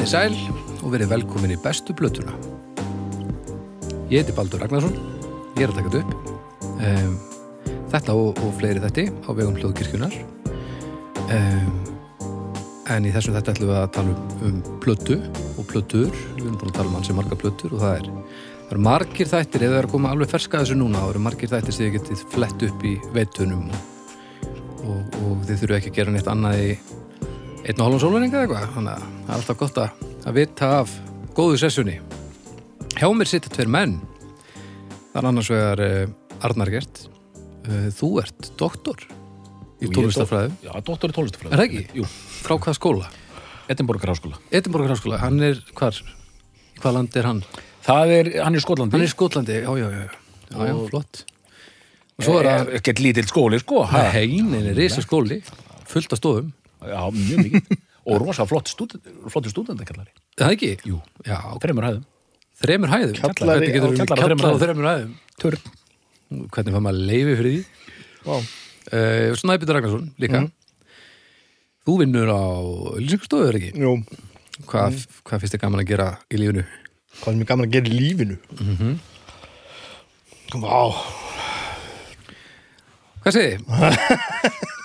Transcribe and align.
Komið 0.00 0.08
í 0.08 0.16
sæl 0.16 0.60
og 0.80 0.92
verið 0.94 1.10
velkomin 1.10 1.50
í 1.52 1.56
bestu 1.60 1.92
blötuna. 1.92 2.32
Ég 4.08 4.22
heiti 4.22 4.32
Baldur 4.32 4.62
Ragnarsson, 4.62 4.94
ég 5.58 5.66
er 5.66 5.72
að 5.74 5.76
taka 5.76 5.90
þetta 5.92 5.98
upp. 6.00 6.30
Um, 6.80 7.10
þetta 7.92 8.14
og, 8.16 8.38
og 8.40 8.54
fleiri 8.56 8.80
þetti 8.80 9.04
á 9.12 9.30
vegum 9.36 9.58
hljóðkirkjunar. 9.58 10.14
Um, 11.36 11.66
en 12.96 13.08
í 13.10 13.12
þessum 13.12 13.36
þetta 13.36 13.52
ætlum 13.52 13.68
við 13.68 13.80
að 13.82 13.90
tala 13.98 14.14
um, 14.14 14.38
um 14.48 14.78
plötu 14.80 15.18
og 15.60 15.68
plötur. 15.68 16.16
Við 16.38 16.46
erum 16.46 16.56
búin 16.62 16.72
að 16.72 16.78
tala 16.78 16.88
um 16.88 16.96
hansi 16.96 17.16
marga 17.18 17.38
plötur 17.42 17.74
og 17.76 17.84
það 17.84 17.98
er, 17.98 18.08
það 18.62 18.72
eru 18.72 18.84
margir 18.86 19.30
þættir, 19.34 19.66
ef 19.66 19.74
það 19.74 19.82
er 19.82 19.90
að 19.90 19.98
koma 19.98 20.14
alveg 20.14 20.32
ferska 20.32 20.62
þessu 20.62 20.78
núna, 20.80 21.02
það 21.02 21.12
eru 21.12 21.22
margir 21.26 21.52
þættir 21.52 21.76
sem 21.76 21.84
þið 21.84 21.98
getið 21.98 22.24
flett 22.38 22.64
upp 22.70 22.88
í 22.88 22.94
veitunum 23.18 23.68
og, 23.68 23.84
og, 24.80 25.20
og 25.26 25.44
þið 25.44 25.62
þurfu 25.66 25.78
ekki 25.82 25.92
að 25.92 26.00
gera 26.00 26.16
neitt 26.16 26.32
annað 26.32 26.64
í 26.70 26.72
einn 27.60 27.80
og 27.80 27.86
hálfum 27.86 28.02
sólurninga 28.02 28.40
eða 28.40 28.46
eitthvað 28.46 28.74
þannig 28.76 28.92
að 28.92 29.04
það 29.04 29.30
er 29.30 29.36
alltaf 29.36 29.60
gott 29.60 29.80
að, 29.82 30.04
að 30.26 30.36
vita 30.40 30.70
af 30.80 30.94
góðu 31.36 31.60
sessjunni 31.60 31.96
hjá 32.96 33.08
mér 33.16 33.30
sitja 33.30 33.52
tveir 33.52 33.72
menn 33.72 33.96
er 35.14 35.28
annars 35.30 35.50
vegar 35.52 35.82
uh, 35.84 36.44
Arnar 36.46 36.70
Gert 36.72 37.02
uh, 37.06 37.88
þú 37.96 38.12
ert 38.22 38.52
doktor 38.60 39.02
í 39.80 39.90
tónlistafræðu 39.90 40.54
Já, 40.64 40.72
doktor 40.84 41.12
í 41.12 41.16
tónlistafræði. 41.16 41.52
Er 41.52 41.62
það 41.62 41.66
ekki? 41.68 42.00
Jú, 42.00 42.08
frá 42.44 42.56
hvað 42.60 42.78
skóla? 42.78 43.10
Edinborgar 43.70 44.10
háskóla. 44.10 44.40
Edinborgar 44.50 44.94
háskóla, 44.96 45.18
hann 45.22 45.42
er 45.46 45.60
hvar? 45.78 45.98
hvað 46.80 46.96
land 46.96 47.18
er 47.20 47.28
hann? 47.28 47.42
Það 47.84 48.14
er, 48.16 48.30
hann 48.44 48.56
er 48.56 48.60
í 48.60 48.64
Skotlandi. 48.64 48.96
hann 48.96 49.04
er 49.04 49.10
í 49.10 49.12
Skotlandi, 49.12 49.58
já 49.60 49.70
já 49.78 49.86
já, 49.90 50.00
já, 50.50 50.64
já 50.70 50.74
flott 50.90 51.24
og 52.20 52.26
svo 52.26 52.38
er 52.40 52.48
það 52.50 52.72
ekkert 52.76 53.00
lítill 53.00 53.28
skóli, 53.30 53.60
sko. 53.62 53.84
ha? 53.88 54.02
heinin 54.12 54.66
er 54.72 54.76
risa 54.76 55.00
skóli 55.04 55.40
fullt 55.88 56.12
af 56.12 56.20
stofum, 56.20 56.50
Já, 56.80 57.00
mjög 57.12 57.38
mikið. 57.44 57.78
Og 58.10 58.16
rosa 58.22 58.46
flott 58.48 58.70
stúdent, 58.72 59.04
flottur 59.28 59.52
stúdendakallari. 59.52 60.12
það 60.40 60.54
ekki? 60.56 60.70
Jú. 60.88 61.00
já, 61.26 61.36
Þreymur 61.60 61.84
hæðum. 61.84 62.04
þremur 62.60 62.90
hæðum 62.92 63.12
á 63.12 63.28
þremur 63.30 63.36
kjallar 63.36 63.60
á 63.60 64.92
hæðum. 64.94 65.12
Törn. 65.40 65.62
hvernig 66.54 66.72
fann 66.76 66.84
maður 66.86 67.04
leifi 67.10 67.36
fyrir 67.40 67.52
því 67.52 67.62
Vá. 68.24 68.34
uh, 68.36 69.36
Snæbjörn 69.40 69.74
Ragnarsson 69.76 70.10
líka 70.22 70.40
þú 71.86 71.94
vinnur 72.00 72.28
á 72.32 72.40
Lýsingarstofu 73.00 73.48
er 73.50 73.58
ekki 73.60 73.70
Jú, 73.80 73.94
hvað, 74.68 75.00
hvað 75.24 75.40
finnst 75.44 75.56
þið 75.56 75.62
gaman 75.64 75.80
að 75.84 75.88
gera 75.90 76.08
í 76.30 76.40
lífinu 76.40 76.64
hvað 77.20 77.32
sem 77.34 77.40
er 77.44 77.48
gaman 77.52 77.66
að 77.68 77.72
gera 77.76 77.90
í 77.90 77.96
lífinu 78.00 78.36
Mhm. 78.60 78.92
Vá, 80.60 80.80
hvað 83.22 83.36
segið 83.36 83.64
þið? 83.64 84.68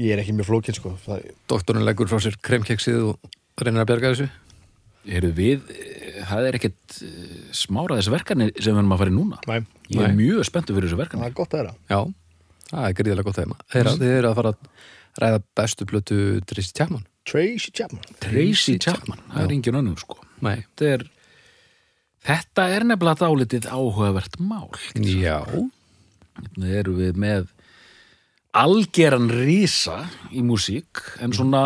ég 0.00 0.14
er 0.14 0.22
ekki 0.22 0.34
mjög 0.38 0.48
flókin 0.48 0.76
sko. 0.78 0.94
Það, 1.04 1.26
doktorinn 1.52 1.84
leggur 1.86 2.08
frá 2.10 2.20
sér 2.24 2.38
kremkeksið 2.46 3.02
og 3.10 3.34
reynir 3.60 3.84
að 3.84 3.90
berga 3.92 4.12
þessu. 4.14 4.28
Eru 5.10 5.30
við, 5.36 5.62
eh, 5.72 6.22
það 6.28 6.46
er 6.50 6.56
ekkert 6.58 6.96
eh, 7.04 7.36
smára 7.56 7.96
þessi 8.00 8.12
verkefni 8.14 8.50
sem 8.56 8.74
við 8.74 8.80
erum 8.82 8.92
að 8.96 9.02
fara 9.04 9.12
í 9.12 9.16
núna. 9.16 9.38
Næ, 9.48 9.60
Ég 9.90 10.00
er 10.04 10.12
Nei. 10.12 10.18
mjög 10.20 10.44
spenntur 10.46 10.76
fyrir 10.76 10.86
þessu 10.90 10.96
það 10.98 11.04
verkefni. 11.04 11.26
er 11.26 11.36
gott 11.38 11.54
að 11.56 11.62
vera 11.62 11.72
já, 11.90 12.00
það 12.70 12.84
er 12.88 12.92
gríðilega 13.00 13.26
gott 13.26 13.38
þeim 13.40 13.54
þeirra, 13.74 13.94
þið 13.98 14.12
eru 14.18 14.28
að 14.30 14.36
fara 14.38 14.50
að 14.52 15.24
ræða 15.24 15.40
bestu 15.58 15.86
blötu 15.90 16.18
Drissi 16.46 16.72
Tjafman 16.78 17.06
Tracy 17.30 17.72
Chapman. 17.74 18.04
Tracy 18.22 18.76
Chapman, 18.78 19.18
það 19.32 19.42
er 19.48 19.54
engin 19.56 19.78
önnur, 19.80 19.98
sko. 20.04 20.16
nei, 20.46 20.60
Þetta 20.76 20.92
er, 20.94 21.02
þetta 22.30 22.66
er 22.76 22.86
nefnilega 22.88 23.24
dálítið 23.24 23.66
áhugavert 23.72 24.38
mál. 24.40 24.70
já, 24.94 25.40
Við 26.56 26.76
erum 26.80 26.96
við 27.00 27.18
með 27.20 27.48
algeran 28.56 29.30
rísa 29.30 30.02
í 30.34 30.42
músík 30.46 31.02
en 31.22 31.34
svona 31.36 31.64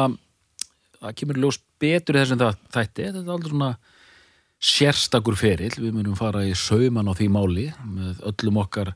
það 1.01 1.17
kemur 1.21 1.41
ljós 1.43 1.59
betur 1.81 2.19
í 2.19 2.23
þessum 2.23 2.41
það 2.41 2.63
þætti. 2.77 3.07
Þetta 3.09 3.21
er 3.21 3.35
aldrei 3.35 3.53
svona 3.53 3.73
sérstakur 4.65 5.37
ferill, 5.37 5.75
við 5.77 5.93
munum 5.93 6.17
fara 6.17 6.45
í 6.49 6.55
sauman 6.57 7.11
á 7.11 7.13
því 7.17 7.29
máli 7.33 7.67
með 7.85 8.23
öllum 8.31 8.61
okkar 8.63 8.95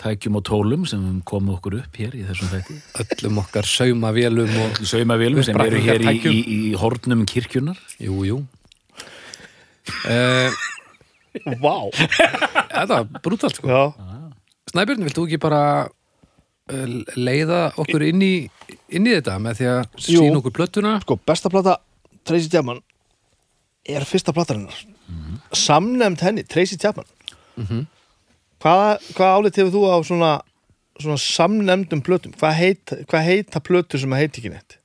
tækjum 0.00 0.38
og 0.40 0.44
tólum 0.48 0.86
sem 0.88 1.02
við 1.04 1.18
komum 1.28 1.58
okkur 1.58 1.76
upp 1.82 1.98
hér 2.00 2.16
í 2.16 2.24
þessum 2.28 2.52
þætti. 2.54 2.78
Öllum 3.04 3.42
okkar 3.42 3.68
saumavélum 3.68 4.54
og 4.64 4.80
saumavélum 4.88 5.44
sem 5.44 5.60
eru 5.60 5.82
hér 5.84 6.06
í, 6.08 6.16
í, 6.24 6.40
í 6.56 6.60
hornum 6.80 7.26
kirkjunar 7.28 7.80
jú, 8.00 8.22
jú. 8.28 8.40
Uh, 10.08 10.48
Vá, 11.62 11.76
þetta 11.92 13.02
er 13.02 13.20
brútalt 13.22 13.60
sko. 13.60 13.90
Snæbjörn, 14.70 15.04
vilt 15.06 15.18
þú 15.18 15.26
ekki 15.28 15.40
bara 15.42 15.62
leiða 17.16 17.60
okkur 17.80 18.04
inn 18.06 18.22
í, 18.24 18.32
inn 18.94 19.06
í 19.08 19.14
þetta 19.16 19.38
með 19.42 19.60
því 19.60 19.68
að 19.72 19.80
sína 20.06 20.40
okkur 20.40 20.54
plötuna? 20.60 20.96
Sko 21.04 21.18
besta 21.26 21.50
plata 21.52 21.78
Tracy 22.26 22.50
Chapman 22.52 22.82
er 23.88 24.04
fyrsta 24.08 24.34
platarinnar 24.36 24.76
samnefnd 25.56 26.20
henni, 26.22 26.44
Tracy 26.46 26.76
Chapman. 26.78 27.08
Hvaða, 28.60 28.90
hvað 29.16 29.32
álit 29.36 29.56
hefur 29.58 29.72
þú 29.74 29.80
á 29.90 29.96
svona, 30.06 30.32
svona 31.00 31.18
samnefndum 31.18 32.02
plötum? 32.06 32.34
Hvað 32.38 32.54
heita, 32.60 32.98
hvað 33.10 33.24
heita 33.26 33.62
plötur 33.64 34.02
sem 34.02 34.12
að 34.14 34.22
heita 34.22 34.38
ekki 34.42 34.52
neitt? 34.54 34.76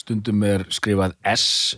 stundum 0.00 0.42
er 0.46 0.62
skrifað 0.72 1.12
S 1.28 1.76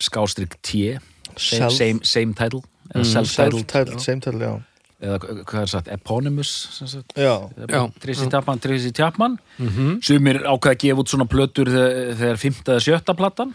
skástrík 0.00 0.54
T 0.62 0.94
same, 1.36 1.68
Self- 1.68 1.76
same, 1.76 2.00
same 2.06 2.32
title 2.38 2.62
eða 2.94 3.04
self-titled 3.10 3.64
Self-titled, 3.64 4.00
same 4.00 4.20
title, 4.24 4.40
já 4.40 4.54
eða 5.04 5.18
hvað 5.44 5.60
er 5.62 5.70
sagt, 5.74 5.88
eponymous 5.94 6.50
sem 6.78 6.88
sagt, 6.90 7.12
Já, 7.20 7.34
Já. 7.68 7.82
Tracy 8.00 8.28
Chapman, 8.32 8.58
Tracy 8.64 8.90
Chapman 8.96 9.38
Mhm. 9.58 10.00
sumir 10.02 10.40
ákveða 10.42 10.74
að 10.74 10.80
gefa 10.86 11.04
út 11.04 11.12
svona 11.12 11.28
plötur 11.28 11.68
þegar, 11.70 12.14
þegar 12.22 12.40
fymta 12.40 12.74
eða 12.74 12.84
sjötta 12.88 13.14
platan. 13.16 13.54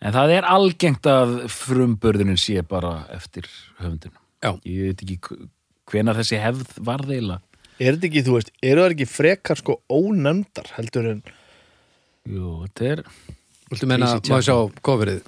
En 0.00 0.12
það 0.14 0.30
er 0.38 0.44
algengt 0.46 1.02
að 1.10 1.32
frumbörðunin 1.50 2.38
sé 2.38 2.62
bara 2.62 3.04
eftir 3.10 3.48
höfundinu 3.80 4.14
Já. 4.42 4.52
ég 4.64 4.92
veit 4.94 5.02
ekki 5.02 5.48
hvenar 5.90 6.14
þessi 6.14 6.38
hefð 6.38 6.78
var 6.86 6.98
þeila 7.02 7.40
er 7.80 7.96
þetta 7.96 8.06
ekki, 8.10 8.22
þú 8.26 8.32
veist, 8.36 8.50
eru 8.62 8.82
það 8.84 8.94
ekki 8.94 9.06
frekar 9.10 9.56
sko 9.58 9.80
ónefndar 9.90 10.70
heldur 10.76 11.10
en 11.10 11.22
Jú, 12.28 12.66
þetta 12.68 12.92
er 12.92 13.02
Viltu 13.70 13.86
menna, 13.90 14.06
Tracy 14.20 14.30
má 14.32 14.38
ég 14.38 14.46
sjá 14.46 14.56
coverið 14.82 15.22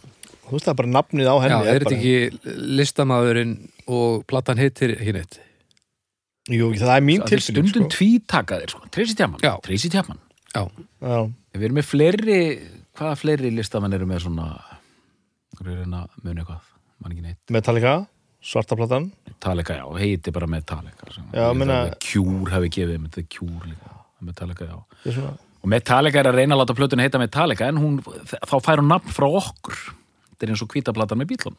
þú 0.50 0.56
veist 0.58 0.66
það 0.66 0.72
er 0.74 0.78
bara 0.82 0.92
nafnið 0.96 1.30
á 1.30 1.34
Já, 1.36 1.42
henni 1.46 1.70
er 1.70 1.84
þetta 1.84 1.96
ekki 1.96 2.64
listamæðurinn 2.80 3.54
og 3.94 4.26
platan 4.30 4.58
heitir 4.60 4.96
ekki 4.98 5.14
neitt 5.16 5.38
Jú, 6.50 6.72
það 6.74 6.92
er 6.96 7.04
mín 7.06 7.20
það 7.22 7.26
er 7.26 7.30
tilfinning 7.36 7.68
stundum 7.70 7.86
sko. 7.86 7.96
tvítakaðir 7.96 8.72
sko. 8.72 8.80
Tracy 8.90 9.14
Chapman, 9.14 9.40
Já. 9.44 9.52
Tracy 9.62 9.90
Chapman. 9.92 10.18
Já, 10.54 10.62
Já, 11.04 11.18
Við 11.54 11.66
erum 11.68 11.76
með 11.78 11.86
fleiri, 11.86 12.38
hvaða 12.98 13.18
fleiri 13.20 13.50
listamenn 13.54 13.94
eru 13.94 14.06
með 14.10 14.24
svona 14.24 14.46
að 15.60 16.08
muni 16.24 16.40
eitthvað, 16.40 16.64
mann 17.02 17.12
ekki 17.14 17.22
neitt. 17.24 17.38
Metallica, 17.54 17.92
svarta 18.42 18.76
platan. 18.78 19.10
Metallica, 19.28 19.76
já, 19.78 19.84
heiti 20.00 20.32
bara 20.34 20.46
Metallica 20.50 21.12
sem- 21.14 21.28
Já, 21.34 21.44
ég 21.52 21.56
meina- 21.60 21.78
held 21.84 21.94
að 21.94 21.98
Cure 22.08 22.50
hafi 22.56 22.68
gefið, 22.70 22.98
með 22.98 23.10
þetta 23.10 23.28
Cure 23.36 23.70
líka. 23.70 23.94
Metallica, 24.22 24.64
já. 24.66 24.84
Ég 25.06 25.14
svona, 25.14 25.38
Og 25.62 25.68
Metallica 25.68 26.18
er 26.20 26.24
að 26.32 26.34
reyna 26.40 26.54
að 26.56 26.60
láta 26.64 26.74
plötuna 26.74 27.02
heita 27.04 27.18
Metallica 27.20 27.68
en 27.68 27.76
hún, 27.76 27.98
þá 28.00 28.56
fær 28.64 28.78
hún 28.80 28.88
nafn 28.88 29.12
frá 29.12 29.26
okkur 29.28 29.76
Þetta 30.40 30.48
er 30.48 30.54
eins 30.54 30.64
og 30.64 30.72
hvítaplatan 30.72 31.20
með 31.20 31.34
bílum 31.34 31.58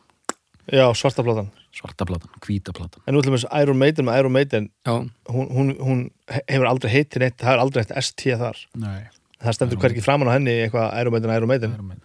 Já, 0.72 0.86
svarta 0.96 1.24
platan. 1.25 1.47
Svarta 1.74 2.06
platan, 2.06 2.34
hvítaplatan 2.46 3.06
En 3.06 3.16
nú 3.16 3.22
til 3.25 3.33
þess 3.33 3.50
Iron 3.62 3.80
Maiden 3.81 4.07
með 4.07 4.19
Iron 4.22 4.36
Maiden 4.36 4.68
hún, 4.89 5.12
hún, 5.30 5.72
hún 5.81 6.04
hefur 6.30 6.68
aldrei 6.69 6.92
heitir 6.94 7.25
neitt 7.25 7.39
það 7.42 7.56
er 7.56 7.63
aldrei 7.63 7.83
eitt 7.86 7.95
ST 8.06 8.36
þar. 8.42 8.60
Nei. 8.81 9.00
Það 9.42 9.57
stendur 9.57 9.81
hverki 9.81 10.04
framan 10.06 10.30
á 10.30 10.36
henni 10.38 10.54
eitthvað 10.66 10.94
Iron 11.01 11.16
Maiden, 11.16 11.33
Iron 11.33 11.50
Maiden. 11.50 12.04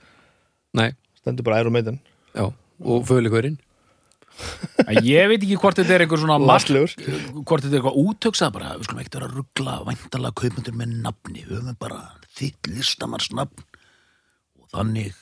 Nei, 0.76 0.88
stendur 1.20 1.44
bara 1.46 1.61
Iron 1.64 1.76
Maiden. 1.76 2.00
Já 2.37 2.49
og 2.84 3.06
föligurinn 3.08 3.58
En 4.84 4.99
Ég 5.00 5.31
veit 5.31 5.40
ekki 5.40 5.56
hvort 5.56 5.78
þetta 5.78 5.94
er 5.94 6.02
einhver 6.05 6.20
svona 6.20 6.37
mark, 6.37 6.69
hvort 6.69 7.62
þetta 7.64 7.70
er 7.70 7.78
eitthvað 7.78 8.00
útöksað 8.02 8.50
bara, 8.52 8.75
við 8.76 8.84
skulum 8.84 9.00
ekkert 9.00 9.17
vera 9.17 9.28
að 9.31 9.38
ruggla 9.38 9.76
væntalega 9.87 10.37
kaupendur 10.37 10.76
með 10.76 10.90
nafni, 11.06 11.44
við 11.46 11.55
höfum 11.56 11.78
bara 11.81 12.02
þitt 12.37 12.69
listamannsnafn 12.69 13.64
og 13.64 14.69
þannig 14.75 15.17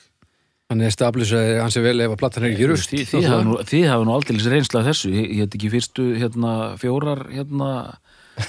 Hann 0.65 0.81
er 0.81 0.93
stablisæði 0.93 1.59
hans 1.61 1.75
er 1.77 1.83
vel 1.85 1.99
ef 2.01 2.15
að 2.15 2.21
platan 2.23 2.45
er 2.47 2.55
ekki 2.55 2.67
rust 2.71 2.89
Þið, 2.89 3.03
þið 3.11 3.25
hafa 3.29 3.45
nú, 3.45 3.57
þið 3.69 3.83
hafa 3.91 4.05
nú 4.07 4.13
aldrei 4.15 4.39
reynsla 4.49 4.81
af 4.81 4.87
þessu, 4.89 5.11
ég 5.13 5.43
heit 5.43 5.57
ekki 5.59 5.69
fyrstu 5.75 6.05
hérna, 6.17 6.53
fjórar 6.81 7.21
hérna, 7.29 7.67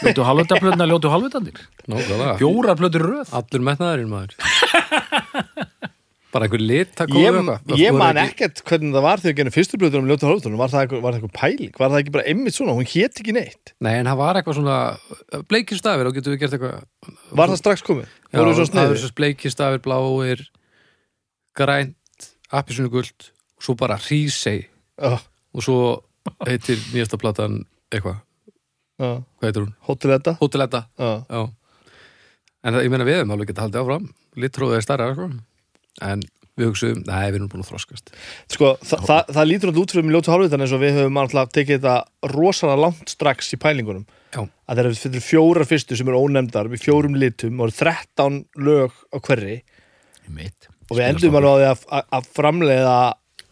ljótu 0.01 0.25
halvvitaplötna, 0.25 0.89
ljótu 0.89 1.13
Nákvæmlega, 1.13 2.39
fjórar 2.41 2.79
plötur 2.81 3.05
í 3.05 3.11
röð. 3.11 3.35
Allur 3.37 3.67
metnaðurinn 3.69 4.09
maður. 4.11 4.33
Bara 6.33 6.49
einhver 6.49 6.61
lit 6.65 6.99
að 7.01 7.13
ég, 7.15 7.29
koma 7.37 7.55
eitthvað. 7.55 7.79
ég 7.81 7.93
Þú 7.93 8.01
man 8.01 8.19
er 8.19 8.31
ekkert 8.31 8.63
hvernig 8.67 8.97
það 8.97 9.05
var 9.07 9.21
þegar 9.23 9.31
við 9.31 9.39
genum 9.39 9.55
fyrstu 9.55 9.79
blöður 9.81 10.03
um 10.03 10.09
ljóta 10.11 10.27
hálftónum 10.29 10.61
var 10.61 10.73
það 10.73 10.83
eitthvað, 10.83 11.05
var 11.05 11.15
það 11.15 11.21
eitthvað 11.21 11.37
pæling, 11.39 11.77
var 11.79 11.93
það 11.93 12.01
ekki 12.01 12.15
bara 12.17 12.27
einmitt 12.33 12.57
svona? 12.57 12.75
Hún 12.77 12.89
hét 12.91 13.21
ekki 13.23 13.37
neitt, 13.37 13.73
Nei, 13.85 13.93
en 14.01 14.11
það 14.11 14.19
var 14.21 14.41
eitthvað 14.41 14.59
svona 14.59 14.81
bleikir 15.53 15.81
stafir. 15.81 16.11
Og 16.11 16.19
getur 16.19 16.35
við 16.35 16.43
gert 16.43 16.59
eitthvað 16.59 17.15
var 17.41 17.53
það 17.55 17.63
strax 17.63 17.87
komið? 17.87 18.11
Já, 18.27 18.41
það 18.43 18.69
sniður 18.73 18.97
er 18.99 19.03
svo 19.05 19.13
bleikir 19.23 19.55
stafir, 19.55 19.85
bláir 19.87 20.45
grænt, 21.57 21.97
appisinu 22.55 22.91
guld 22.93 23.31
og 23.57 23.67
svo 23.67 23.77
bara 23.79 23.99
hrísei 24.01 24.67
oh, 25.03 25.21
og 25.55 25.65
svo 25.65 25.79
heitir 26.47 26.79
nýjasta 26.93 27.19
platan 27.21 27.63
eitthvað, 27.93 28.19
uh, 29.01 29.21
hvað 29.39 29.49
heitir 29.49 29.65
hún? 29.65 29.75
Hóteletta, 30.41 30.87
uh, 30.99 31.23
já. 31.31 31.47
En 32.67 32.75
það, 32.75 32.83
ég 32.83 32.93
meina 32.93 33.07
við 33.07 33.21
hefum 33.21 33.35
alveg 33.37 33.53
geta 33.53 33.63
haldið 33.63 33.83
áfram. 33.85 34.09
Litróðið 34.43 34.81
er 34.81 34.85
starra 34.85 35.13
sko. 35.15 35.29
en 36.03 36.25
við 36.57 36.71
hugsaum, 36.71 37.03
nei, 37.05 37.27
við 37.31 37.39
erum 37.39 37.51
búin 37.53 37.63
að 37.63 37.71
þroskast. 37.71 38.13
Sko, 38.53 38.73
þa 38.81 38.99
þa 39.05 39.17
það 39.37 39.49
lítur 39.51 39.71
alltaf 39.71 39.83
út 39.83 39.93
fyrir 39.93 40.07
með 40.07 40.17
ljótu 40.17 40.33
hálfvitan 40.33 40.65
eins 40.65 40.73
og 40.73 40.83
við 40.83 40.95
höfum 40.97 41.21
alltaf 41.21 41.51
tekið 41.53 41.77
þetta 41.77 42.33
rosalega 42.33 42.83
langt 42.87 43.13
strax 43.13 43.53
í 43.53 43.61
pælingunum. 43.61 44.07
Já. 44.37 44.43
að 44.69 44.77
þeir 44.77 44.87
eru 44.89 44.99
fyrir 45.01 45.23
fjórar 45.25 45.69
fyrstu 45.69 45.97
sem 45.97 46.09
eru 46.11 46.19
ónefndar 46.21 46.69
við 46.69 46.83
fjórum 46.83 47.15
litum 47.17 47.61
og 47.61 47.71
eru 47.71 47.77
13 47.79 48.41
lög 48.67 48.97
á 49.15 49.17
hverri. 49.25 49.61
Mitt. 50.29 50.69
Og 50.87 50.99
við 50.99 51.07
endum 51.09 51.39
alveg 51.39 51.51
á 51.51 51.57
því 51.57 51.69
að, 51.71 51.87
að, 51.99 52.09
að 52.19 52.29
framleiða 52.37 52.99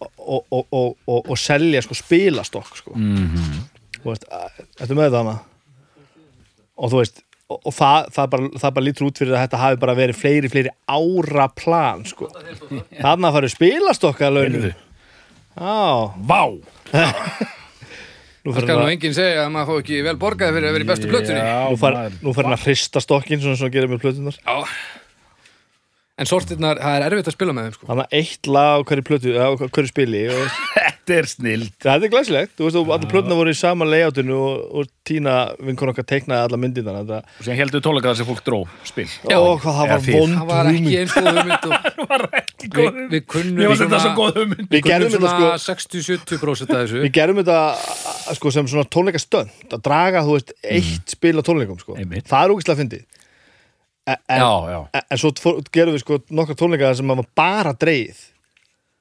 og, 0.05 0.41
og, 0.51 0.65
og, 0.71 0.97
og, 1.21 1.37
selja 1.39 1.83
sko 1.85 1.97
spilastokk 1.99 2.79
sko. 2.79 2.95
Mhm. 2.97 3.61
þú 4.01 4.11
veist, 4.11 4.27
þetta 4.79 4.97
með 4.97 5.07
þetta 5.09 5.23
hana 5.23 5.37
og 6.75 6.93
þú 6.93 7.01
veist 7.01 7.23
og, 7.49 7.59
og 7.59 7.75
það, 7.75 8.09
það, 8.17 8.31
bara, 8.35 8.51
það 8.63 8.75
bara 8.79 8.87
lítur 8.89 9.09
út 9.09 9.21
fyrir 9.23 9.37
að 9.37 9.45
þetta 9.45 9.63
hafi 9.63 9.81
bara 9.85 9.97
verið 9.99 10.21
fleiri, 10.21 10.51
fleiri 10.53 10.75
ára 10.89 11.49
plan 11.53 12.05
sko. 12.09 12.31
þannig 12.33 13.29
að 13.29 13.39
fara 13.39 13.53
spilastokka 13.53 14.33
launinu 14.33 14.75
Vá! 15.55 16.43
nú 18.45 18.53
Það 18.53 18.65
skal 18.67 18.75
nú 18.77 18.83
að, 18.83 18.91
enginn 18.93 19.15
segja 19.17 19.45
að 19.47 19.53
maður 19.55 19.71
fá 19.71 19.85
ekki 19.85 20.01
vel 20.05 20.17
borgað 20.21 20.57
fyrir 20.57 20.69
að 20.69 20.75
vera 20.77 20.85
í 20.85 20.89
bestu 20.91 21.09
plötunni 21.13 21.41
Já, 21.41 22.11
nú 22.21 22.35
hann 22.37 22.57
að 22.57 22.67
hrista 22.67 23.01
stokkin 23.01 23.41
svona 23.41 23.61
sem 23.61 23.71
að 23.71 23.77
gera 23.79 23.91
með 23.93 24.03
plötunar 24.03 24.37
Já 24.43 24.57
En 26.15 26.29
sortirnar, 26.31 26.79
það 26.79 26.95
er 27.01 27.05
erfitt 27.09 27.27
að 27.27 27.35
spila 27.35 27.53
með 27.57 27.65
þeim 27.67 27.73
sko 27.75 27.87
Þannig 27.89 28.05
að 28.05 28.13
eitt 28.21 28.49
lag 28.55 28.75
á 28.79 28.87
hverju 28.87 29.05
plötu 29.09 29.33
á 29.35 29.49
hverju 29.59 29.89
spili 29.91 30.21
og 30.31 30.45
Þetta 31.05 31.17
er 31.21 31.27
snild. 31.29 31.73
þetta 31.85 32.07
er 32.07 32.11
glæsilegt, 32.15 32.53
þú 32.57 32.65
veist, 32.65 32.77
og 32.81 32.91
allir 32.95 33.11
plötuna 33.11 33.37
voru 33.37 33.53
í 33.53 33.57
sama 33.59 33.85
layoutinu 33.85 34.37
og, 34.41 34.61
og 34.81 34.87
Tína 35.05 35.35
vinkon 35.61 35.91
okkar 35.91 36.07
teiknaði 36.09 36.47
alla 36.47 36.57
myndirna 36.63 36.95
þetta, 37.03 37.19
Og 37.43 37.45
sem 37.45 37.59
heldur 37.59 37.83
tónleika 37.85 38.15
sem 38.17 38.25
fólk 38.25 38.41
dró 38.47 38.61
spil. 38.89 39.05
Já. 39.29 39.37
og 39.37 39.59
hvað 39.61 39.77
það 39.83 39.91
var 39.91 40.07
vond 40.07 40.39
Það 40.39 40.47
var 40.49 40.71
ekki 40.71 40.95
eins 41.03 41.13
góð 41.19 41.29
hugmynd 41.29 41.67
og 41.69 42.25
við, 42.79 42.97
við 43.13 43.27
kunnum 43.35 43.61
þetta 43.61 43.77
svona- 43.83 44.01
svo 44.07 44.15
góð 44.23 44.39
hugmynd. 44.41 44.71
Við 44.73 44.89
gerðum 44.89 45.13
kunnum 45.13 45.27
þetta 45.27 45.35
svona 45.35 45.59
sko 45.61 45.75
60-70% 45.75 46.73
af 46.73 46.81
þessu 46.87 47.03
Við 47.05 47.13
gerðum 47.19 47.43
þetta 47.43 48.39
sko, 48.39 48.55
sem 48.57 48.71
svona 48.73 48.87
tónleika 48.97 49.21
stönd 49.21 49.77
að 49.77 49.85
draga, 49.91 50.25
þú 50.25 50.39
veist, 50.39 50.55
eitt 50.65 51.13
spil 51.19 51.37
á 51.37 51.43
tónleikum 51.45 51.83
sko. 51.85 51.99
Það 52.01 52.39
er 52.41 52.55
ógæslega 52.57 52.81
fyndið 52.81 53.05
en, 54.07 54.17
en, 54.29 54.39
Já, 54.41 54.53
já. 54.75 54.79
en, 54.93 55.09
en 55.11 55.21
svo 55.21 55.33
gerum 55.73 55.97
við 55.97 56.05
sko 56.05 56.21
nokkar 56.37 56.59
tónleika 56.61 56.95
sem 56.99 57.09
var 57.09 57.23
bara 57.39 57.73
dreigð 57.81 58.19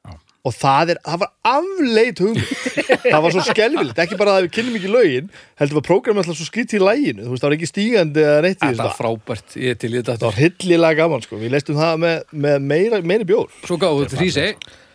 Já. 0.03 0.13
og 0.47 0.55
það 0.55 0.93
er, 0.93 0.99
það 1.07 1.21
var 1.23 1.31
afleit 1.53 2.21
hugmynd 2.23 2.53
það 3.13 3.19
var 3.25 3.35
svo 3.35 3.43
skelvilegt, 3.49 3.99
ekki 4.05 4.19
bara 4.19 4.37
að 4.37 4.45
við 4.47 4.53
kynnum 4.59 4.77
ekki 4.79 4.93
lögin 4.93 5.27
heldur 5.59 5.79
var 5.81 5.87
prógramið 5.89 6.23
alltaf 6.23 6.39
svo 6.39 6.47
skrýtt 6.47 6.75
í 6.77 6.81
læginu 6.83 7.25
þú 7.25 7.33
veist, 7.33 7.43
það 7.43 7.49
var 7.49 7.57
ekki 7.57 7.71
stígandi 7.71 8.23
eða 8.27 8.45
neitt 8.47 8.61
í 8.63 8.69
þessu 8.69 8.87
er 8.87 8.95
frábært, 9.01 9.57
ég 9.59 9.75
er 9.75 9.81
til 9.83 9.91
þetta 9.97 10.15
það 10.21 10.29
var 10.29 10.39
hillilega 10.43 10.99
gaman 11.03 11.25
sko, 11.27 11.41
við 11.43 11.53
leistum 11.57 11.79
það 11.81 11.99
með, 12.05 12.23
með 12.47 12.65
meira, 12.71 13.03
meiri 13.13 13.29
bjór 13.33 13.51
Svo 13.67 13.79
gáðu 13.81 14.05
þetta 14.07 14.21
hrísi 14.23 14.47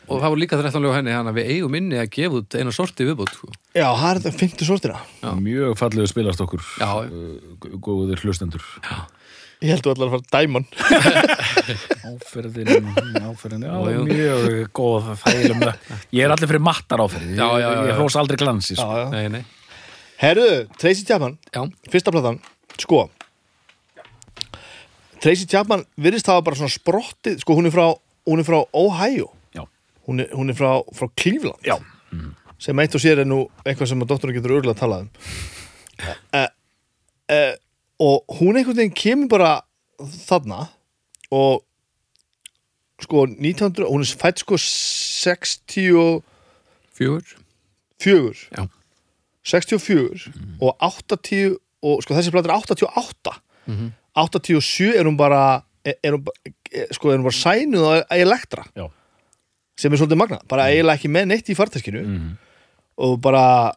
og 0.08 0.22
það 0.22 0.32
var 0.32 0.40
líka 0.40 0.56
13 0.56 0.80
lög 0.80 0.94
á 0.96 0.98
henni 1.02 1.12
að 1.12 1.34
við 1.36 1.48
eigum 1.52 1.74
inni 1.76 1.98
að 2.00 2.06
gefa 2.16 2.38
út 2.40 2.54
eina 2.56 2.72
sorti 2.72 3.04
viðbútt 3.04 3.34
sko. 3.36 3.50
já, 3.76 3.84
það 3.92 4.08
er 4.08 4.20
þetta 4.22 4.38
fymtu 4.40 4.64
sortina 4.64 5.02
Mjög 5.36 5.74
fallegu 5.76 6.08
spilast 6.08 6.40
okkur. 6.40 6.64
Já. 6.80 6.88
Uh, 7.04 7.76
Góður 7.84 8.22
hlustendur. 8.24 8.64
Ég 9.62 9.72
held 9.74 9.82
þú 9.86 9.92
allar 9.94 10.08
að 10.08 10.14
fara 10.14 10.28
dæmon 10.38 10.66
Áferðin, 12.08 12.88
áferðin, 13.28 13.64
já, 13.66 13.74
Jú, 13.74 13.92
jú. 13.92 14.04
mjög 14.08 14.68
góð 14.78 15.08
þælum 15.24 15.64
Ég 16.14 16.24
er 16.24 16.34
allir 16.34 16.50
fyrir 16.50 16.62
mattar 16.64 17.02
áferðin, 17.04 17.34
Já, 17.36 17.46
já, 17.46 17.58
já, 17.58 17.68
ég, 17.68 17.78
já. 17.78 17.86
ég 17.90 17.98
hrós 17.98 18.16
aldrei 18.20 18.38
glansi 18.40 18.74
já, 18.76 18.80
sko. 18.82 18.98
já. 19.02 19.06
Nei, 19.14 19.28
nei, 19.34 19.42
herðu, 20.22 20.48
Tracy 20.78 21.04
Chapman 21.08 21.36
já, 21.54 21.62
fyrsta 21.92 22.14
platan, 22.14 22.38
sko 22.78 23.04
Tracy 25.22 25.48
Chapman 25.50 25.82
virðist 25.98 26.28
hafa 26.30 26.44
bara 26.46 26.58
svona 26.60 26.70
sprottið 26.72 27.40
sko 27.42 27.56
hún 27.58 27.66
er 27.70 27.74
frá, 27.74 27.88
hún 28.30 28.42
er 28.42 28.46
frá 28.46 28.60
Ohio 28.78 29.32
Já. 29.56 29.64
hún 30.06 30.22
er, 30.22 30.28
hún 30.38 30.52
er 30.52 30.58
frá, 30.58 30.76
frá 30.94 31.08
Cleveland 31.18 31.66
Já. 31.66 31.76
sem 32.62 32.78
eitt 32.82 32.94
og 32.94 33.02
sér 33.02 33.24
er 33.24 33.28
nú 33.28 33.44
eitthvað 33.64 33.90
sem 33.92 34.04
að 34.06 34.12
doktorinn 34.14 34.38
getur 34.38 34.54
örgulega 34.60 34.76
að 34.78 34.82
tala 34.84 35.00
um 35.02 35.10
e, 36.38 36.44
e, 37.34 37.40
og 38.00 38.24
hún 38.38 38.56
einhvern 38.58 38.76
veginn 38.78 38.94
kemur 38.94 39.28
bara 39.32 39.52
þarna 39.98 40.68
og 41.34 41.64
sko 43.02 43.24
1900, 43.26 43.86
hún 43.86 44.02
er 44.02 44.16
fætt 44.18 44.38
sko 44.42 44.56
64 44.58 46.22
fjögur. 47.98 48.36
Já. 48.54 48.66
64 49.42 50.28
og 50.60 50.76
80 50.82 51.56
og 51.82 52.02
sko 52.02 52.14
þessi 52.14 52.30
plata 52.34 52.50
er 52.50 52.58
88 52.58 53.40
87 54.18 54.94
er 54.98 55.04
hún 55.06 55.16
bara 55.18 55.62
er, 55.86 55.94
er 56.02 56.12
hún, 56.16 56.24
bara- 56.26 56.52
er, 56.72 56.86
sko 56.94 57.10
er 57.10 57.18
hún 57.18 57.26
bara 57.28 57.38
sænuð 57.38 57.86
á 58.10 58.14
Elektra 58.18 58.64
Já. 58.76 58.88
sem 59.78 59.92
er 59.92 59.96
svolítið 60.00 60.16
magna, 60.18 60.38
bara 60.48 60.66
eiginlega 60.70 60.98
ekki 60.98 61.08
með 61.14 61.24
neitt 61.30 61.48
í 61.50 61.54
farteskinu. 61.54 62.02
Og 62.98 63.20
bara 63.22 63.72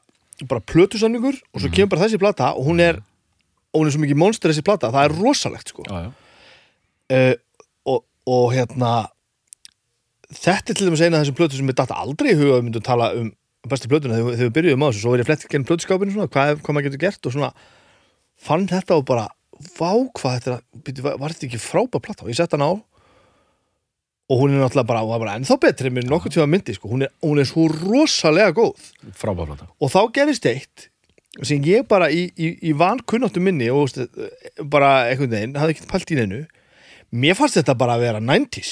bara 0.50 0.62
plötusamningur 0.66 1.38
og 1.54 1.62
svo 1.62 1.70
kemur 1.70 1.90
bara 1.94 2.08
þessi 2.08 2.18
plata 2.18 2.54
og 2.58 2.66
hún 2.66 2.80
er 2.82 2.98
og 3.72 3.82
hún 3.82 3.90
er 3.90 3.96
svo 3.96 4.04
mikið 4.04 4.20
monster 4.20 4.52
þessi 4.52 4.66
plata, 4.68 4.92
það 4.94 5.08
er 5.08 5.18
rosalegt 5.18 5.72
sko. 5.72 5.86
Já, 5.88 6.08
já. 6.08 6.12
uh, 7.16 7.36
og, 7.92 8.06
og 8.28 8.48
hérna 8.56 8.94
þetta 10.32 10.74
er 10.74 10.80
til 10.80 10.88
dæmis 10.88 11.04
eina 11.04 11.20
af 11.20 11.26
þessum 11.26 11.38
plötu 11.40 11.60
sem 11.60 11.70
við 11.72 11.80
datta 11.82 12.00
aldrei 12.00 12.34
í 12.34 12.40
huga 12.40 12.60
við 12.60 12.68
myndum 12.68 12.86
tala 12.86 13.12
um 13.18 13.32
bestu 13.70 13.90
plötuna 13.92 14.18
þegar, 14.18 14.38
þegar 14.38 14.50
við 14.50 14.56
byrjuðum 14.58 14.86
á 14.86 14.88
þessu, 14.90 15.04
svo 15.04 15.14
er 15.14 15.22
ég 15.22 15.30
flett 15.30 15.48
genn 15.52 15.68
plötuskápinu 15.70 16.16
svona, 16.16 16.32
hvað, 16.32 16.62
hvað 16.62 16.78
maður 16.78 16.88
getur 16.88 17.04
gert 17.04 17.28
og 17.28 17.36
svona 17.36 17.52
fann 18.42 18.70
þetta 18.70 18.98
og 18.98 19.04
bara 19.10 19.28
vá 19.78 19.92
hvað 20.18 20.38
þetta 20.38 21.04
var, 21.06 21.34
þetta 21.36 21.48
ekki 21.50 21.62
frábær 21.62 22.02
plata? 22.02 22.26
Og 22.26 22.32
ég 22.32 22.40
sett 22.40 22.56
hann 22.56 22.66
á 22.66 22.72
og 24.32 24.40
hún 24.40 24.56
er 24.56 24.64
náttúrulega 24.64 24.88
bara, 24.88 25.20
bara 25.20 25.36
ennþá 25.38 25.58
betri 25.62 25.92
með 25.92 26.08
nokkuð 26.10 26.38
tíma 26.38 26.48
myndi, 26.48 26.74
sko, 26.78 26.88
hún 26.94 27.04
er, 27.06 27.12
hún 27.20 27.42
er 27.42 27.50
svo 27.50 27.68
rosalega 27.68 28.56
góð. 28.56 28.80
Frábærplata 29.20 29.68
og 29.78 29.92
þá 29.92 30.02
gerist 30.16 30.48
eitt 30.50 30.88
sem 31.40 31.64
ég 31.64 31.86
bara 31.88 32.10
í, 32.12 32.26
í, 32.36 32.54
í 32.70 32.74
vankunnáttu 32.76 33.40
minni 33.44 33.70
og 33.72 33.86
veist, 33.86 34.02
bara 34.68 35.08
einhvern 35.10 35.32
veginn, 35.32 35.54
hafði 35.60 35.78
ekki 35.78 35.88
pælt 35.92 36.12
í 36.12 36.18
neinu 36.20 36.42
mér 37.12 37.38
fannst 37.40 37.60
þetta 37.60 37.76
bara 37.80 37.96
að 37.98 38.08
vera 38.08 38.24
90s 38.24 38.72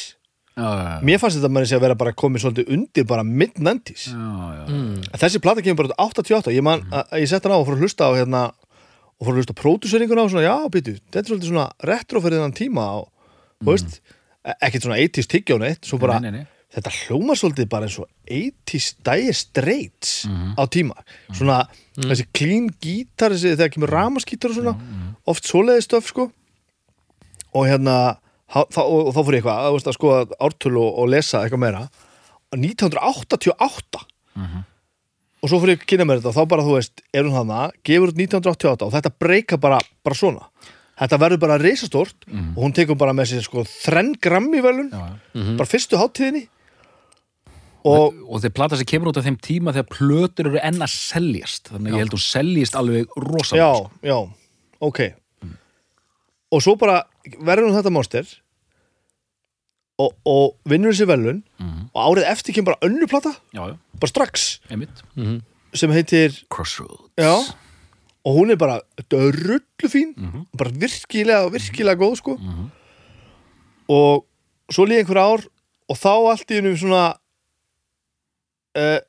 Já, 0.60 0.66
já, 0.68 0.84
já. 0.92 0.96
mér 1.08 1.20
fannst 1.22 1.39
þetta 1.39 1.78
að 1.78 1.84
vera 1.86 1.96
bara 1.96 2.12
komið 2.20 2.44
svolítið 2.44 2.72
undir 2.75 3.06
bara 3.08 3.24
mid-90s 3.24 4.10
Já, 4.12 4.28
já. 4.58 4.63
mm. 4.68 5.08
þessi 5.24 5.42
plata 5.44 5.63
kemur 5.63 5.86
bara 5.86 5.96
út 6.10 6.20
88 6.20 6.51
ég, 6.58 6.66
man, 6.68 6.84
að, 6.92 7.06
að 7.16 7.24
ég 7.24 7.32
sett 7.32 7.48
hann 7.48 7.56
á 7.56 7.60
og 7.62 7.68
fór 7.70 7.78
að 7.78 7.86
hlusta 7.86 8.10
á 8.12 8.12
hérna, 8.18 8.42
og 8.51 9.24
fór 9.24 9.34
að 9.38 9.39
hlusta 9.39 9.56
á 9.56 9.62
pródúseringuna 9.62 10.25
og 10.28 10.34
svona, 10.34 10.44
já, 10.50 10.56
býtu, 10.74 10.98
þetta 11.00 11.22
er 11.24 11.30
svolítið 11.32 11.54
svona 11.54 11.68
retro 11.88 12.24
fyrir 12.25 12.42
þennan 12.42 12.58
tíma 12.60 12.88
og, 13.00 13.08
þú 13.63 13.72
veist, 13.72 14.00
e- 14.44 14.58
ekkert 14.68 14.88
svona 14.89 15.00
80s 15.00 15.32
tyggjónu 15.32 15.70
eitt, 15.70 15.88
svo 15.88 16.01
bara, 16.01 16.20
Nei, 16.20 16.28
nei, 16.36 16.44
nei. 16.44 16.59
Þetta 16.76 16.92
hljómar 16.94 17.38
svolítið 17.40 17.70
bara 17.72 17.88
eins 17.90 17.98
og 18.02 18.10
80s 18.30 18.90
Dire 19.06 19.34
Straits 19.34 20.12
á 20.30 20.64
tíma. 20.70 20.96
Svona 21.34 21.64
þessi 21.98 22.28
clean 22.36 22.68
gítar 22.84 23.34
þessi, 23.34 23.56
þegar 23.58 23.72
kemur 23.74 23.94
ramaskítar 23.96 24.54
og 24.54 24.60
svona 24.60 24.76
oft 25.30 25.50
svoleiði 25.50 25.86
stöf 25.88 26.12
sko. 26.12 26.28
Og 27.58 27.66
hérna 27.66 27.96
þá, 28.54 28.82
og, 28.86 29.10
og 29.10 29.16
þá 29.16 29.20
fór 29.24 29.34
ég 29.38 29.42
eitthvað 29.42 29.64
að, 29.66 29.74
veist, 29.78 29.90
að 29.90 29.98
skoða 29.98 30.22
ártölu 30.46 30.84
og, 30.84 30.92
og 31.02 31.10
lesa 31.10 31.42
eitthvað 31.44 31.64
meira. 31.66 31.84
1988 32.54 34.06
og 35.40 35.48
svo 35.48 35.60
fór 35.62 35.72
ég 35.72 35.80
að 35.80 35.88
kynna 35.88 36.06
mér 36.10 36.20
þetta 36.20 36.32
og 36.34 36.36
þá 36.36 36.50
bara 36.52 36.64
þú 36.68 36.74
veist, 36.76 37.02
er 37.16 37.24
hún 37.24 37.36
þarna, 37.38 37.60
gefur 37.88 38.12
út 38.12 38.18
1988 38.20 38.86
og 38.88 38.94
þetta 38.96 39.12
breyka 39.24 39.58
bara, 39.62 39.78
bara 40.04 40.18
svona. 40.18 40.50
Þetta 41.00 41.20
verður 41.22 41.40
bara 41.46 41.58
reisastort 41.62 42.26
og 42.30 42.58
hún 42.60 42.74
tekur 42.76 42.98
bara 43.00 43.14
með 43.16 43.30
sér 43.32 43.46
sko 43.46 43.64
þrenn 43.64 44.14
grammi 44.20 44.60
velun 44.62 44.90
Já, 44.92 45.06
já. 45.32 45.46
bara 45.56 45.70
fyrstu 45.72 45.96
háttíðinni 46.02 46.42
og 47.88 48.18
og 48.28 48.42
þeir 48.44 48.54
plata 48.56 48.78
sem 48.80 48.88
kemur 48.90 49.12
út 49.12 49.20
af 49.22 49.26
þeim 49.28 49.38
tíma 49.40 49.74
þegar 49.76 49.88
plötur 49.94 50.50
eru 50.52 50.60
enn 50.62 50.82
að 50.84 50.92
seljast. 50.94 51.70
Þannig 51.72 51.92
að 51.94 51.96
ég 51.96 52.04
held 52.06 52.16
hún 52.18 52.26
seljist 52.26 52.76
alveg 52.80 53.16
rosalega 53.16 53.66
já, 53.66 53.74
sko. 53.78 53.92
já, 54.04 54.18
ok. 54.90 55.00
Og 56.50 56.64
svo 56.66 56.76
bara 56.82 57.04
verður 57.38 57.70
hún 57.70 57.78
þetta 57.78 57.94
monster 57.94 58.26
og, 60.00 60.14
og 60.26 60.56
vinnur 60.70 60.96
þessi 60.96 61.08
velun 61.10 61.44
og 61.94 62.00
árið 62.04 62.30
eftir 62.32 62.56
kemur 62.58 62.74
bara 62.74 62.90
önnu 62.90 63.08
plata. 63.12 63.36
Já, 63.54 63.64
já, 63.72 63.76
bara 64.00 64.12
strax. 64.12 64.50
Einmitt. 64.70 65.04
Sem 65.78 65.92
heitir 65.94 66.34
Crossroads. 66.50 67.12
Já, 67.20 67.36
og 68.26 68.36
hún 68.36 68.52
er 68.52 68.58
bara 68.60 68.80
drullu 69.12 69.88
fín. 69.92 70.16
Bara 70.58 70.74
virkilega, 70.74 71.50
virkilega 71.54 72.00
góð 72.00 72.18
sko. 72.22 72.38
Og 73.90 74.26
svo 74.70 74.86
líði 74.86 75.04
einhver 75.04 75.22
ár 75.22 75.46
og 75.90 75.98
þá 75.98 76.12
allt 76.32 76.52
í 76.52 76.60
hennu 76.60 76.76
svona 76.78 77.16
uh, 78.78 79.00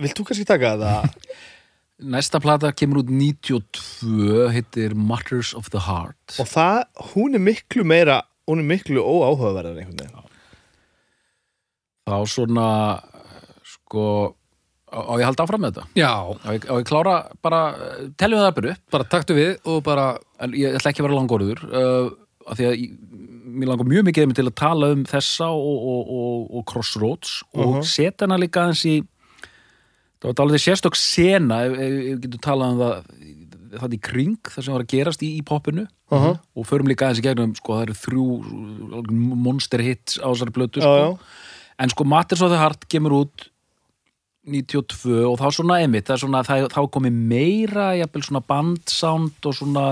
vilt 0.00 0.16
þú 0.18 0.26
kannski 0.30 0.46
taka 0.48 0.74
þetta? 0.76 1.30
Næsta 2.14 2.40
plata 2.40 2.70
kemur 2.72 3.02
út 3.02 3.10
92 3.12 4.48
heitir 4.54 4.94
Matters 4.96 5.50
of 5.54 5.68
the 5.74 5.82
Heart. 5.84 6.38
Og 6.40 6.48
það, 6.48 6.78
hún 7.12 7.36
er 7.36 7.42
miklu 7.44 7.84
meira 7.84 8.22
hún 8.48 8.62
er 8.64 8.66
miklu 8.70 9.02
óáhugaverðar 9.04 9.76
einhvern 9.82 10.00
veginn. 10.00 10.28
Þá 12.08 12.16
svona 12.26 12.68
sko 13.68 14.04
á 14.90 14.98
á 14.98 15.12
ég 15.20 15.22
að 15.22 15.28
halda 15.28 15.44
áfram 15.44 15.62
með 15.62 15.76
þetta? 15.76 15.84
Já, 16.00 16.10
á 16.34 16.48
ég, 16.56 16.64
á 16.66 16.74
ég 16.80 16.88
klára 16.88 17.14
bara, 17.44 17.60
eh, 17.76 18.08
teljum 18.18 18.40
það 18.42 18.56
bara 18.56 18.72
upp? 18.72 18.82
Bara 18.96 19.06
taktu 19.12 19.36
við 19.36 19.52
og 19.70 19.84
bara 19.86 20.06
en 20.42 20.56
ég 20.58 20.74
ætla 20.80 20.90
ekki 20.90 21.04
að 21.04 21.06
vera 21.06 21.18
langorður 21.20 21.62
uh, 21.68 22.08
af 22.50 22.58
því 22.58 22.66
að 22.66 22.74
ég- 22.80 22.96
mér 23.50 23.70
langar 23.72 23.88
mjög 23.90 24.06
mikið 24.10 24.34
til 24.38 24.46
að 24.48 24.54
tala 24.60 24.92
um 24.94 25.04
þessa 25.08 25.48
og, 25.50 25.80
og, 25.94 26.12
og, 26.20 26.50
og 26.60 26.64
Crossroads 26.70 27.42
og 27.54 27.74
Mhm. 27.80 27.82
setja 27.90 28.26
hana 28.26 28.38
líka 28.40 28.62
aðeins 28.64 28.84
í 28.86 28.96
það 30.20 30.28
var 30.30 30.38
dálítið 30.40 30.64
sérstök 30.66 30.96
sena 31.00 31.62
ef, 31.66 31.78
ef 31.78 32.18
getur 32.26 32.42
talað 32.44 32.72
um 32.72 32.78
það 32.84 33.04
það 33.70 33.92
í 33.94 34.00
kring, 34.02 34.36
það 34.50 34.64
sem 34.66 34.74
var 34.74 34.82
að 34.82 34.90
gerast 34.90 35.20
í, 35.22 35.28
í 35.38 35.42
poppinu 35.46 35.84
Aha. 36.10 36.32
og 36.58 36.64
förum 36.66 36.88
líka 36.90 37.06
aðeins 37.06 37.20
í 37.22 37.26
gegnum 37.28 37.52
sko, 37.54 37.76
það 37.78 37.84
eru 37.84 37.94
þrjú 38.00 38.24
monster 39.46 39.78
hits 39.86 40.18
á 40.18 40.26
þessari 40.26 40.54
blötu 40.56 40.82
sko. 40.82 41.18
en 41.78 41.88
sko 41.92 42.04
Matters 42.04 42.42
of 42.42 42.50
the 42.50 42.58
Heart 42.58 42.88
kemur 42.90 43.14
út 43.22 43.46
92 44.50 45.20
og 45.28 45.36
þá 45.38 45.46
svona 45.52 45.76
emitt, 45.84 46.08
það 46.08 46.16
er 46.16 46.22
svona, 46.24 46.40
þá 46.72 46.80
komið 46.96 47.12
meira 47.30 47.90
jafnvel 48.00 48.22
svona 48.26 48.42
bandsound 48.50 49.46
og 49.46 49.54
svona 49.54 49.84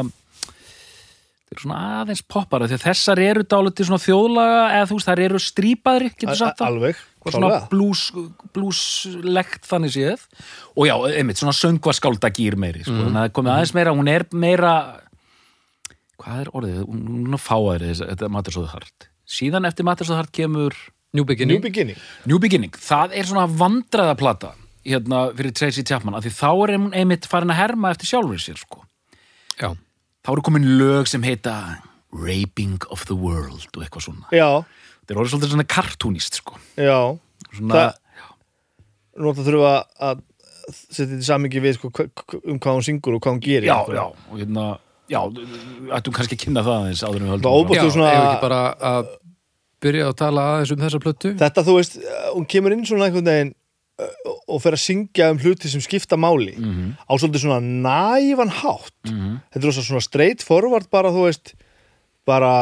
þeir 1.49 1.57
eru 1.57 1.65
svona 1.65 1.81
aðeins 2.03 2.23
poppara 2.29 2.69
því 2.69 2.77
að 2.77 2.85
þessar 2.85 3.21
eru 3.25 3.45
dálítið 3.49 3.89
svona 3.89 4.05
þjóðlaga 4.05 4.61
eða 4.77 4.89
þú 4.91 4.99
veist, 4.99 5.09
þær 5.09 5.23
eru 5.25 5.41
strípaðri, 5.41 6.11
getur 6.13 6.39
sagt 6.39 6.61
það. 6.61 6.69
Alveg, 6.69 7.01
svona 7.25 7.49
klálega. 7.49 7.69
blues, 7.73 8.03
blueslegt 8.57 9.69
þannig 9.69 9.95
séð. 9.97 10.27
Og 10.77 10.89
já, 10.91 10.95
einmitt, 11.09 11.41
svona 11.41 11.57
söngvaskálda 11.57 12.33
meiri 12.61 12.85
sko. 12.85 12.93
þannig 12.99 13.17
að 13.17 13.29
það 13.29 13.35
komið 13.39 13.55
aðeins 13.55 13.75
meira, 13.79 13.97
hún 13.97 14.13
er 14.13 14.27
meira 14.37 14.75
hvað 16.19 16.45
er 16.45 16.53
orðið, 16.61 16.79
hún 16.85 17.33
er 17.33 17.43
fáaðri 17.43 17.91
þetta 18.03 18.29
the 18.67 18.73
Heart. 18.75 19.11
Síðan 19.29 19.69
eftir 19.69 19.85
the 20.13 20.17
Heart 20.19 20.33
kemur 20.33 20.77
New 21.15 21.23
New 21.23 21.25
Beginning. 21.25 21.63
Beginning 21.63 21.99
New 22.27 22.39
Beginning, 22.39 22.73
það 22.77 23.17
er 23.17 23.29
svona 23.29 23.47
vandræðaplata 23.49 24.53
hérna 24.85 25.29
fyrir 25.37 25.55
Tracy 25.57 25.85
Chapman 25.85 26.17
af 26.17 26.25
því 26.25 26.33
þá 26.37 26.51
er 26.53 26.75
hún 26.77 26.95
einmitt 26.97 27.29
farin 27.29 27.53
að 27.53 27.61
herma 27.63 27.93
eftir 27.95 28.11
sjálfur 28.11 28.41
sér 28.43 28.61
sko. 28.61 28.85
Já, 29.59 29.73
þá 30.29 30.33
eru 30.37 30.43
komin 30.45 30.67
lög 30.77 31.09
sem 31.09 31.23
heita 31.25 31.55
Raping 32.13 32.83
of 32.93 33.07
the 33.09 33.17
World 33.17 33.65
og 33.77 33.81
eitthvað 33.85 34.05
svona. 34.05 34.29
Já, 34.33 34.61
þetta 35.01 35.15
er 35.15 35.21
orðið 35.23 35.33
svolítið 35.33 35.53
svona 35.55 35.65
kartúnist 35.73 36.37
sko. 36.43 36.59
já. 36.77 37.01
Svona, 37.57 37.95
Nú 39.19 39.33
ætla 39.33 39.45
þurfa 39.47 39.71
að 40.05 40.21
setja 40.69 41.07
þetta 41.09 41.17
í 41.25 41.27
samingi 41.27 41.61
við 41.65 41.79
sko, 41.79 41.89
um 42.45 42.59
hvað 42.61 42.77
hún 42.77 42.85
syngur 42.87 43.17
og 43.17 43.23
hvað 43.25 43.33
hún 43.35 43.41
gerir 43.43 43.67
já, 43.71 43.79
já, 43.97 44.05
og 44.05 44.37
hérna 44.39 44.67
já, 45.11 45.19
ættum 45.97 46.15
kannski 46.15 46.37
að 46.37 46.43
kynna 46.45 46.63
það 46.67 46.77
aðeins 46.85 47.03
áður 47.03 47.17
en 47.17 47.25
við 47.25 47.31
Það 47.31 47.35
höldum 47.35 47.57
óbúst- 47.59 47.79
já 47.79 47.83
þú 47.83 47.95
svona- 47.97 48.41
bara 48.45 48.61
að 48.93 49.09
byrja 49.83 50.07
að 50.11 50.17
tala 50.21 50.45
aðeins 50.53 50.73
um 50.77 50.83
þessa 50.85 51.01
plötu? 51.03 51.33
Þetta 51.41 51.65
þú 51.67 51.75
veist, 51.79 51.97
uh, 51.99 52.29
hún 52.37 52.47
kemur 52.47 52.73
inn 52.77 52.85
svona 52.87 53.09
einhvern 53.09 53.25
veginn 53.33 53.55
og 54.49 54.61
fer 54.63 54.77
að 54.77 54.83
syngja 54.85 55.31
um 55.33 55.39
hluti 55.43 55.69
sem 55.69 55.81
skipta 55.83 56.17
máli 56.17 56.55
Mhm. 56.59 56.93
á 57.11 57.13
svolítið 57.19 57.43
svona 57.45 57.61
nævan 57.61 58.51
hátt 58.51 58.93
Mhm. 59.11 59.41
Þetta 59.53 59.67
er 59.67 59.73
svona 59.83 60.01
straight 60.03 60.43
forward 60.43 60.91
bara 60.91 61.11
þú 61.11 61.25
veist 61.27 61.55
bara 62.27 62.53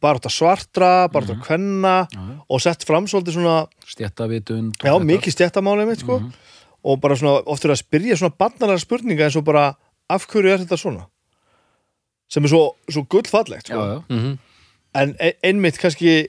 bara 0.00 0.18
þetta 0.18 0.32
svartra, 0.32 0.90
bara 1.12 1.26
þetta 1.26 1.42
kvenna 1.44 1.94
Já, 2.12 2.18
já. 2.18 2.36
og 2.48 2.60
sett 2.62 2.84
fram 2.88 3.06
svolítið 3.10 3.36
svona 3.38 3.56
stjættavitund 3.88 4.78
já, 4.84 4.94
mikið 5.00 5.34
stjættamáli 5.36 5.86
mitt 5.88 6.00
sko 6.04 6.20
og 6.84 7.00
bara 7.00 7.16
svona 7.16 7.42
oft 7.46 7.64
er 7.64 7.70
að 7.74 7.82
spyrja 7.82 8.16
svona 8.20 8.34
barnalega 8.38 8.78
spurninga 8.82 9.24
eins 9.28 9.36
og 9.36 9.44
bara 9.44 9.74
af 10.10 10.26
hverju 10.26 10.52
er 10.54 10.58
þetta 10.64 10.76
svona 10.80 11.06
sem 12.28 12.44
er 12.44 12.48
svo, 12.48 12.74
svo 12.90 13.04
gullfallegt 13.08 13.68
já, 13.68 13.74
sko. 13.74 13.84
já. 13.84 14.02
mm 14.08 14.38
en 14.94 15.16
e- 15.20 15.34
einmitt 15.42 15.78
kannski 15.78 16.28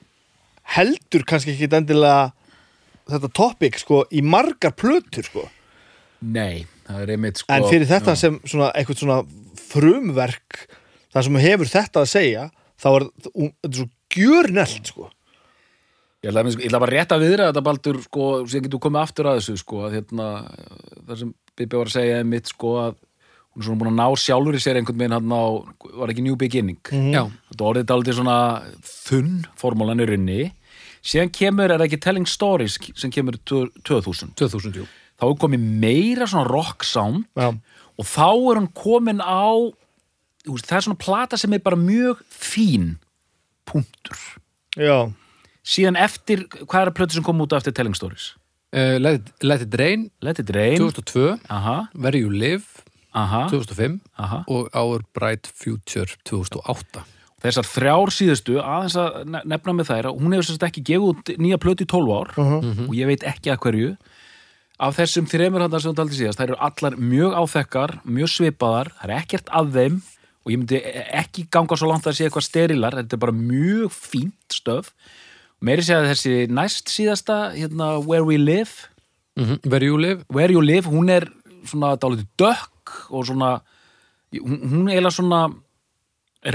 heldur 0.76 1.26
kannski 1.28 1.54
ekki 1.54 1.70
endilega 1.78 2.32
þetta 3.12 3.32
topic 3.38 3.80
sko 3.82 4.04
í 4.10 4.24
margar 4.26 4.74
plötur 4.78 5.28
sko 5.28 5.46
nei, 6.26 6.66
það 6.88 7.04
er 7.04 7.14
einmitt 7.16 7.42
sko 7.42 7.54
en 7.54 7.68
fyrir 7.70 7.90
þetta 7.90 8.16
já. 8.16 8.22
sem 8.26 8.40
svona 8.44 8.72
eitthvað 8.74 9.04
svona 9.04 9.20
frumverk 9.66 10.66
það 11.14 11.28
sem 11.28 11.44
hefur 11.46 11.74
þetta 11.76 12.02
að 12.02 12.14
segja 12.14 12.48
þá 12.82 12.90
er 12.94 13.10
þetta 13.12 13.76
svo 13.82 13.92
gjörnelt 14.16 14.94
sko 14.94 15.12
Ég 16.26 16.32
ætla, 16.32 16.42
ég 16.50 16.64
ætla 16.66 16.80
bara 16.82 16.96
rétt 16.96 17.12
að 17.14 17.22
viðra 17.22 17.48
þetta 17.52 17.62
baldur 17.62 17.98
sko, 18.02 18.28
sem 18.50 18.64
getur 18.66 18.82
komið 18.82 19.02
aftur 19.04 19.28
að 19.30 19.36
þessu 19.38 19.60
sko, 19.62 19.82
að 19.86 20.00
hérna, 20.00 20.30
það 21.06 21.20
sem 21.20 21.34
Bibi 21.56 21.78
var 21.78 21.92
að 21.92 21.94
segja 21.94 22.16
er 22.18 22.26
mitt 22.26 22.50
sko 22.50 22.72
að 22.82 22.96
hún 23.56 23.64
er 23.64 23.68
svona 23.70 23.80
búin 23.80 23.92
að 23.94 24.00
ná 24.02 24.20
sjálfur 24.20 24.58
í 24.58 24.62
sér 24.62 24.78
einhvern 24.80 25.00
veginn 25.00 25.16
hann 25.16 25.32
á, 25.32 25.44
var 25.96 26.12
ekki 26.12 26.24
New 26.26 26.36
Beginning. 26.40 26.80
Já, 26.92 27.24
þetta 27.52 27.68
orðið 27.70 27.88
dálítið 27.92 28.18
svona 28.20 28.38
þunn 28.84 29.34
formúlan 29.56 30.04
í 30.04 30.10
runni 30.12 30.40
síðan 31.06 31.32
kemur, 31.34 31.72
er 31.72 31.84
ekki 31.86 32.00
Telling 32.02 32.28
Stories 32.30 32.78
sem 32.98 33.14
kemur 33.14 33.38
2000 33.48 34.36
2000, 34.36 34.80
jú. 34.82 34.88
Þá 35.16 35.26
er 35.30 35.36
komið 35.40 35.68
meira 35.86 36.28
svona 36.28 36.50
rock 36.50 36.84
sound 36.84 37.28
já, 37.38 37.52
og 37.96 38.08
þá 38.10 38.28
er 38.28 38.60
hún 38.60 38.72
komin 38.76 39.22
á 39.24 39.72
þú 40.46 40.56
veist, 40.58 40.68
það 40.70 40.80
er 40.80 40.88
svona 40.90 41.04
plata 41.06 41.40
sem 41.40 41.54
er 41.56 41.64
bara 41.64 41.80
mjög 41.80 42.24
fín 42.30 42.96
punktur. 43.70 44.18
Já, 44.76 45.08
síðan 45.66 45.98
eftir, 45.98 46.44
hvað 46.66 46.82
er 46.82 46.92
að 46.92 46.98
plötu 46.98 47.18
sem 47.18 47.26
kom 47.26 47.40
út 47.46 47.56
eftir 47.56 47.74
Telling 47.74 47.96
Stories? 47.98 48.34
uh, 48.76 48.98
Let, 49.00 49.22
it, 49.22 49.32
Let 49.46 49.62
It 49.62 49.78
Rain. 49.80 50.10
Let 50.22 50.40
it 50.40 50.52
rain. 50.54 50.78
2002 50.82 51.38
aha, 51.50 51.88
Where 51.94 52.18
You 52.18 52.30
Live 52.34 52.75
aha, 53.16 53.46
2005 53.52 54.00
aha. 54.22 54.44
og 54.48 54.70
Our 54.76 55.06
Bright 55.16 55.48
Future 55.48 56.10
2008 56.28 57.06
þessar 57.46 57.68
þrjár 57.70 58.12
síðustu, 58.14 58.56
aðeins 58.62 58.96
að 58.98 59.18
ne- 59.30 59.44
nefna 59.54 59.74
með 59.78 59.90
þær, 59.92 60.08
að 60.10 60.22
hún 60.22 60.34
hefur 60.34 60.48
sérst 60.48 60.64
ekki 60.66 60.82
gefið 60.90 61.10
út 61.12 61.32
nýja 61.42 61.60
plötu 61.62 61.86
í 61.86 61.90
12 61.92 62.14
ár 62.16 62.32
og 62.88 62.96
ég 62.98 63.10
veit 63.10 63.26
ekki 63.28 63.52
að 63.54 63.60
hverju. 63.66 63.92
Af 64.82 64.98
þessum 64.98 65.28
þremur 65.30 65.62
hann 65.64 65.76
sem 65.80 65.94
þú 65.94 65.96
taldi 66.00 66.18
síðast, 66.18 66.40
þær 66.40 66.50
eru 66.50 66.58
allar 66.68 66.98
mjög 67.00 67.36
áþekkar 67.40 67.94
mjög 68.04 68.32
svipaðar, 68.34 68.90
það 68.98 69.06
er 69.12 69.14
ekkert 69.20 69.52
að 69.56 69.70
þeim 69.78 70.02
og 70.46 70.52
ég 70.52 70.60
myndi 70.62 70.82
ekki 71.22 71.46
ganga 71.54 71.78
svo 71.80 71.88
langt 71.90 72.10
að 72.10 72.18
sé 72.18 72.26
eitthvað 72.28 72.48
sterilar, 72.50 72.98
þetta 73.00 73.16
er 73.16 73.22
bara 73.24 73.38
mjög 73.38 73.94
fínt 73.96 74.58
stöf. 74.58 74.92
Meiri 75.64 75.86
segja 75.86 76.04
þessi 76.10 76.36
næst 76.52 76.92
síðasta 76.92 77.38
hérna, 77.56 77.96
Where 78.04 78.26
We 78.28 78.38
Live. 78.42 78.90
Mm 79.40 79.58
Where 79.70 79.86
You 79.86 79.98
Live. 79.98 80.26
Where 80.30 80.52
You 80.52 80.62
Live, 80.62 80.90
hún 80.92 81.10
er 81.10 81.30
svona 81.70 81.94
dálítið 82.00 82.28
dökk 82.40 82.98
og 83.10 83.28
svona 83.30 83.52
hún, 84.36 84.60
hún 84.62 84.90
eiginlega 84.90 85.16
svona 85.18 85.42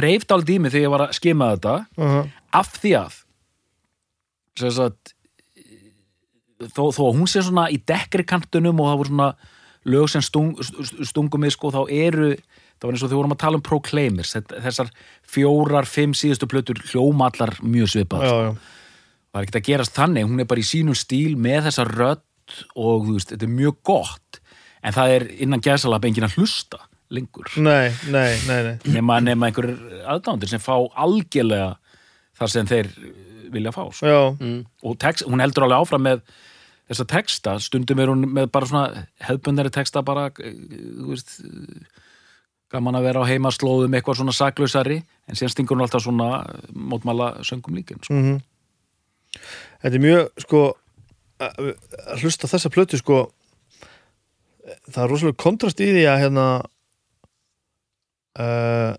reif 0.00 0.26
dálítið 0.28 0.56
í 0.56 0.60
mig 0.62 0.74
þegar 0.74 0.86
ég 0.86 0.94
var 0.94 1.06
að 1.06 1.16
skima 1.18 1.54
þetta 1.54 1.78
uh 2.00 2.20
af 2.50 2.66
því 2.80 2.90
að 2.98 3.16
sem 4.58 4.72
sagt 4.74 5.12
þó, 6.74 6.90
þó 6.90 7.02
að 7.04 7.18
hún 7.20 7.28
sé 7.30 7.42
svona 7.46 7.68
í 7.70 7.78
dekkri 7.86 8.24
kantunum 8.26 8.80
og 8.82 8.88
það 8.90 8.98
voru 9.00 9.12
svona 9.12 9.28
lög 9.88 10.10
sem 10.12 10.24
stung, 10.24 10.50
stungum 11.06 11.44
mig 11.44 11.54
sko 11.54 11.70
þá 11.72 11.80
eru 11.86 12.32
það 12.34 12.88
var 12.88 12.96
eins 12.96 13.04
og 13.04 13.10
þegar 13.10 13.20
vorum 13.20 13.36
að 13.36 13.42
tala 13.44 13.60
um 13.60 13.64
Proclaimers 13.64 14.34
þessar 14.50 14.90
fjórar, 15.22 15.88
fimm 15.88 16.16
síðustu 16.16 16.48
plötur 16.50 16.80
hljómallar 16.90 17.54
mjög 17.62 17.94
svipað 17.94 18.26
já, 18.26 18.30
sko. 18.32 18.42
já. 18.42 18.52
það 19.30 19.40
er 19.40 19.46
ekkert 19.46 19.60
að 19.60 19.68
gerast 19.70 19.96
þannig, 19.96 20.28
hún 20.28 20.42
er 20.42 20.50
bara 20.50 20.64
í 20.64 20.68
sínum 20.68 20.98
stíl 20.98 21.36
með 21.38 21.70
þessa 21.70 21.86
rödd 21.88 22.26
og 22.74 23.06
þú 23.06 23.14
veist, 23.14 23.32
þetta 23.32 23.46
er 23.46 23.56
mjög 23.56 23.80
gott 23.86 24.39
en 24.80 24.96
það 24.96 25.16
er 25.16 25.26
innan 25.44 25.62
gæsalab 25.64 26.06
enginn 26.08 26.26
að 26.28 26.38
hlusta 26.38 26.80
lengur 27.10 27.50
Nei, 27.58 27.90
nei, 28.08 28.36
nei, 28.46 28.60
nei. 28.66 28.74
nema, 28.94 29.18
nema 29.24 29.50
einhver 29.50 29.72
aðdándir 30.08 30.52
sem 30.52 30.62
fá 30.62 30.76
algjörlega 30.78 31.74
þar 32.38 32.52
sem 32.52 32.68
þeir 32.70 32.90
uh, 32.92 33.08
vilja 33.50 33.72
fá 33.74 33.82
sko. 33.90 34.06
Já, 34.06 34.20
mm. 34.38 34.60
og 34.86 35.00
text, 35.02 35.26
hún 35.26 35.42
heldur 35.42 35.66
alveg 35.66 35.82
áfram 35.82 36.06
með 36.06 36.22
þessa 36.90 37.06
texta, 37.10 37.56
stundum 37.62 38.02
er 38.02 38.12
hún 38.12 38.28
með 38.30 38.52
bara 38.54 38.68
svona 38.70 39.06
hefðbundari 39.26 39.72
texta 39.74 40.04
bara 40.06 40.28
uh, 40.30 40.52
þú 41.00 41.10
veist 41.10 41.34
uh, 41.44 42.06
gaman 42.70 43.00
að 43.00 43.08
vera 43.08 43.24
á 43.26 43.30
heimaslóðum 43.30 43.96
eitthvað 43.98 44.20
svona 44.20 44.36
saklausari 44.36 45.00
en 45.00 45.38
síðan 45.38 45.54
stingur 45.56 45.78
hún 45.78 45.86
alltaf 45.86 46.04
svona 46.06 46.44
mótmála 46.70 47.32
söngum 47.46 47.76
líkin 47.78 48.02
sko. 48.04 48.14
mm 48.14 48.38
Þetta 49.80 49.94
er 49.94 50.02
mjög 50.02 50.40
sko 50.42 50.60
að 51.40 51.68
að 51.70 52.24
hlusta 52.24 52.48
á 52.50 52.52
þessa 52.52 52.70
plötu 52.74 52.98
sko 52.98 53.18
það 54.90 55.02
er 55.04 55.12
rosalega 55.12 55.42
kontrast 55.42 55.80
í 55.82 55.88
því 55.90 56.04
að 56.10 56.20
hérna 56.24 56.46
uh, 58.40 58.92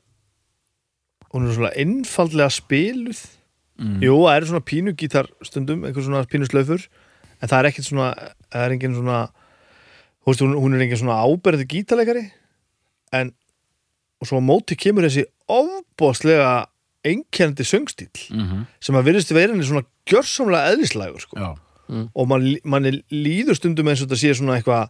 hún 1.32 1.48
er 1.48 1.56
svona 1.56 1.74
einfaldlega 1.80 2.54
spiluð 2.54 3.22
mm. 3.80 4.00
Jú, 4.06 4.18
það 4.25 4.36
er 4.36 4.50
svona 4.50 4.66
pínu 4.72 4.96
gítar 5.00 5.30
stundum 5.48 5.86
einhver 5.88 6.06
svona 6.06 6.25
pínu 6.30 6.50
slöfur 6.50 6.88
en 7.42 7.50
það 7.50 7.58
er 7.60 7.70
ekkert 7.72 7.90
svona, 7.90 8.10
það 8.51 8.66
er 8.66 8.75
engin 8.78 8.98
svona 8.98 9.22
þú 10.22 10.32
veist, 10.32 10.44
hún, 10.46 10.58
hún 10.62 10.78
er 10.78 10.86
engin 10.86 11.01
svona 11.01 11.22
áberði 11.25 11.70
gítarleikari 11.72 12.28
en 13.18 13.34
og 14.22 14.30
svo 14.30 14.38
á 14.38 14.44
móti 14.46 14.78
kemur 14.78 15.08
þessi 15.08 15.25
ofbóðslega 15.50 16.51
einkennandi 17.08 17.66
söngstíl 17.66 18.12
Mm 18.30 18.68
sem 18.82 18.98
að 18.98 19.08
virðist 19.10 19.34
vera 19.34 19.54
henni 19.54 19.66
svona 19.66 19.86
gjörsamlega 20.10 20.74
eðlislægur 20.74 21.24
sko. 21.24 21.38
Já, 21.38 21.50
og 22.13 22.28
man, 22.30 22.46
manni 22.63 23.00
líður 23.13 23.58
stundum 23.58 23.90
eins 23.92 24.01
og 24.01 24.10
þetta 24.10 24.20
sé 24.22 24.34
svona 24.38 24.58
eitthvað 24.58 24.90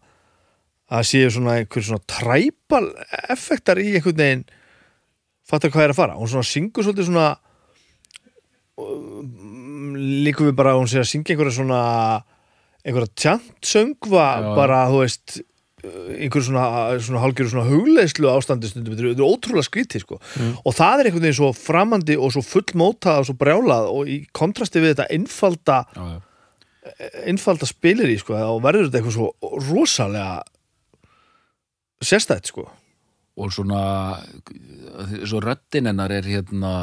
að 0.91 1.05
sé 1.07 1.21
svona 1.31 1.59
einhver 1.61 1.85
svona 1.87 2.03
træpal 2.11 2.89
effektar 3.31 3.79
í 3.79 3.93
einhvern 3.97 4.17
veginn 4.19 4.43
fattar 5.51 5.71
hvað 5.73 5.85
er 5.87 5.93
að 5.93 5.99
fara 6.01 6.17
hún 6.19 6.29
svona 6.31 6.47
syngur 6.47 6.83
svolítið 6.87 7.07
svona 7.11 7.29
um, 8.79 9.95
líkum 10.25 10.49
við 10.49 10.57
bara 10.59 10.73
að 10.75 10.81
hún 10.83 10.91
sé 10.91 11.01
að 11.01 11.09
syngja 11.11 11.35
einhverja 11.35 11.55
svona 11.59 11.79
einhverja 12.81 13.13
tjantsöngva 13.21 14.27
bara 14.57 14.83
þú 14.91 15.01
veist 15.03 15.39
einhver 15.81 16.43
svona, 16.45 16.63
svona 17.01 17.21
hálfgerðu 17.23 17.51
svona 17.55 17.65
hugleyslu 17.71 18.27
ástandi 18.29 18.69
stundum, 18.69 18.93
þetta 18.93 19.15
er- 19.15 19.23
ótrúlega 19.25 19.65
skrítið 19.65 20.03
sko. 20.03 20.19
og 20.61 20.75
það 20.77 20.99
er 21.01 21.07
einhvern 21.09 21.25
veginn 21.25 21.39
svo 21.39 21.49
framandi 21.57 22.17
og 22.21 22.35
svo 22.35 22.43
fullmótað 22.45 23.23
og 23.23 23.29
svo 23.31 23.35
brjálað 23.39 23.87
og 23.89 24.11
í 24.11 24.19
kontrasti 24.37 24.81
við 24.83 24.93
þetta 24.93 25.07
einfalda 25.17 25.79
já, 25.95 26.03
já. 26.05 26.19
einfalda 27.31 27.65
spilir 27.69 28.13
í 28.13 28.19
sko, 28.21 28.37
og 28.37 28.61
verður 28.61 28.89
þetta 28.91 29.01
eitthvað 29.01 29.17
svo 29.17 29.31
rosalega 29.71 30.43
sérstætt 32.01 32.51
sko. 32.51 32.67
Og 33.39 33.53
svona 33.55 34.19
svo 35.25 35.39
röddin 35.41 35.87
hennar 35.87 36.11
er 36.11 36.27
hérna 36.27 36.73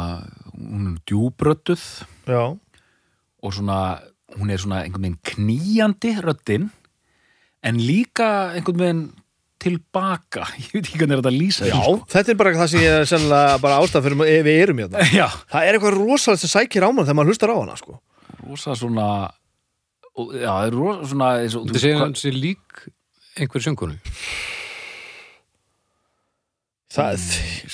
hún 0.55 0.95
er 0.95 1.01
djúbrödduð 1.07 1.85
já, 2.27 2.57
og 3.43 3.55
svona 3.55 4.01
hún 4.39 4.51
er 4.51 4.61
svona 4.63 4.83
einhvern 4.85 5.05
veginn 5.05 5.23
knýjandi 5.23 6.15
röddin. 6.25 6.69
En 7.63 7.81
líka 7.81 8.55
einhvern 8.57 8.85
veginn 8.85 9.07
tilbaka, 9.59 10.47
ég 10.63 10.71
veit 10.73 10.87
ekki 10.87 11.01
hvernig 11.01 11.17
er 11.17 11.23
þetta 11.23 11.35
lýsa 11.35 11.67
já 11.67 11.75
sko. 11.75 11.97
þetta 12.13 12.31
er 12.33 12.39
bara 12.39 12.53
það 12.61 12.69
sem 12.73 12.85
ég 12.85 12.97
er 13.01 13.09
sennilega 13.11 13.57
bara 13.63 13.81
ástæð 13.83 14.05
fyrir 14.07 14.21
ef 14.31 14.45
við 14.47 14.61
erum 14.63 14.83
hérna. 14.85 15.09
Já, 15.19 15.27
það 15.51 15.65
er 15.65 15.79
eitthvað 15.79 15.97
rosalega 15.99 16.43
sem 16.45 16.53
sækir 16.53 16.87
á 16.87 16.91
mann 16.91 17.09
þegar 17.09 17.19
maður 17.19 17.33
hlustar 17.35 17.53
á 17.53 17.57
hana 17.59 17.75
sko. 17.81 17.99
Rosa 18.45 18.77
svona 18.79 19.09
og, 20.15 20.31
já, 20.35 20.47
það 20.47 20.69
er 20.69 20.77
rosa 20.79 21.11
svona 21.11 21.33
eins 21.43 21.59
og, 21.59 21.67
Þetta 21.75 22.09
sé 22.23 22.33
lík 22.35 22.85
einhver 23.39 23.65
söngunu 23.67 23.99
það, 26.93 27.25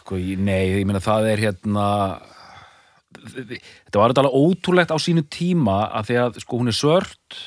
sko, 0.01 0.17
ég- 0.19 0.39
nei, 0.43 0.63
ég 0.81 0.87
meina 0.89 1.01
það 1.05 1.29
er 1.33 1.43
hérna 1.49 1.87
þetta 3.25 4.01
var 4.01 4.13
þetta 4.13 4.25
alveg 4.25 4.39
ótrúlegt 4.41 4.93
á 4.93 4.99
sínu 5.01 5.23
tíma 5.33 5.77
að 5.95 6.09
því 6.11 6.17
að 6.25 6.41
sko 6.45 6.59
hún 6.61 6.71
er 6.73 6.77
svört 6.77 7.39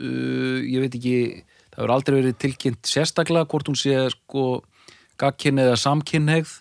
uh, 0.00 0.58
ég 0.64 0.84
veit 0.84 0.94
ekki 0.96 1.16
það 1.74 1.80
hefur 1.82 1.94
aldrei 1.96 2.16
verið 2.20 2.38
tilkynnt 2.44 2.88
sérstaklega 2.88 3.48
hvort 3.50 3.68
hún 3.68 3.76
sé 3.80 3.96
sko 4.14 4.44
gagkinn 5.20 5.60
eða 5.60 5.76
samkynneigð 5.80 6.52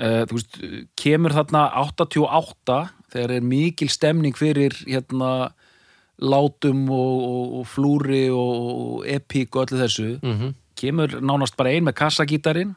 uh, 0.00 0.24
þú 0.28 0.38
veist, 0.40 0.58
kemur 1.00 1.36
þarna 1.36 1.64
88 1.84 2.78
þegar 3.14 3.36
er 3.38 3.46
mikil 3.46 3.88
stemning 3.92 4.34
fyrir 4.36 4.74
hérna 4.88 5.52
látum 6.24 6.84
og, 6.94 7.14
og, 7.26 7.54
og 7.60 7.64
flúri 7.70 8.26
og, 8.30 8.52
og 8.74 9.06
epík 9.10 9.54
og 9.56 9.64
öllu 9.68 9.80
þessu 9.84 10.10
Mhm. 10.22 10.52
kemur 10.78 11.14
nánast 11.22 11.56
bara 11.56 11.70
ein 11.70 11.84
með 11.86 11.94
kassagítarinn 12.02 12.74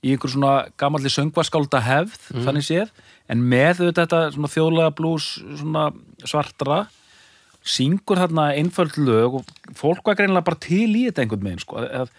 í 0.00 0.14
einhver 0.14 0.32
svona 0.32 0.54
gamalli 0.80 1.12
söngvaskálda 1.12 1.82
hefð, 1.84 2.30
þannig 2.46 2.66
séð. 2.66 2.94
En 3.30 3.42
með 3.46 3.84
auðvitað 3.84 4.06
þetta 4.06 4.22
svona 4.36 4.52
þjóðlega 4.54 4.96
blús 4.96 5.28
svona 5.60 5.90
svartra 6.24 6.86
syngur 7.66 8.20
þarna 8.20 8.50
einföld 8.56 8.96
lög 9.00 9.40
og 9.40 9.48
fólk 9.76 10.06
var 10.08 10.18
greinilega 10.18 10.46
bara 10.46 10.60
til 10.62 10.88
í 10.88 11.06
þetta 11.08 11.24
einhvern 11.24 11.44
veginn 11.44 11.62
sko, 11.62 11.82
að, 11.84 12.14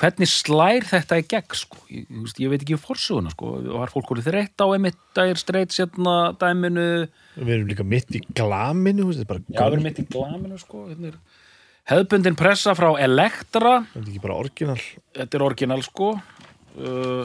hvernig 0.00 0.30
slær 0.30 0.88
þetta 0.88 1.20
í 1.20 1.26
gegn 1.30 1.58
sko, 1.60 1.78
ég, 1.94 2.08
ég, 2.10 2.50
veit 2.50 2.64
ekki 2.64 2.80
fórsuguna 2.82 3.30
sko, 3.34 3.52
og 3.60 3.70
var 3.78 3.92
fólk 3.94 4.10
voru 4.10 4.24
þreytt 4.26 4.58
á 4.58 4.66
einmitt 4.66 4.98
dægir 5.14 5.40
streit 5.40 5.74
sérna 5.74 6.34
dæminu? 6.40 7.06
Við 7.38 7.54
erum 7.58 7.70
líka 7.70 7.86
mitt 7.86 8.10
í 8.18 8.24
glaminu 8.34 9.12
Já, 9.14 9.30
við 9.30 9.64
erum 9.70 9.86
mitt 9.86 10.02
í 10.02 10.08
glaminu 10.10 10.58
sko. 10.60 10.88
Hérna 10.90 11.14
er 11.14 11.22
Hefðbundin 11.84 12.36
pressa 12.40 12.72
frá 12.72 12.94
Elektra. 13.04 13.82
Þetta 13.92 14.00
er 14.00 14.06
ekki 14.08 14.20
bara 14.22 14.36
orginal? 14.40 14.78
Þetta 15.18 15.36
er 15.36 15.42
orginal 15.44 15.82
sko 15.84 16.14
uh, 16.78 17.24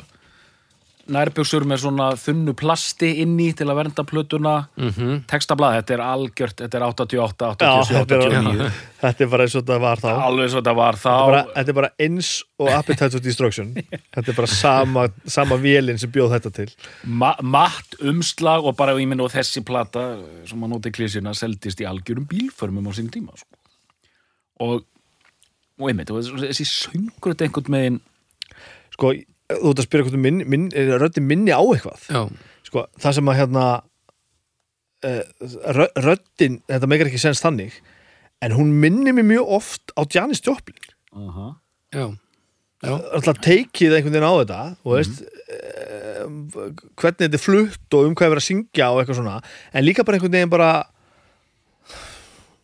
Nærbjöksur 1.10 1.64
með 1.66 1.82
svona 1.84 2.08
þunnu 2.20 2.54
plasti 2.58 3.08
inni 3.24 3.48
til 3.58 3.66
að 3.70 3.80
vernda 3.80 4.04
plötuna. 4.06 4.54
Mm 4.78 4.90
-hmm. 4.90 5.22
Textablað, 5.30 5.80
þetta 5.80 5.94
er 5.94 6.04
algjört 6.06 6.58
Þetta 6.62 6.78
er 6.78 6.84
88, 6.86 7.48
Já, 7.60 7.72
87, 7.84 7.96
þetta, 7.96 8.18
89 8.18 8.66
er, 8.66 8.74
þetta 9.02 9.24
er 9.24 9.30
bara 9.32 9.44
eins 9.44 9.56
og 9.56 9.64
þetta 9.64 9.80
var 9.80 10.04
þá. 10.04 10.12
Alveg 10.28 10.50
svo 10.50 10.60
þetta 10.62 10.76
var 10.76 10.96
þá. 10.96 11.10
Þetta 11.10 11.24
er 11.24 11.34
bara, 11.34 11.46
þetta 11.56 11.72
er 11.72 11.78
bara 11.80 11.90
eins 12.00 12.30
og 12.60 12.70
Appetite 12.70 13.10
for 13.12 13.26
Destruction. 13.26 13.74
Þetta 14.14 14.32
er 14.32 14.36
bara 14.36 14.48
sama, 14.48 15.08
sama 15.26 15.56
vélinn 15.58 15.98
sem 15.98 16.12
bjóð 16.12 16.36
þetta 16.36 16.52
til. 16.52 16.70
Ma 17.04 17.34
matt 17.42 17.96
umslag 18.02 18.66
og 18.66 18.76
bara 18.76 18.94
minn 18.96 19.22
og 19.22 19.32
þessi 19.32 19.64
plata 19.66 20.20
sem 20.46 20.64
að 20.64 20.70
noti 20.70 20.92
klísina 20.92 21.34
seldist 21.34 21.82
í 21.82 21.88
algjörum 21.90 22.28
bílförmum 22.28 22.86
á 22.86 22.92
sín 22.94 23.10
tíma 23.10 23.34
sko. 23.34 23.56
og 24.60 24.86
og 25.80 25.88
einmitt, 25.88 26.10
og 26.12 26.20
þessi 26.20 26.66
söngur 26.68 27.32
þetta 27.32 27.46
einhvern 27.48 27.72
megin 27.72 28.00
sko, 28.92 29.14
þú 29.50 29.72
ert 29.72 29.82
að 29.82 29.88
spyrja 29.88 30.08
hvort 30.08 30.22
minn, 30.22 30.42
minn, 30.50 30.68
er 30.78 30.98
röddin 31.02 31.26
minni 31.28 31.54
á 31.54 31.62
eitthvað? 31.62 32.06
Já, 32.10 32.22
sko, 32.68 32.86
það 33.02 33.16
sem 33.18 33.32
að 33.32 33.40
hérna 33.40 33.66
uh, 35.10 35.24
röddin, 36.06 36.60
þetta 36.70 36.90
meikar 36.90 37.10
ekki 37.10 37.22
sens 37.22 37.42
þannig 37.44 37.80
en 38.46 38.56
hún 38.56 38.76
minni 38.80 39.14
mér 39.16 39.28
mjög 39.28 39.54
oft 39.60 39.94
á 40.00 40.06
Janis 40.08 40.42
Joplin. 40.46 40.78
Uh 41.12 41.30
-huh. 41.36 41.56
já, 41.92 42.16
já. 42.84 42.94
Alltaf 43.14 43.42
teikið 43.42 43.96
einhvern 43.96 44.14
veginn 44.14 44.30
á 44.30 44.34
þetta 44.40 44.62
og 44.84 44.96
veist 44.96 45.24
uh, 45.24 46.26
hvernig 46.96 47.26
þetta 47.26 47.36
er 47.36 47.46
flutt 47.48 47.94
og 47.94 48.06
um 48.06 48.16
hvað 48.16 48.26
er 48.26 48.34
verið 48.36 48.44
að 48.44 48.50
syngja 48.50 48.92
og 48.92 49.00
eitthvað 49.02 49.20
svona, 49.20 49.42
en 49.74 49.86
líka 49.86 50.04
bara 50.06 50.16
einhvern 50.16 50.32
veginn 50.32 50.50
bara 50.50 50.86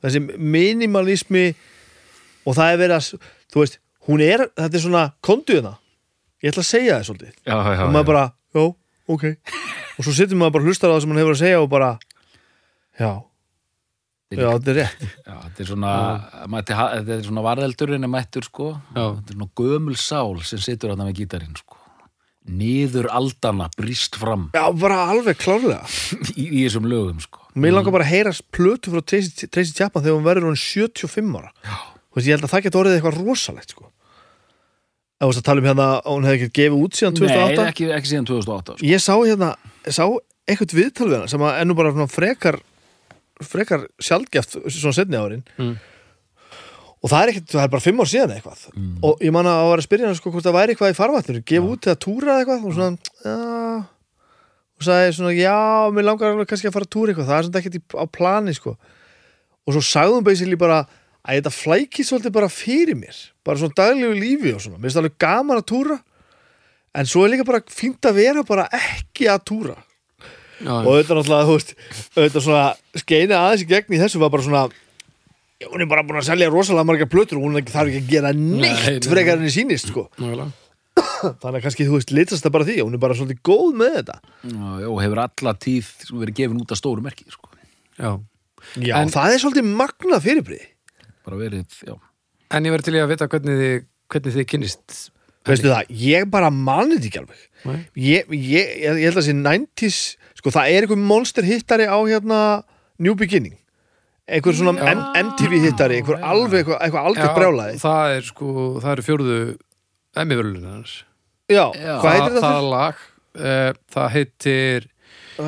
þessi 0.04 0.22
minimalismi 0.38 1.56
og 2.46 2.56
það 2.56 2.72
er 2.72 2.78
verið 2.78 2.96
að, 2.96 3.26
þú 3.52 3.60
veist 3.60 3.80
hún 4.08 4.22
er, 4.22 4.48
þetta 4.54 4.78
er 4.78 4.86
svona 4.86 5.06
konduðina 5.22 5.78
ég 6.44 6.52
ætla 6.52 6.64
að 6.66 6.70
segja 6.72 6.98
það 6.98 7.08
svolítið. 7.10 7.38
Já, 7.46 7.56
já, 7.56 7.72
já, 7.76 7.84
og 7.86 7.94
maður 7.96 8.10
bara, 8.12 8.26
já, 8.56 8.66
ok. 9.16 9.24
Og 9.96 10.04
svo 10.08 10.16
sittum 10.18 10.42
maður 10.42 10.58
bara 10.58 10.66
að 10.66 10.70
hlustar 10.72 10.92
á 10.92 10.94
það 10.96 11.02
sem 11.06 11.14
hann 11.14 11.22
hefur 11.24 11.36
að 11.38 11.42
segja 11.44 11.62
og 11.64 11.70
bara, 11.72 11.94
já. 13.00 13.12
Já, 14.36 14.50
þetta 14.58 14.72
er 14.74 14.78
rétt. 14.82 15.04
Já, 15.22 15.34
þetta 15.46 15.62
er 15.64 15.68
svona, 15.70 15.94
mætti, 16.52 16.76
þetta 16.76 17.14
er 17.16 17.26
svona 17.28 17.44
varðeldurinn 17.46 18.08
er 18.08 18.12
mættur 18.12 18.48
sko. 18.48 18.72
Já. 18.96 19.04
þetta 19.20 19.32
er 19.32 19.38
svona 19.38 19.50
gömul 19.62 19.98
sál 20.02 20.40
sem 20.50 20.62
situr 20.66 20.92
þarna 20.92 21.08
með 21.08 21.20
gítarinn 21.22 21.56
sko. 21.60 21.78
Niður 22.46 23.08
aldana 23.16 23.70
brýst 23.74 24.18
fram. 24.22 24.50
Já, 24.54 24.66
bara 24.78 25.06
alveg 25.14 25.40
klárlega. 25.42 25.86
Í, 26.42 26.44
í 26.46 26.66
þessum 26.66 26.90
lögum 26.90 27.22
sko. 27.24 27.46
Mér 27.58 27.78
langar 27.78 27.96
bara 27.96 28.06
að 28.06 28.12
heyra 28.12 28.34
plötu 28.54 28.92
frá 28.94 29.02
Tracy, 29.08 29.48
Chapman 29.72 30.04
þegar 30.04 30.18
hún 30.20 30.28
verður 30.28 30.50
hún 30.52 30.60
75 30.60 31.40
ára. 31.40 31.54
Já. 31.64 31.78
Veist, 32.16 32.28
Ég 32.28 32.36
held 32.36 32.46
að 32.48 32.52
það 32.54 32.66
geti 32.66 32.80
orðið 32.82 32.98
eitthvað 33.00 33.18
rosalegt 33.22 33.74
sko. 33.74 33.90
Þú 35.16 35.28
veist 35.30 35.40
að 35.40 35.48
tala 35.48 35.62
um 35.62 35.68
hérna 35.70 35.88
að 35.96 36.08
hún 36.12 36.26
hefði 36.28 36.38
ekki 36.38 36.56
gefið 36.60 36.82
út 36.84 36.98
síðan 37.00 37.14
2008 37.16 37.56
Nei, 37.56 37.68
ekki, 37.72 37.86
ekki 37.96 38.10
síðan 38.12 38.26
2008 38.28 38.74
sko. 38.76 38.88
Ég 38.90 39.00
sá 39.02 39.14
hérna, 39.16 39.50
sá 39.88 40.04
eitthvað 40.46 40.74
viðtal 40.76 41.08
við 41.08 41.16
hana 41.18 41.30
sem 41.32 41.46
að 41.48 41.60
ennú 41.62 41.78
bara 41.78 42.08
frekar 42.12 42.58
frekar 43.44 43.86
sjaldgæft 44.04 44.58
svona 44.68 44.96
setni 44.96 45.20
árin. 45.20 45.44
Mm. 45.60 45.76
og 47.04 47.12
það 47.12 47.22
er 47.22 47.32
ekkert, 47.32 47.50
það 47.52 47.64
er 47.64 47.72
bara 47.76 47.86
fimm 47.86 48.00
ár 48.02 48.10
síðan 48.12 48.34
eitthvað. 48.36 48.62
Og 49.06 49.24
ég 49.24 49.32
man 49.36 49.46
að 49.46 49.60
að 49.62 49.70
vera 49.70 49.84
að 49.84 49.88
spyrja 49.88 50.08
hana 50.08 50.18
sko 50.20 50.32
hvort 50.34 50.46
það 50.48 50.58
væri 50.58 50.74
eitthvað 50.74 50.94
í 50.94 50.98
farvatnur, 50.98 51.42
gefa 51.52 51.72
út 51.72 51.88
eða 51.88 52.02
túra 52.02 52.28
eða 52.34 52.40
eitthvað? 52.42 52.62
Og 52.66 52.74
svona, 52.76 52.92
já. 53.22 53.36
Og 54.76 54.82
sagði 54.88 55.16
svona, 55.16 55.34
já, 55.38 55.60
mér 55.96 56.08
langar 56.10 56.34
alveg 56.34 56.50
kannski 56.50 56.68
að 56.68 56.76
fara 56.76 56.88
að 56.88 56.94
túra 56.96 57.14
eitthvað, 57.14 57.30
það 57.30 57.38
er 57.38 57.46
svona 57.48 57.62
ekkert 57.62 57.78
í, 57.78 57.82
á 57.96 58.06
plani 58.12 58.56
sko. 58.58 58.76
Og 59.66 59.72
svo 59.78 59.82
basically 60.26 60.58
bara 63.46 63.62
svona 63.62 63.78
daglegu 63.78 64.16
lífi 64.20 64.54
og 64.56 64.62
svona 64.64 64.78
mér 64.80 64.88
finnst 64.90 65.02
alveg 65.02 65.18
gaman 65.22 65.62
að 65.62 65.68
túra 65.72 65.98
en 66.96 67.10
svo 67.10 67.26
er 67.26 67.34
líka 67.36 67.46
bara 67.48 67.62
fínt 67.70 68.08
að 68.10 68.18
vera 68.22 68.44
bara 68.48 68.66
ekki 68.74 69.28
að 69.32 69.44
túra 69.52 69.76
já, 70.64 70.72
og 70.72 70.88
auðvitað 70.88 71.20
náttúrulega, 71.20 71.46
þú 71.50 71.56
veist 71.60 71.76
auðvitað 72.16 72.46
svona 72.48 72.66
skeina 73.04 73.42
aðeins 73.46 73.66
í 73.66 73.70
gegn 73.74 73.96
í 73.98 74.02
þessu 74.02 74.22
var 74.24 74.32
bara 74.34 74.46
svona 74.48 74.66
já, 75.62 75.68
hún 75.72 75.84
er 75.84 75.90
bara 75.92 76.04
búin 76.08 76.22
að 76.22 76.30
selja 76.30 76.50
rosalega 76.52 76.88
margar 76.90 77.10
plötur 77.12 77.40
og 77.42 77.48
hún 77.50 77.60
er- 77.60 77.68
þarf 77.70 77.92
ekki 77.92 78.04
að 78.06 78.14
gera 78.14 78.32
neitt 78.36 78.62
Nei, 78.64 79.00
nei. 79.00 79.10
frekar 79.12 79.38
enn 79.40 79.50
í 79.50 79.54
sínist 79.54 79.92
sko. 79.92 80.08
nákvæmlega. 80.18 80.52
þannig 81.42 81.58
að 81.60 81.64
kannski, 81.66 81.86
þú 81.90 81.98
veist, 82.00 82.12
litast 82.16 82.46
það 82.46 82.54
bara 82.56 82.66
því 82.70 82.76
hún 82.86 82.96
er 82.96 83.02
bara 83.04 83.16
svolítið 83.20 83.40
góð 83.44 83.76
með 83.82 83.94
þetta 84.00 84.16
Já, 84.48 84.88
og 84.88 85.00
hefur 85.04 85.22
alla 85.26 85.54
tíð 85.66 85.90
verið 86.16 86.38
gefin 86.40 86.62
út 86.64 86.72
af 86.72 86.80
stóru 86.80 87.04
merki 87.04 87.26
sko. 87.34 87.50
já. 88.00 88.12
já, 88.80 88.96
En- 89.02 89.12
það 89.12 89.34
er 89.36 89.42
svolítið 89.44 89.68
magnað 89.76 90.24
fyrirbrið 90.24 90.66
bara 91.28 91.38
verið, 91.44 91.66
já 91.84 91.96
En 92.56 92.68
ég 92.68 92.74
verði 92.76 92.88
til 92.88 92.96
í 92.96 93.04
að 93.04 93.12
vita 93.12 93.28
hvernig 93.32 93.60
þið, 93.60 93.76
hvernig 94.14 94.36
þið 94.38 94.48
kynnist 94.54 94.98
veistu 95.46 95.70
það, 95.70 95.92
ég 96.02 96.30
bara 96.32 96.50
mani 96.54 96.98
þetta 96.98 97.10
ekki 97.10 97.22
alveg. 97.22 97.44
Nei. 97.66 97.78
ég, 97.98 98.32
ég, 98.32 98.72
ég, 98.86 98.98
ég 99.02 99.08
held 99.08 99.16
að 99.16 99.22
þessi 99.22 99.36
90s 99.40 100.00
sko, 100.40 100.54
það 100.54 100.72
er 100.72 100.86
einhver 100.86 101.02
monster 101.02 101.46
hittari 101.46 101.88
á 101.90 101.98
hérna 101.98 102.40
New 103.02 103.16
Beginning. 103.18 103.58
Einhver 104.26 104.58
svona 104.58 104.74
M 104.90 105.04
MTV 105.22 105.60
hittari 105.68 106.00
einhver 106.00 106.18
alveg, 106.26 106.64
eitthvað, 106.64 106.80
eitthvað 106.82 107.10
algjör 107.12 107.36
brjálaði 107.36 107.78
það 107.84 108.16
er 108.16 108.24
sko, 108.26 108.48
það 108.82 108.92
eru 108.96 109.06
fjórðu 109.06 109.38
Emmy-vörlunum 110.16 110.72
hans. 110.72 110.96
Já, 111.52 111.68
Já. 111.78 112.00
hvað 112.02 112.12
heitir 112.16 112.26
það, 112.26 112.40
þetta? 112.40 112.50
það 112.50 112.70
lag 112.72 112.96
uh, 113.36 113.72
það 113.94 114.08
heitir 114.16 114.88
uh, 115.38 115.44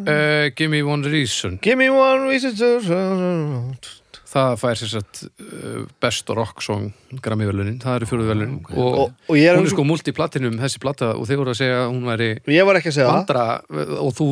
uh, 0.00 0.44
Give 0.56 0.70
me 0.72 0.80
one 0.86 1.04
reason. 1.04 1.58
Give 1.60 1.76
me 1.76 1.90
one 1.92 2.28
reason. 2.30 2.56
to 2.56 3.99
það 4.30 4.54
fær 4.60 4.78
sér 4.78 4.92
satt 4.92 5.22
uh, 5.26 5.82
best 6.02 6.30
rock 6.36 6.62
song 6.64 6.90
Grammy-vörlunin, 7.24 7.80
það 7.82 7.98
eru 7.98 8.08
fjórðu 8.10 8.28
vörlunin 8.30 8.56
og, 8.70 8.78
og, 8.86 9.12
og 9.26 9.38
ég 9.38 9.50
er, 9.50 9.58
hún 9.58 9.66
er 9.66 9.74
sko 9.74 9.86
multiplatinum 9.88 10.58
þessi 10.62 10.82
plata 10.82 11.12
og 11.16 11.26
þeir 11.28 11.42
voru 11.42 11.54
að 11.54 11.60
segja 11.60 11.82
að 11.82 11.90
hún 11.90 12.08
væri 12.08 12.30
ég 12.54 12.68
var 12.68 12.80
ekki 12.80 12.92
að 12.92 12.98
segja 12.98 13.10
það. 13.10 13.18
vandra 13.18 13.98
og 14.06 14.16
þú 14.16 14.30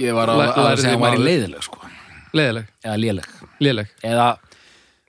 ég 0.00 0.16
var 0.16 0.34
að, 0.34 0.44
að 0.46 0.72
segja 0.84 0.94
að 0.94 0.98
hún 0.98 1.06
væri 1.08 1.24
leiðileg 1.28 1.66
sko. 1.66 1.94
leðileg, 2.34 2.74
eða 2.84 2.98
léleg. 3.04 3.30
Léleg. 3.62 3.94
Eða, 4.04 4.28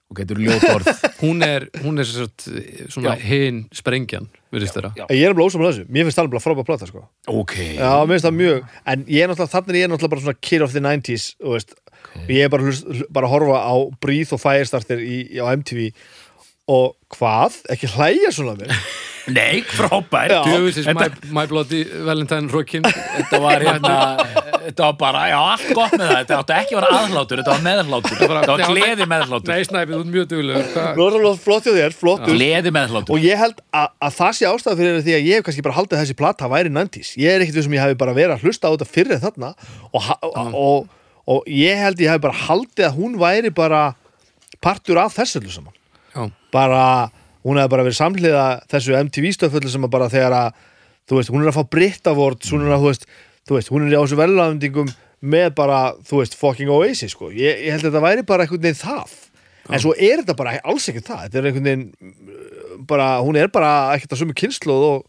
og 0.10 0.22
ljótorð 0.22 0.90
hún 1.24 1.42
er, 1.46 1.68
hún 1.84 2.02
er 2.02 2.10
Já. 3.10 3.16
hinn 3.26 3.66
sprengjan 3.74 4.30
virðist 4.56 4.78
þeirra. 4.78 4.92
Ég 5.12 5.26
er 5.30 5.36
bara 5.38 5.46
ósamlega 5.50 5.74
þessu, 5.76 5.86
mér 5.92 6.08
finnst 6.08 6.20
það 6.20 6.30
bara 6.34 6.44
frábæð 6.46 6.68
plata 6.70 6.88
sko. 6.90 7.04
ok, 7.32 7.56
Já, 7.78 7.90
mér 8.06 8.14
finnst 8.16 8.28
það 8.30 8.38
mjög 8.42 8.62
En 8.94 9.06
ég 9.12 9.24
er 9.26 9.32
náttúrulega, 9.32 9.54
þannig 9.56 9.76
er 9.76 9.82
ég 9.82 9.92
náttúrulega 9.94 10.14
bara 10.16 10.26
svona 10.26 10.42
kid 10.50 10.66
of 10.66 10.74
the 10.76 10.84
90s 10.86 11.26
og 11.44 11.56
veist, 11.58 11.76
og 12.16 12.30
ég 12.32 12.46
er 12.46 12.54
bara, 12.54 12.64
hlust, 12.70 12.86
hl- 12.88 13.10
bara 13.12 13.28
að 13.30 13.34
horfa 13.36 13.60
á 13.68 13.76
Breathe 14.06 14.34
og 14.38 14.42
Firestarter 14.44 15.02
í, 15.04 15.18
í, 15.36 15.42
á 15.44 15.46
MTV 15.56 15.90
og 16.72 16.96
hvað? 17.14 17.60
Ekki 17.76 17.92
hlæja 17.96 18.32
svona 18.34 18.56
mér 18.60 18.72
nei, 19.34 19.62
frábær 19.66 20.30
Já. 20.32 20.40
Djöfisins 20.46 20.86
Þetta- 20.90 21.30
My, 21.32 21.40
my 21.42 21.46
Bloody 21.50 21.84
Valentine 22.06 22.50
Rockin. 22.52 22.84
Þetta 22.86 23.40
var 23.42 23.64
hérna 23.66 23.96
þetta 24.66 24.84
var 24.90 24.94
bara, 25.00 25.24
já, 25.30 25.38
allt 25.54 25.68
gott 25.78 25.94
með 25.98 26.06
það. 26.10 26.18
Þetta 26.20 26.38
átti 26.42 26.56
ekki 26.58 26.76
að 26.76 26.80
vera 26.82 27.00
aðhlátur, 27.00 27.42
þetta 27.42 27.54
var 27.56 27.64
meðhlátur 27.66 28.20
þetta 28.22 28.52
var 28.52 28.64
gleði 28.72 29.08
meðhlátur 29.12 29.52
Nei, 29.54 29.66
snæpið, 29.70 29.94
þú 29.96 30.00
ert 30.02 30.12
mjög 30.16 30.28
duglegur. 30.34 31.40
Flott 31.46 31.68
hjá 31.70 31.74
þér, 31.80 31.96
flottur. 32.00 32.34
Gleði 32.36 32.74
meðhlátur 32.76 33.16
Og 33.18 33.26
ég 33.26 33.38
held 33.42 33.60
að, 33.74 33.90
að 34.08 34.16
það 34.20 34.32
sé 34.40 34.50
ástæða 34.50 34.78
fyrir 34.82 35.02
því 35.06 35.16
að 35.20 35.28
ég 35.30 35.40
hef 35.40 35.46
kannski 35.50 35.66
bara 35.68 35.78
haldið 35.80 36.02
þessi 36.02 36.18
plata 36.22 36.50
væri 36.52 36.72
90s 36.74 37.12
Ég 37.22 37.30
er 37.36 37.46
ekkit 37.46 37.60
við 37.60 37.68
sem 37.68 37.76
ég 37.78 37.86
hef 37.86 37.98
bara 38.02 38.16
verið 38.18 38.36
að 38.38 38.46
hlusta 38.48 38.70
á 38.70 38.74
þetta 38.74 38.90
fyrir 38.90 39.22
þarna. 39.26 39.52
Og, 39.92 40.02
ha- 40.08 40.20
og, 40.22 40.58
og, 40.58 40.88
og 41.36 41.50
ég 41.52 41.78
held 41.82 42.02
ég 42.02 42.10
hef 42.16 42.22
bara 42.26 42.38
haldið 42.46 42.88
að 42.90 42.98
hún 43.00 43.18
væri 43.22 43.54
bara 43.54 43.84
partur 44.66 44.98
af 45.02 45.14
þessu 45.18 45.42
öllu 45.44 45.54
saman. 45.54 45.74
Já, 46.16 46.26
bara, 46.56 46.86
hún 47.46 47.60
hefði 47.62 47.72
bara 47.76 47.86
verið 47.86 48.00
samhliða 48.02 48.46
þessu 48.72 48.96
MTV 49.06 49.32
stöðföllu 49.38 49.72
sem 49.74 49.86
að 49.88 49.94
bara 49.96 50.10
þegar 50.14 50.36
að 50.40 50.62
þú 51.06 51.20
veist, 51.20 51.30
hún 51.34 51.44
er 51.46 51.52
að 51.52 51.58
fá 51.60 51.64
Brit 51.76 52.08
Awards 52.10 52.52
hún 52.54 52.66
er 52.66 52.74
að, 52.74 52.82
þú 52.86 52.90
veist, 52.92 53.06
þú 53.46 53.58
veist, 53.60 53.70
hún 53.74 53.86
er 53.86 53.98
á 53.98 54.02
þessu 54.02 54.18
velafendingum 54.20 54.90
með 55.26 55.52
bara, 55.58 55.80
þú 56.06 56.20
veist, 56.24 56.36
fucking 56.40 56.70
Oasis, 56.74 57.14
sko, 57.16 57.30
ég, 57.34 57.62
ég 57.68 57.76
held 57.76 57.86
að 57.86 57.92
þetta 57.92 58.02
væri 58.06 58.26
bara 58.28 58.46
einhvern 58.46 58.66
veginn 58.66 58.82
það, 58.82 59.14
en 59.70 59.82
svo 59.82 59.94
er 59.98 60.20
þetta 60.24 60.36
bara 60.38 60.58
alls 60.66 60.90
ekki 60.92 61.02
það, 61.06 61.22
þetta 61.28 61.40
er 61.42 61.48
einhvern 61.52 61.70
veginn 61.70 61.86
uh, 62.02 62.76
bara, 62.90 63.08
hún 63.26 63.38
er 63.40 63.50
bara 63.54 63.72
ekkert 63.96 64.14
að 64.18 64.22
sömu 64.24 64.36
kynnslóð 64.38 64.84
og, 64.90 65.08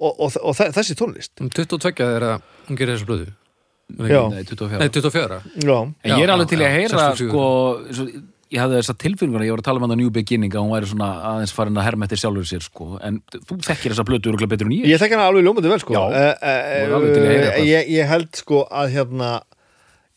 og, 0.00 0.10
og, 0.26 0.36
og, 0.42 0.56
þe- 0.58 0.72
þessi 0.76 0.96
tónlist. 0.98 1.32
Um 1.40 1.48
22 1.52 1.80
þegar 2.00 2.26
hún 2.68 2.80
gerir 2.80 2.96
þessu 2.98 3.08
blöðu. 3.08 3.30
Nei, 3.94 4.42
24. 4.48 4.78
Nei, 4.80 4.88
24 4.88 5.38
Já, 5.60 5.74
En 5.76 6.14
ég 6.16 6.22
er 6.24 6.30
alveg 6.32 6.48
til 6.48 6.60
í 6.62 6.64
að 6.64 6.72
heyra 6.72 7.02
64. 7.14 7.28
sko, 7.28 7.48
svo, 7.92 8.06
ég 8.54 8.60
hafði 8.62 8.78
þessa 8.80 8.94
tilfinningur 9.02 9.44
ég 9.44 9.54
var 9.54 9.62
að 9.62 9.66
tala 9.68 9.80
um 9.80 9.86
hann 9.86 9.94
á 9.96 10.00
New 10.00 10.10
Beginning 10.14 10.54
að 10.54 10.62
hún 10.64 10.74
væri 10.74 10.90
svona 10.90 11.08
aðeins 11.32 11.54
farin 11.56 11.80
að 11.80 11.86
herma 11.88 12.06
eftir 12.08 12.20
sjálfur 12.22 12.46
sér 12.48 12.62
sko. 12.64 12.86
en 13.02 13.18
þú 13.34 13.58
þekkir 13.66 13.94
þessa 13.94 14.06
plötu 14.08 14.30
örugglega 14.30 14.52
betur 14.54 14.70
en 14.70 14.76
ég. 14.78 14.86
Ég 14.94 15.00
þekki 15.02 15.18
hana 15.18 15.26
alveg 15.32 15.44
ljómandi 15.48 15.72
vel, 15.72 15.80
sko. 15.82 15.96
Já. 15.96 16.04
uh, 16.04 16.46
Þú 16.94 17.00
í 17.02 17.16
að 17.18 17.48
uh, 17.50 17.58
ég, 17.68 17.90
ég 17.98 18.08
held, 18.14 18.30
sko, 18.38 18.62
að 18.70 18.94
hérna 18.94 19.32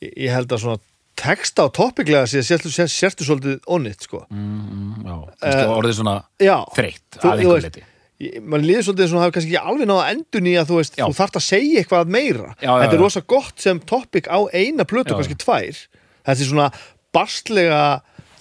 ég 0.06 0.32
held 0.38 0.54
að 0.54 0.64
svona 0.64 0.82
texta 1.18 1.66
og 1.66 1.74
topiklega 1.74 2.28
sé 2.30 2.44
sérstu, 2.46 2.70
sérstu 2.70 3.26
svolítið 3.26 3.60
onnit, 3.74 4.04
sko. 4.06 4.24
Mm, 4.30 5.06
já, 5.08 5.16
kannski 5.42 5.70
orðið 5.74 5.96
svona 5.98 6.18
Já, 6.38 6.58
þreytt 6.78 7.18
Þú- 7.18 7.32
að 7.32 7.42
þú 7.42 7.54
einhver 7.58 7.86
Ég- 8.18 8.42
mann 8.42 8.64
líður 8.66 8.86
svolítið 8.88 9.04
eins 9.06 9.12
og 9.14 9.20
hafa 9.22 9.34
kannski 9.36 9.52
ekki 9.54 9.66
alveg 9.72 9.88
náða 9.90 10.06
endur 10.10 10.42
nýja 10.42 10.62
þú 10.66 10.78
veist, 10.80 10.96
Já. 10.98 11.04
þú 11.06 11.18
þarft 11.20 11.36
að 11.38 11.44
segja 11.46 11.82
eitthvað 11.84 12.08
meira. 12.16 12.48
Já, 12.58 12.66
já, 12.66 12.72
þetta 12.82 12.94
er 12.96 12.98
já. 12.98 13.02
rosa 13.04 13.22
gott 13.34 13.62
sem 13.62 13.80
topic 13.80 14.26
á 14.30 14.40
eina 14.58 14.86
plötu, 14.90 15.14
kannski 15.14 15.38
tvær. 15.38 15.82
Þetta 16.26 16.42
er 16.42 16.50
svona 16.50 16.70
barstlega 17.14 17.82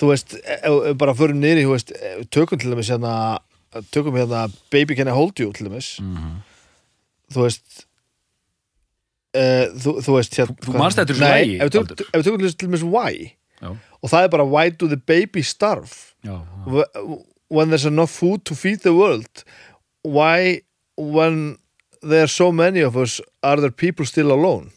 þú 0.00 0.10
veist, 0.12 0.34
e- 0.36 0.60
e- 0.90 0.94
bara 0.94 1.14
förum 1.14 1.40
e- 1.92 2.24
tökum 2.30 2.58
til 2.58 2.70
dæmis 2.72 2.90
hérna 2.90 3.38
tökum 3.92 4.14
hérna 4.16 4.46
Baby 4.70 4.94
Can 4.96 5.08
I 5.08 5.14
Hold 5.16 5.40
You 5.40 5.52
til 5.52 5.66
dæmis. 5.68 5.98
Mhm. 6.00 6.42
þú 7.32 7.42
veist 7.42 7.86
uh, 9.36 9.66
þú, 9.82 9.96
þú 10.04 10.16
veist 10.16 10.36
hérna, 10.38 10.56
Þú- 10.64 10.78
manst 10.78 10.98
eftir 10.98 11.16
þessu 11.16 11.24
lagi, 11.26 11.56
ef 11.60 11.70
við 11.70 11.72
tökum, 12.28 12.40
til 12.46 12.68
dæmis 12.68 12.84
Why 12.84 13.32
já, 13.62 13.70
og 14.02 14.10
það 14.10 14.22
er 14.24 14.28
bara 14.28 14.44
Why 14.44 14.70
do 14.70 14.88
the 14.88 14.96
baby 14.96 15.42
starve 15.42 16.14
já, 16.24 16.40
Wh- 16.66 17.22
when 17.48 17.70
there's 17.70 17.86
enough 17.86 18.10
food 18.10 18.44
to 18.44 18.54
feed 18.54 18.80
the 18.82 18.92
world 18.94 19.44
why 20.02 20.60
when 20.96 21.56
there 22.02 22.22
are 22.22 22.28
so 22.30 22.52
many 22.52 22.80
of 22.80 22.96
us 22.96 23.20
are 23.42 23.56
there 23.60 23.70
people 23.70 24.06
still 24.06 24.30
alone? 24.32 24.70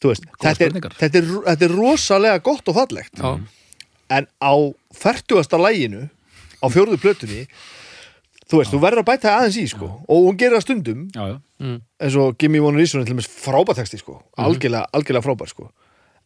Þú 0.00 0.12
veist 0.12 0.24
þetta 0.40 0.64
er, 0.64 0.70
þetta, 0.96 1.18
er, 1.18 1.26
þetta 1.50 1.66
er 1.66 1.74
rosalega 1.74 2.38
gott 2.46 2.68
og 2.70 2.76
fallegt. 2.78 3.18
Já, 3.18 3.32
en 4.10 4.26
á 4.42 4.52
færtugasta 4.96 5.60
læginu 5.60 6.08
á 6.60 6.66
fjórðu 6.68 6.98
plötunni 7.00 7.44
þú 8.50 8.60
veist, 8.60 8.72
þú 8.74 8.80
verður 8.82 9.02
að 9.04 9.08
bæta 9.10 9.34
aðeins 9.36 9.58
í 9.60 9.66
sko. 9.70 9.88
Og 10.10 10.24
hún 10.26 10.38
gerir 10.40 10.58
það 10.58 10.64
stundum. 10.66 11.02
Já, 11.14 11.22
já. 11.32 11.36
eins 12.02 12.16
og 12.18 12.38
Gimme 12.40 12.62
One 12.64 12.80
Reason 12.80 13.00
er 13.00 13.06
til 13.06 13.14
dæmis 13.14 13.28
frábær 13.30 13.78
texti 13.78 14.00
sko, 14.00 14.16
algjörlega, 14.40 14.88
algjörlega 14.96 15.26
frábær 15.26 15.50
sko. 15.52 15.68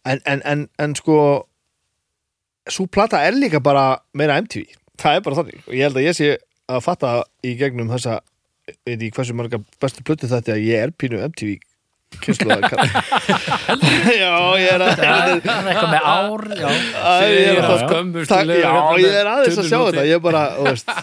En, 0.09 0.21
en, 0.31 0.43
en, 0.49 0.67
en 0.81 0.97
sko 0.97 1.19
svo 2.71 2.87
plata 2.89 3.21
er 3.27 3.37
líka 3.37 3.61
bara 3.61 3.99
meira 4.17 4.39
MTV, 4.41 4.65
það 5.01 5.19
er 5.19 5.25
bara 5.27 5.41
þannig. 5.41 5.65
Og 5.67 5.75
ég 5.77 5.89
held 5.89 6.01
að 6.01 6.07
ég 6.07 6.17
sé 6.17 6.31
að 6.71 6.85
fatta 6.87 7.13
í 7.45 7.55
gegnum 7.61 7.91
þessa, 7.93 8.21
veit 8.87 9.03
ég 9.05 9.13
hversu 9.17 9.37
marga 9.37 9.61
bestu 9.83 10.05
plötu 10.07 10.31
þetta 10.31 10.55
að 10.57 10.65
ég 10.65 10.87
er 10.87 10.95
pínu 10.97 11.21
MTV 11.29 11.59
að 12.55 12.65
Já, 14.15 14.33
ég 14.61 14.71
er 14.71 14.85
að 14.85 15.03
Það 15.03 15.11
er 15.19 15.69
eitthvað 15.73 15.91
með 15.93 16.09
ár 16.15 16.47
já. 16.55 16.69
Ég 17.25 17.51
er 17.51 17.69
að 17.69 17.85
með 18.09 18.25
er 19.11 19.31
aðeins 19.35 19.61
að 19.61 19.71
sjá 19.71 19.79
þetta. 19.83 20.09
Ég 20.09 20.17
er 20.19 20.25
bara, 20.25 20.43
þú 20.57 20.67
veist 20.71 20.97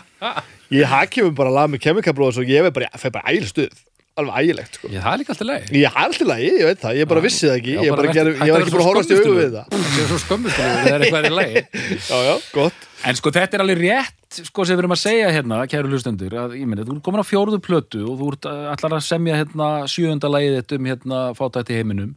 Ég 0.71 0.87
hakjum 0.87 1.33
bara 1.35 1.51
lag 1.51 1.71
með 1.71 1.83
Chemical 1.83 2.15
Brothers 2.15 2.41
og 2.41 2.51
ég 2.51 2.67
er 2.67 2.75
bara, 2.75 2.87
ég 2.87 3.01
fer 3.01 3.11
bara 3.15 3.31
ægileg 3.31 3.51
stuð. 3.51 3.79
Alveg 4.19 4.43
ægilegt, 4.43 4.75
sko. 4.75 4.89
Ég, 4.91 4.99
það 4.99 5.13
er 5.13 5.19
líka 5.21 5.31
alltaf 5.31 5.47
leið 5.47 5.69
Ég 5.79 5.93
har 5.95 6.09
alltaf 6.09 6.27
lagi, 6.27 6.47
ég 6.51 6.67
veit 6.67 6.81
það, 6.81 6.97
ég 6.99 7.07
bara 7.07 7.21
vissi 7.23 7.47
það 7.47 7.53
ekki. 7.61 7.75
Já, 7.77 7.81
Ég, 7.85 7.93
bara 7.95 8.11
ég 8.11 8.51
var 8.51 8.63
ekki 8.65 8.73
bara 8.75 8.83
að 8.83 8.89
horfast 8.89 9.13
í 9.13 9.19
augu 9.21 9.35
við 9.37 9.53
það. 9.55 9.69
Það 9.71 10.01
er 10.01 10.09
svo 10.11 10.19
skömmustulegur, 10.25 10.81
það 10.81 10.91
er 10.97 11.05
eitthvað 11.07 11.27
í 11.29 11.33
lagi. 11.37 11.63
Já, 12.11 12.17
já, 12.27 12.33
gott 12.57 12.90
En 13.07 13.17
sko 13.17 13.31
þetta 13.33 13.57
er 13.57 13.63
alveg 13.63 13.79
rétt 13.81 14.41
sko 14.45 14.63
sem 14.65 14.77
við 14.77 14.83
erum 14.83 14.93
að 14.93 15.01
segja 15.01 15.31
hérna, 15.33 15.63
kæru 15.69 15.89
hlustendur 15.89 16.35
að 16.37 16.53
ég 16.59 16.67
meina, 16.69 16.85
þú 16.85 16.97
ert 16.97 17.05
komin 17.05 17.23
á 17.25 17.27
fjóruðu 17.27 17.61
plötu 17.63 18.03
og 18.05 18.19
þú 18.19 18.27
ert 18.35 18.47
allar 18.51 18.97
að 18.99 19.07
semja 19.07 19.39
hérna 19.39 19.69
sjöunda 19.89 20.29
lagið 20.29 20.57
þitt 20.59 20.75
um 20.77 20.89
hérna 20.91 21.21
fátætt 21.37 21.71
í 21.73 21.79
heiminum 21.79 22.13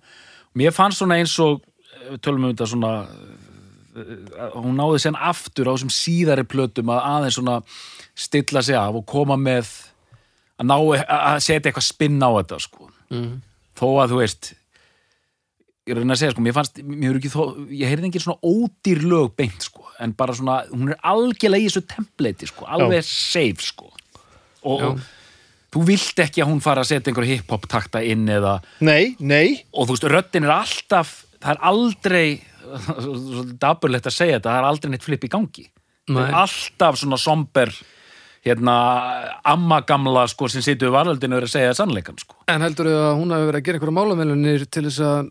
Mér 0.54 0.74
fannst 0.74 1.00
svona 1.00 1.18
eins 1.18 1.34
og 1.42 1.64
eh, 1.64 2.12
við 2.12 2.20
tölum 2.22 2.44
um 2.46 2.52
þetta 2.52 2.68
svona 2.70 2.92
uh, 3.02 4.50
hún 4.54 4.76
náði 4.78 5.00
sen 5.06 5.18
aftur 5.18 5.72
á 5.72 5.74
þessum 5.74 5.94
síðari 5.94 6.44
plötum 6.46 6.92
að 6.94 7.08
aðeins 7.10 7.38
svona 7.40 7.56
stilla 8.14 8.62
sig 8.62 8.78
af 8.78 9.00
og 9.00 9.06
koma 9.10 9.38
með 9.40 9.72
að 10.60 10.68
ná 10.70 10.76
að 10.76 11.40
setja 11.42 11.70
eitthvað 11.70 11.88
spinn 11.88 12.20
á 12.22 12.30
þetta 12.36 12.60
sko 12.62 12.90
mm. 13.10 13.32
þó 13.80 13.86
að 14.04 14.12
þú 14.12 14.20
veist 14.20 14.52
ég 15.84 15.98
reyna 15.98 16.14
að 16.16 16.22
segja 16.22 16.34
sko, 16.34 16.44
mér 16.44 16.56
fannst 16.56 16.80
mér 16.80 17.10
hefur 17.10 17.18
ekki 17.20 17.32
þó, 17.32 17.42
ég 17.76 17.90
heyrði 17.90 18.08
engin 18.08 18.24
svona 18.24 18.40
ódýr 18.40 19.02
lög 19.04 19.34
beint 19.36 19.66
sko, 19.66 19.84
en 20.00 20.14
bara 20.16 20.36
svona 20.36 20.62
hún 20.70 20.94
er 20.94 21.02
algjörlega 21.04 21.66
í 21.66 21.68
þessu 21.68 21.84
templati 21.90 22.48
sko, 22.48 22.68
alveg 22.72 23.04
safe 23.04 23.66
sko. 23.66 23.90
Og, 24.64 24.80
Já. 24.80 24.88
og 24.88 25.74
þú 25.74 25.84
vilt 25.90 26.24
ekki 26.24 26.40
að 26.40 26.50
hún 26.54 26.64
fara 26.64 26.84
að 26.84 26.94
setja 26.94 27.12
einhver 27.12 27.28
hip-hop 27.28 27.68
takta 27.68 28.00
inn 28.00 28.24
eða, 28.32 28.56
Nei, 28.86 29.14
nei, 29.20 29.60
og 29.74 29.90
þú 29.90 29.98
veist, 29.98 30.08
röddin 30.14 30.48
er 30.48 30.56
alltaf 30.56 31.18
það 31.44 31.52
er 31.52 31.64
aldrei 31.70 32.26
svolítið 33.04 33.56
daburlegt 33.60 34.08
að 34.08 34.16
segja 34.16 34.38
þetta, 34.38 34.54
það 34.54 34.62
er 34.62 34.70
aldrei 34.70 34.94
neitt 34.94 35.04
flip 35.04 35.26
í 35.26 35.32
gangi. 35.32 35.66
Það 36.08 36.22
er 36.24 36.38
alltaf 36.40 36.98
svona 37.00 37.18
somber 37.20 37.72
hérna, 38.44 38.74
amma 39.48 39.80
gamla 39.88 40.26
sko, 40.28 40.48
sem 40.52 40.64
situr 40.64 40.90
við 40.90 40.96
varöldinu 40.98 41.36
og 41.36 41.42
er 41.42 41.46
að 41.48 41.54
segja 41.54 41.76
sannleikan 41.76 42.18
sko. 42.20 42.36
En 42.52 42.64
heldur 42.64 42.90
þau 42.90 42.98
að 43.00 43.16
hún 43.20 43.32
hafi 43.32 43.48
verið 43.48 43.60
að 43.60 43.66
gera 43.68 43.78
einhverja 43.78 43.96
málamælunir 43.98 44.66
til 44.68 44.84
þess 44.88 45.04
að 45.04 45.30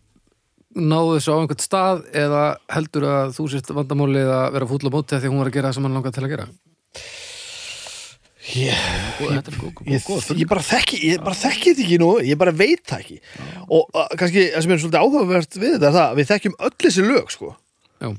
náðu 0.75 1.17
þessu 1.17 1.33
á 1.33 1.37
einhvern 1.39 1.63
stað 1.63 2.03
eða 2.23 2.43
heldur 2.73 3.05
að 3.09 3.33
þú 3.37 3.47
sért 3.53 3.73
vandamálið 3.77 4.31
að 4.33 4.45
vera 4.55 4.69
fúll 4.69 4.81
á 4.89 4.91
móti 4.93 5.15
af 5.15 5.21
því 5.23 5.29
að 5.29 5.33
hún 5.33 5.41
var 5.43 5.51
að 5.51 5.57
gera 5.57 5.69
það 5.69 5.77
sem 5.77 5.87
hann 5.87 5.97
langar 5.97 6.15
til 6.15 6.23
að 6.23 6.33
gera? 6.33 6.47
Ég, 8.53 8.79
Góð, 9.17 9.35
góð, 9.55 9.59
góð, 9.77 9.91
ég, 9.93 10.39
ég 10.41 10.47
bara 10.51 10.63
þekki 10.67 10.97
Ég 11.07 11.21
bara 11.23 11.37
þekki 11.39 11.69
þetta 11.71 11.83
ekki 11.85 11.99
nú, 12.01 12.09
ég 12.27 12.39
bara 12.41 12.51
veit 12.51 12.81
það 12.89 13.03
ekki. 13.05 13.19
Og 13.71 13.85
uh, 13.95 14.09
kannski, 14.19 14.43
það 14.51 14.65
sem 14.65 14.73
er 14.75 14.81
svolítið 14.83 15.05
áhugavert 15.05 15.55
við 15.55 15.75
þetta 15.77 15.87
er 15.87 15.95
það, 15.95 16.07
að 16.09 16.19
Við 16.19 16.31
þekkjum 16.33 16.57
öll 16.67 16.73
þessi 16.83 17.05
lög, 17.07 17.31
sko. 17.31 17.53
Já, 18.03 18.09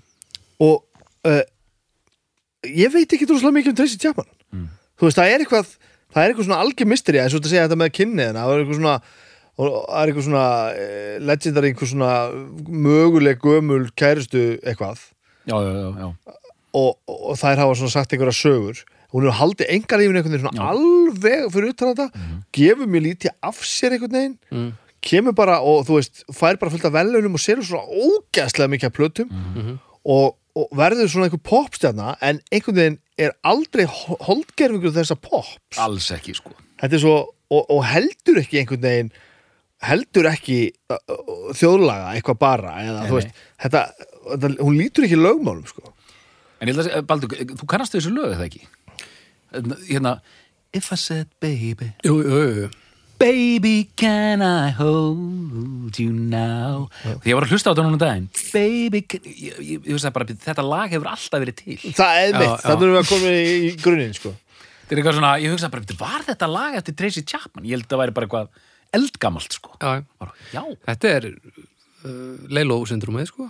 og 0.65 1.05
uh, 1.29 1.43
ég 2.71 2.95
veit 2.95 3.05
ekki 3.19 3.29
droslega 3.29 3.59
mikið 3.59 3.75
um 3.75 3.79
Tracy 3.83 4.01
Chapman. 4.01 4.31
Þú 4.95 5.11
veist, 5.11 5.21
það 5.21 5.35
er 5.35 5.45
eitthvað 5.45 5.75
það 6.15 6.23
er 6.23 6.33
eitthvað 6.33 6.49
svona 6.49 6.63
algjör 6.63 6.91
misteri 6.91 7.21
eins 7.21 7.35
og 7.35 7.41
þetta 7.43 7.53
segja 7.53 7.67
þetta 7.67 7.81
með 7.81 7.95
kynniðina 7.99 8.45
það 8.45 8.55
er 8.55 8.63
eitthvað 8.63 8.79
svona 8.79 8.97
og 9.59 9.69
það 9.89 10.01
er 10.03 10.11
eitthvað 10.13 10.27
svona 10.29 10.47
uh, 10.75 11.19
legendary 11.31 11.71
einhver 11.73 11.91
svona 11.91 12.13
möguleg 12.69 13.39
gömul 13.45 13.89
kærustu 13.97 14.43
eitthvað. 14.65 14.99
Já, 15.47 15.57
já, 15.61 15.73
já, 15.77 15.89
já. 16.01 16.09
og, 16.75 16.97
og, 17.07 17.19
og 17.31 17.37
þær 17.39 17.61
hafa 17.63 17.75
svona 17.79 17.95
sagt 17.95 18.13
einhverja 18.17 18.35
sögur. 18.39 18.85
Hún 19.15 19.29
hefur 19.29 19.37
haldið 19.39 19.69
engar 19.77 20.01
lífin 20.01 20.17
einhvern 20.19 20.35
veginn 20.35 20.47
svona 20.49 20.71
alveg 20.73 21.45
fyrir 21.55 21.71
utan 21.75 21.93
þetta. 21.95 22.25
Gefur 22.57 22.89
mér 22.91 23.05
lítið 23.05 23.35
af 23.47 23.61
sér 23.63 23.95
einhvern 23.99 24.17
veginn. 24.19 24.39
Mm. 24.51 24.73
kemur 25.05 25.35
bara 25.37 25.59
og 25.61 25.83
þú 25.85 25.99
veist 25.99 26.23
fær 26.33 26.57
bara 26.57 26.73
fullt 26.73 26.87
af 26.89 26.95
velunum 26.95 27.35
og 27.37 27.43
selur 27.45 27.67
svona 27.69 27.85
ógæslega 27.93 28.71
mikið 28.73 28.89
af 28.89 28.95
plötum. 28.97 29.29
Mhm. 29.29 29.75
og, 30.05 30.37
og 30.57 30.69
verður 30.77 31.11
svona 31.13 31.27
einhver 31.29 31.43
popstjarna 31.45 32.15
en 32.25 32.41
einhvern 32.51 32.77
veginn 32.81 32.99
er 33.21 33.35
aldrei 33.45 33.85
ho- 33.85 34.17
holdgerfingur 34.25 34.95
þessa 34.97 35.15
pops. 35.21 35.77
Alls 35.79 36.09
ekki 36.17 36.35
sko. 36.35 36.51
Þetta 36.81 36.97
er 36.97 37.03
svo, 37.05 37.15
og, 37.53 37.63
og 37.71 37.85
heldur 37.87 38.41
ekki 38.41 38.63
einhvern 38.63 38.83
veginn 38.83 39.13
heldur 39.89 40.29
ekki 40.31 40.59
þjóðlaga 41.57 42.15
eitthvað 42.15 42.39
bara 42.41 42.77
eða 42.85 43.09
veist, 43.11 43.43
þetta, 43.65 43.83
þetta, 44.31 44.53
hún 44.61 44.79
lítur 44.79 45.09
ekki 45.09 45.21
lögmálum 45.21 45.67
sko 45.69 45.93
En 46.63 46.71
ég 46.71 46.79
ætla 46.79 47.01
að 47.01 47.07
Baldur, 47.11 47.33
þú 47.59 47.67
kannast 47.69 47.93
þessu 47.93 48.13
lög, 48.15 48.31
eða 48.37 48.47
ekki? 48.47 48.63
Hérna, 49.91 50.15
If 50.75 50.91
I 50.95 50.97
said 50.97 51.29
baby 51.43 51.93
Jú, 52.07 52.17
jú, 52.23 52.39
jú, 52.41 52.55
jú. 52.65 52.71
Baby, 53.21 53.91
can 53.97 54.43
I 54.43 54.73
hold 54.75 55.99
you 56.01 56.11
now 56.11 56.89
Þegar 57.03 57.29
ég 57.31 57.37
var 57.39 57.47
að 57.47 57.53
hlusta 57.55 57.71
á 57.71 57.73
þetta 57.73 57.85
núna 57.87 57.99
um 57.99 58.01
daginn 58.03 58.31
Baby, 58.51 59.03
can... 59.07 59.29
ég, 59.29 59.61
ég, 59.61 59.85
ég 59.85 59.93
veist 59.93 60.09
að 60.09 60.17
bara 60.17 60.39
Þetta 60.47 60.65
lag 60.67 60.95
hefur 60.95 61.11
alltaf 61.13 61.45
verið 61.45 61.61
til 61.61 61.93
Það 61.95 62.23
er 62.23 62.39
mitt, 62.41 62.57
þannig 62.65 62.87
erum 62.89 62.97
við 62.97 63.03
að 63.03 63.13
koma 63.13 63.35
í, 63.35 63.55
í 63.55 63.71
grunninn 63.85 64.17
sko. 64.19 64.35
Þetta 64.85 64.97
er 64.97 65.01
eitthvað 65.01 65.19
svona, 65.21 65.35
ég 65.41 65.55
hugsa 65.55 65.71
bara, 65.73 65.85
"Bíddu, 65.85 65.97
var 66.01 66.25
þetta 66.27 66.49
lag 66.51 66.75
eftir 66.81 66.97
Tracy 66.99 67.23
Chapman? 67.25 67.65
Ég 67.65 67.79
held 67.79 67.87
að 67.87 67.95
það 67.95 68.03
væri 68.03 68.17
bara 68.19 68.27
eitthvað 68.29 68.49
eldgamalt, 68.99 69.53
sko. 69.59 69.75
Já, 69.83 70.05
Bara, 70.21 70.33
já, 70.55 70.63
þetta 70.89 71.13
er 71.19 71.27
uh, 71.35 72.15
Leilo-syndrúmið, 72.55 73.29
sko. 73.33 73.49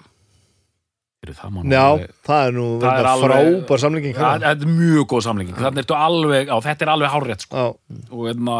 eru 1.24 1.32
það 1.38 1.54
Já, 1.72 1.82
alveg- 1.88 2.16
það 2.28 2.46
er 2.48 2.52
nú 2.58 2.64
Það 2.82 2.98
er 3.00 3.06
alveg- 3.10 3.30
frábær 3.30 3.80
samlingin 3.84 4.14
Það 4.18 4.42
þetta 4.44 4.66
er 4.68 4.72
mjög 4.78 5.06
góð 5.14 5.22
samlinging. 5.28 5.62
Ertu 5.84 5.96
alveg, 5.96 6.50
á, 6.52 6.56
þetta 6.66 6.84
er 6.84 6.92
alveg 6.94 7.14
hárrétt, 7.14 7.46
sko. 7.46 7.56
Já, 7.56 8.10
Og 8.12 8.26
hérna, 8.28 8.58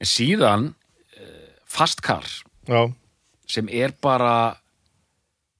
en 0.00 0.06
síðan, 0.08 0.64
eh, 1.18 1.50
Fast 1.66 2.00
Car, 2.02 2.24
já, 2.68 2.80
sem 3.48 3.68
er 3.68 3.92
bara, 4.00 4.56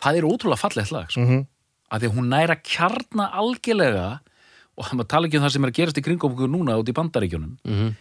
það 0.01 0.17
er 0.23 0.29
ótrúlega 0.29 0.59
fallegt 0.63 0.93
lag, 0.93 1.11
sko. 1.13 1.45
Af 1.91 2.01
því 2.03 2.09
að 2.11 2.17
hún 2.19 2.29
næra 2.33 2.57
kjarna 2.61 3.31
algjörlega, 3.33 4.21
og 4.77 4.85
það 4.85 4.97
maður 4.99 5.09
tala 5.09 5.27
ekki 5.29 5.39
um 5.39 5.45
það 5.47 5.53
sem 5.55 5.65
er 5.65 5.71
að 5.71 5.79
gerast 5.79 5.99
í 5.99 6.03
kringum 6.05 6.33
okkur 6.35 6.51
núna 6.53 6.77
út 6.81 6.89
í 6.89 6.93
bandaríkjunum, 6.97 7.55
Mm 7.65 7.95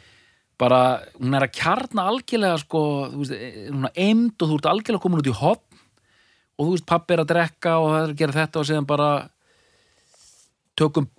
bara, 0.61 0.81
hún 1.19 1.37
er 1.37 1.45
að 1.45 1.55
kjarna 1.57 2.07
algjörlega 2.11 2.59
sko, 2.63 2.81
þú 3.13 3.23
veist, 3.23 3.33
eh, 3.37 3.69
hún 3.69 3.87
er 3.89 4.03
eimd 4.07 4.41
og 4.41 4.51
þú 4.51 4.59
ert 4.59 4.69
algjörlega 4.71 5.03
komin 5.03 5.21
út 5.21 5.29
í 5.29 5.37
hopn 5.37 5.81
og 6.57 6.65
þú 6.65 6.69
veist, 6.73 6.87
pappi 6.89 7.13
er 7.13 7.23
að 7.23 7.31
drekka 7.31 7.77
og 7.77 7.89
það 7.91 7.99
er 8.01 8.13
að 8.13 8.21
gera 8.21 8.37
þetta 8.39 8.59
og 8.59 8.69
síðan 8.69 8.89
bara 8.89 9.09
tökum 10.77 11.09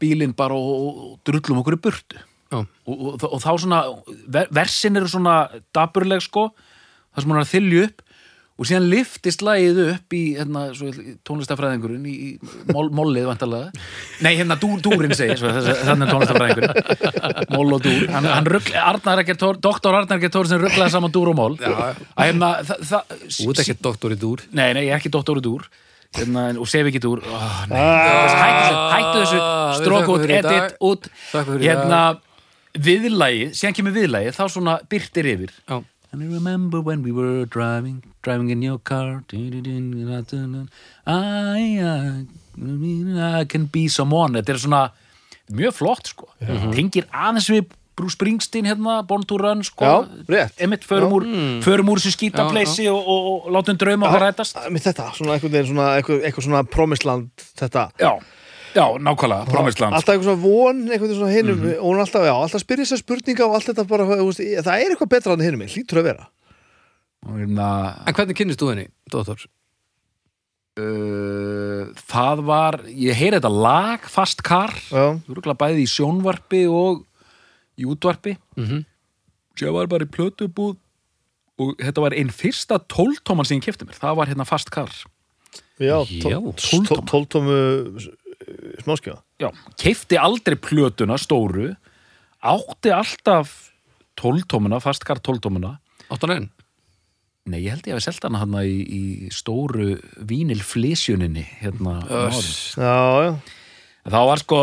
bílinn 0.00 0.34
bara 0.38 0.58
og, 0.58 0.98
og 1.12 1.14
drullum 1.26 1.62
okkur 1.62 1.78
í 1.78 1.82
burtu. 1.82 2.24
Og, 2.48 2.64
og, 2.88 3.24
og 3.28 3.40
þá 3.42 3.50
svona 3.60 3.78
ver, 4.24 4.48
versin 4.56 4.96
eru 4.96 5.10
svona 5.10 5.34
daburleg 5.76 6.22
sko 6.24 6.46
það 6.56 7.20
sem 7.20 7.32
hún 7.32 7.36
er 7.36 7.44
að 7.44 7.50
þylju 7.52 7.82
upp 7.84 8.04
og 8.58 8.66
síðan 8.66 8.88
liftist 8.90 9.42
lagið 9.46 9.76
upp 9.94 10.14
í 10.18 10.20
hérna, 10.34 10.64
tónlistafræðingurinn 11.28 12.06
í, 12.10 12.14
í 12.26 12.72
mol, 12.74 12.88
mollið 12.98 13.28
vantarlega 13.28 13.70
nei 14.26 14.32
hérna 14.34 14.56
dúr, 14.58 14.80
dúrin 14.82 15.14
segir 15.14 15.38
þannig 15.38 16.10
tónlistafræðingurinn 16.10 17.52
moll 17.54 17.76
og 17.76 17.84
dúr. 17.86 18.08
Hann, 18.10 18.26
hann 18.26 18.48
rugl, 18.50 18.72
Arnar 18.82 19.22
Ekkert 19.22 19.38
Tór, 19.44 19.60
doktor 19.62 19.94
Arnar 20.00 20.18
Ekkert 20.18 20.34
Tór 20.34 20.50
sem 20.50 20.58
rugglaði 20.62 20.90
saman 20.96 21.14
dúr 21.14 21.30
og 21.32 21.38
moll. 21.38 21.58
Hérna 22.18 22.50
Þú 22.66 23.52
ert 23.52 23.62
ekki 23.62 23.76
doktor 23.84 24.14
í 24.14 24.18
dúr. 24.18 24.42
nei, 24.50 24.72
nei, 24.74 24.84
ég 24.88 24.94
er 24.96 24.98
ekki 25.00 25.12
doktor 25.14 25.38
í 25.38 25.44
dúr. 25.44 25.68
Hérna, 26.16 26.48
og 26.58 26.66
sef 26.70 26.86
ekki 26.88 27.00
dúr. 27.04 27.20
Oh, 27.28 27.46
Ah. 27.68 28.94
hættu 28.96 29.18
þessu, 29.22 29.38
við 29.38 29.82
strók 29.82 30.08
út, 30.14 30.24
edit 30.38 30.76
út. 30.80 31.08
Hérna 31.60 32.00
viðlægið, 32.78 33.52
síðan 33.58 33.76
kemur 33.76 33.94
viðlægið 33.96 34.36
þá 34.38 34.42
svona 34.52 34.78
byrtir 34.90 35.28
yfir. 35.34 35.52
Já. 35.68 35.78
And 36.10 36.22
I 36.22 36.26
remember 36.26 36.80
when 36.80 37.02
we 37.02 37.12
were 37.12 37.44
driving 37.44 38.02
driving 38.22 38.50
in 38.50 38.62
your 38.62 38.78
car. 38.78 39.22
I, 41.06 41.80
I, 41.80 42.26
I 43.40 43.44
can 43.44 43.66
be 43.66 43.88
someone. 43.88 44.32
Þetta 44.38 44.54
er 44.54 44.62
svona 44.62 44.82
mjög 45.52 45.76
flott 45.76 46.08
sko. 46.14 46.30
Tengir 46.72 47.08
aðeins 47.12 47.50
við 47.52 47.68
Bruce 47.98 48.14
Springsteen 48.14 48.68
hérna, 48.68 49.00
Born 49.06 49.24
to 49.26 49.36
Run 49.40 49.64
sko. 49.66 49.84
Einmitt, 50.62 50.84
förum, 50.86 51.12
úr, 51.16 51.24
förum 51.66 51.88
úr 51.90 51.98
þessu 51.98 52.14
skítapleysi 52.14 52.86
og, 52.92 52.98
og, 53.02 53.28
og 53.48 53.48
látum 53.56 53.78
drauma 53.80 54.06
okkar 54.08 54.28
rætast. 54.28 54.60
Þetta, 54.70 55.08
svona 55.18 55.38
svona, 55.42 55.88
eitthvað, 55.98 56.22
eitthvað 56.28 56.46
svona 56.46 56.62
promisland 56.68 57.46
þetta. 57.58 57.88
Já, 57.98 58.12
já, 58.74 58.84
nákvæmlega, 58.98 59.46
Promisland 59.50 59.94
Alltaf 59.94 60.14
eitthvað 60.14 60.28
svona 60.28 60.42
von, 60.42 60.82
eitthvað 60.88 61.14
svona 61.16 61.32
hinum 61.34 61.58
Mhm. 61.62 61.74
og 61.78 61.86
hún 61.92 62.00
alltaf, 62.04 62.22
já, 62.28 62.32
alltaf 62.34 62.60
spyrir 62.64 62.84
þessar 62.84 63.02
spurninga 63.02 63.44
og 63.46 63.54
allt 63.54 63.68
þetta 63.70 63.86
bara, 63.88 64.04
þú 64.04 64.26
veist, 64.28 64.42
það 64.66 64.74
er 64.84 64.90
eitthvað 64.94 65.12
betra 65.14 65.32
en 65.32 65.40
hinum 65.46 65.62
hlýtur 65.66 65.98
að 66.02 66.08
vera. 66.10 66.26
Og 67.26 67.38
hérna, 67.38 67.68
En 68.06 68.14
hvernig 68.14 68.36
kynnist 68.36 68.60
þú 68.60 68.68
henni, 68.74 68.88
doktor? 69.10 69.46
uh, 70.78 71.88
það 72.08 72.42
var 72.46 72.78
ég 72.86 73.16
heyri 73.18 73.38
þetta 73.40 73.50
lag, 73.52 74.00
Fast 74.10 74.42
Car. 74.46 74.70
Já, 74.92 75.18
Örugglega 75.28 75.58
bæði 75.58 75.84
í 75.84 75.90
sjónvarpi 75.90 76.62
og 76.70 77.04
í 77.78 77.84
útvarpi. 77.88 78.36
Mm 78.58 78.84
sem 79.58 79.72
var 79.74 79.88
bara 79.90 80.04
í 80.06 80.06
plötubúð 80.06 80.76
og 81.58 81.72
þetta 81.82 81.98
var 82.04 82.14
einn 82.14 82.28
fyrsta 82.30 82.76
tóltóman 82.86 83.42
sem 83.44 83.58
ég 83.58 83.64
kefti 83.66 83.82
mér, 83.88 83.96
það 83.98 84.14
var 84.20 84.26
hérna 84.30 84.44
Fast 84.46 84.70
Car. 84.70 84.86
Já, 85.82 86.06
Já, 86.06 86.38
tóltómu 87.10 87.98
tóltómu 88.78 88.86
smáskjöða 88.86 89.22
já, 89.42 89.50
kefti 89.76 90.18
aldrei 90.18 90.56
plötuna 90.56 91.18
stóru, 91.18 91.72
átti 92.40 92.92
alltaf 92.94 93.72
tóltómuna, 94.18 94.80
Fast 94.80 95.04
Car 95.04 95.20
tóltómuna 95.20 95.78
Áttan 96.08 96.32
enn? 96.32 96.50
Nei, 97.48 97.62
ég 97.64 97.72
held 97.72 97.86
ég 97.88 97.94
að 97.94 97.98
við 97.98 98.04
selta 98.06 98.28
hana 98.28 98.40
hérna 98.42 98.62
í, 98.64 98.76
í 98.84 99.32
stóru 99.32 99.98
vínilflesjuninni 100.28 101.44
hérna 101.62 101.98
um 102.04 102.12
árum. 102.12 102.44
Já, 102.76 102.96
já, 103.24 103.32
þá 104.08 104.18
var 104.28 104.42
sko 104.42 104.60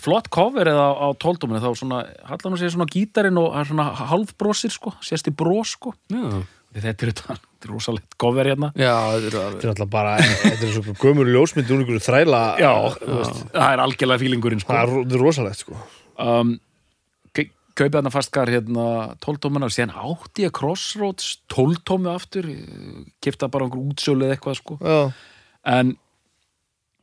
flott 0.00 0.28
cover 0.32 0.68
eða 0.68 0.86
á 0.92 1.08
tóltóminu 1.16 1.60
þá 1.62 1.70
svona, 1.76 2.00
hallar 2.28 2.46
hann 2.50 2.60
sér 2.60 2.74
svona 2.74 2.88
gítarinn 2.90 3.40
og 3.40 3.54
hann 3.56 3.68
svona 3.70 3.88
hálfbrósir 3.96 4.72
sko, 4.74 4.92
sérst 5.04 5.30
í 5.30 5.34
brós 5.34 5.76
sko 5.78 5.94
Já. 6.12 6.42
Því 6.44 6.59
þetta 6.74 6.90
er 7.06 7.12
þetta, 7.12 7.36
er 7.64 7.72
rosalegt 7.74 8.16
cover 8.20 8.46
hérna. 8.50 8.70
Já, 8.78 8.94
þetta 9.16 9.44
er 9.44 9.60
er 9.64 9.70
alltaf 9.74 9.90
bara 9.92 10.16
þetta 10.22 10.66
er 10.68 10.74
svo 10.76 10.96
gömur 11.02 11.30
ljósmynd 11.30 11.70
úr 11.70 11.82
einhverju 11.82 12.04
þræla 12.06 12.42
Já, 12.62 12.72
þú 12.96 13.20
veist, 13.20 13.40
það 13.54 13.70
er 13.74 13.84
algjörlega 13.86 14.22
fílingurinn 14.24 14.62
sko. 14.62 14.76
Það 14.76 14.98
er, 15.00 15.22
rosalegt 15.24 15.64
sko. 15.64 15.80
Um, 16.20 16.58
kaupið 17.80 17.96
hann 18.00 18.12
fastkar 18.12 18.50
hérna 18.52 18.86
tóltómina 19.22 19.68
og 19.68 19.74
síðan 19.74 19.92
átti 19.96 20.44
ég 20.44 20.54
Crossroads 20.56 21.28
tóltómi 21.50 22.10
aftur 22.12 22.48
kipta 23.24 23.48
bara 23.52 23.66
einhver 23.66 23.84
útsölu 23.92 24.26
eða 24.26 24.36
eitthvað 24.36 24.58
sko. 24.58 24.78
Já, 24.84 24.98
en 25.74 25.94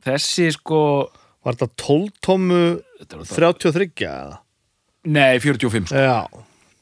þessi 0.06 0.50
sko 0.54 0.80
var 1.44 1.56
þetta 1.58 1.70
tóltómu 1.82 2.60
þetta 3.00 3.16
er 3.16 3.24
þetta- 3.24 3.40
33 3.72 4.06
eða? 4.08 4.38
nei, 5.08 5.38
45 5.42 5.88
sko. 5.88 5.96
Já, 5.96 6.20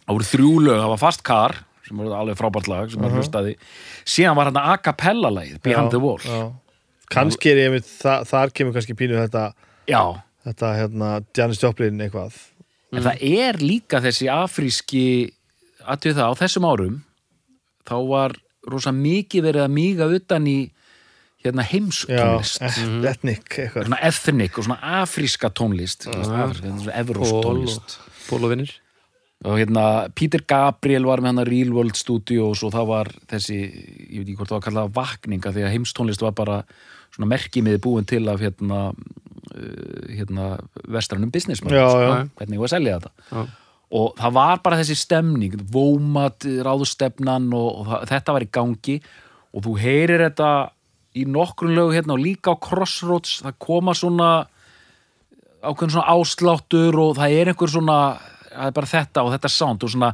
það 0.06 0.16
voru 0.18 0.28
þrjú 0.32 0.52
lög, 0.66 0.80
það 0.82 0.92
var 0.94 1.02
fastkar 1.02 1.56
sem 1.86 1.96
voru 2.02 2.14
alveg 2.16 2.38
frábært 2.38 2.70
lag 2.70 2.90
sem 2.92 3.02
maður 3.02 3.22
hlustaði. 3.22 3.56
Síðan 4.04 4.36
var 4.38 4.50
hann 4.50 4.60
a 4.60 4.76
cappella 4.82 5.30
lagið 5.32 5.60
Behind 5.62 5.88
já, 5.88 5.94
the 5.94 6.02
Wall 6.02 6.22
já. 6.24 6.52
Kannski 7.14 7.52
er 7.52 7.60
ég 7.62 7.70
einmitt, 7.70 7.90
þa 8.02 8.18
þar 8.26 8.52
kemur 8.58 8.74
kannski 8.74 8.96
pínu 8.98 9.18
þetta, 9.20 9.44
já, 9.86 10.02
þetta 10.48 10.70
hérna, 10.74 11.10
Janis 11.38 11.62
Joplin 11.62 12.02
eitthvað. 12.02 12.40
En 12.94 13.04
það 13.04 13.22
er 13.28 13.60
líka 13.62 14.00
þessi 14.02 14.26
afríski 14.32 15.04
aðtöð 15.86 16.18
það 16.18 16.32
á 16.34 16.40
þessum 16.42 16.66
árum 16.66 16.96
þá 17.86 17.96
var 18.10 18.34
rosa 18.66 18.90
mikið 18.94 19.46
verið 19.46 19.66
að 19.66 19.76
míga 19.76 20.08
utan 20.16 20.48
í 20.50 20.56
hérna 21.44 21.62
heimstónlist. 21.66 22.58
Et- 22.62 23.06
etnik 23.12 23.46
eitthvað. 23.54 23.86
Svona 23.86 24.00
ethnic 24.08 24.58
og 24.58 24.66
svona 24.66 24.80
afríska 25.02 25.50
tónlist 25.54 26.08
svona 26.10 26.50
evrósk 26.98 27.30
Pól 27.30 27.44
tónlist. 27.46 27.98
Og, 28.00 28.18
Pól 28.26 28.48
og 28.48 28.54
vinnir. 28.54 28.74
Og 29.44 29.58
hérna 29.60 29.84
Peter 30.16 30.40
Gabriel 30.48 31.04
var 31.04 31.20
með 31.20 31.32
hann 31.32 31.48
Real 31.50 31.74
World 31.74 31.98
Studios 31.98 32.62
og 32.64 32.72
það 32.72 32.88
var 32.88 33.10
þessi, 33.28 33.58
ég 33.60 34.22
veit 34.22 34.30
ekki 34.30 34.38
hvort 34.38 34.52
það 34.52 34.58
var 34.58 34.66
kallað 34.68 34.94
vakninga 34.96 35.52
því 35.52 35.66
að 35.66 35.74
heimstónlist 35.74 36.24
var 36.24 36.32
bara 36.38 36.62
svona 37.12 37.28
merkimiði 37.34 37.82
búin 37.84 38.08
til 38.08 38.24
af 38.32 38.40
hérna 38.40 38.80
uh, 38.90 40.00
hérna 40.08 40.48
vestrannum 40.88 41.32
businessman 41.34 41.76
Já, 41.76 41.84
sko, 41.90 42.00
já. 42.00 42.16
hvernig 42.40 42.62
var 42.62 42.70
að 42.70 42.74
selja 42.74 42.96
þetta 42.96 43.12
Já. 43.28 43.44
og 44.00 44.16
það 44.22 44.38
var 44.38 44.62
bara 44.64 44.80
þessi 44.80 44.96
stemning 45.02 45.58
vómat, 45.72 46.48
ráðustefnan 46.66 47.50
og, 47.52 47.68
og 47.82 47.92
það, 47.92 48.08
þetta 48.14 48.36
var 48.38 48.46
í 48.46 48.50
gangi 48.58 48.96
og 49.52 49.66
þú 49.68 49.76
heyrir 49.84 50.24
þetta 50.30 50.50
í 51.16 51.24
nokkrum 51.28 51.76
lögu 51.76 51.94
hérna 51.96 52.16
og 52.16 52.24
líka 52.24 52.56
á 52.56 52.60
Crossroads 52.60 53.42
það 53.44 53.60
koma 53.68 53.94
svona 53.96 54.30
ákveðin 55.60 55.94
svona 55.94 56.16
ásláttur 56.16 56.98
og 57.00 57.14
það 57.20 57.36
er 57.36 57.52
einhver 57.52 57.72
svona 57.72 58.00
það 58.56 58.70
er 58.70 58.76
bara 58.80 58.92
þetta 58.92 59.24
og 59.24 59.32
þetta 59.36 59.52
sound 59.52 59.86
og 59.86 59.92
svona 59.94 60.12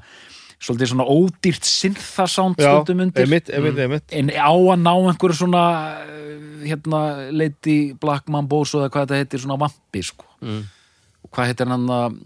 svolítið 0.62 0.92
svona 0.92 1.06
ódýrt 1.10 1.66
synthasound 1.66 2.60
Já, 2.60 2.70
stundum 2.70 3.02
undir. 3.06 3.24
einmitt, 3.24 3.50
einmitt, 3.50 3.80
einmitt. 3.82 4.14
En 4.14 4.30
á 4.30 4.52
að 4.52 4.78
ná 4.84 4.92
einhverju 4.94 5.40
svona 5.40 5.64
eh, 6.04 6.68
hérna 6.70 7.02
Lady 7.34 7.78
Black 7.98 8.30
Mamboso 8.30 8.78
eða 8.78 8.92
hvað 8.94 9.08
þetta 9.08 9.20
heitir 9.22 9.42
svona 9.42 9.58
vampi 9.58 10.04
sko. 10.06 10.28
Mm. 10.42 10.62
og 11.22 11.30
hvað 11.34 11.52
heitir 11.52 11.70
hann 11.70 11.90
að 11.90 12.16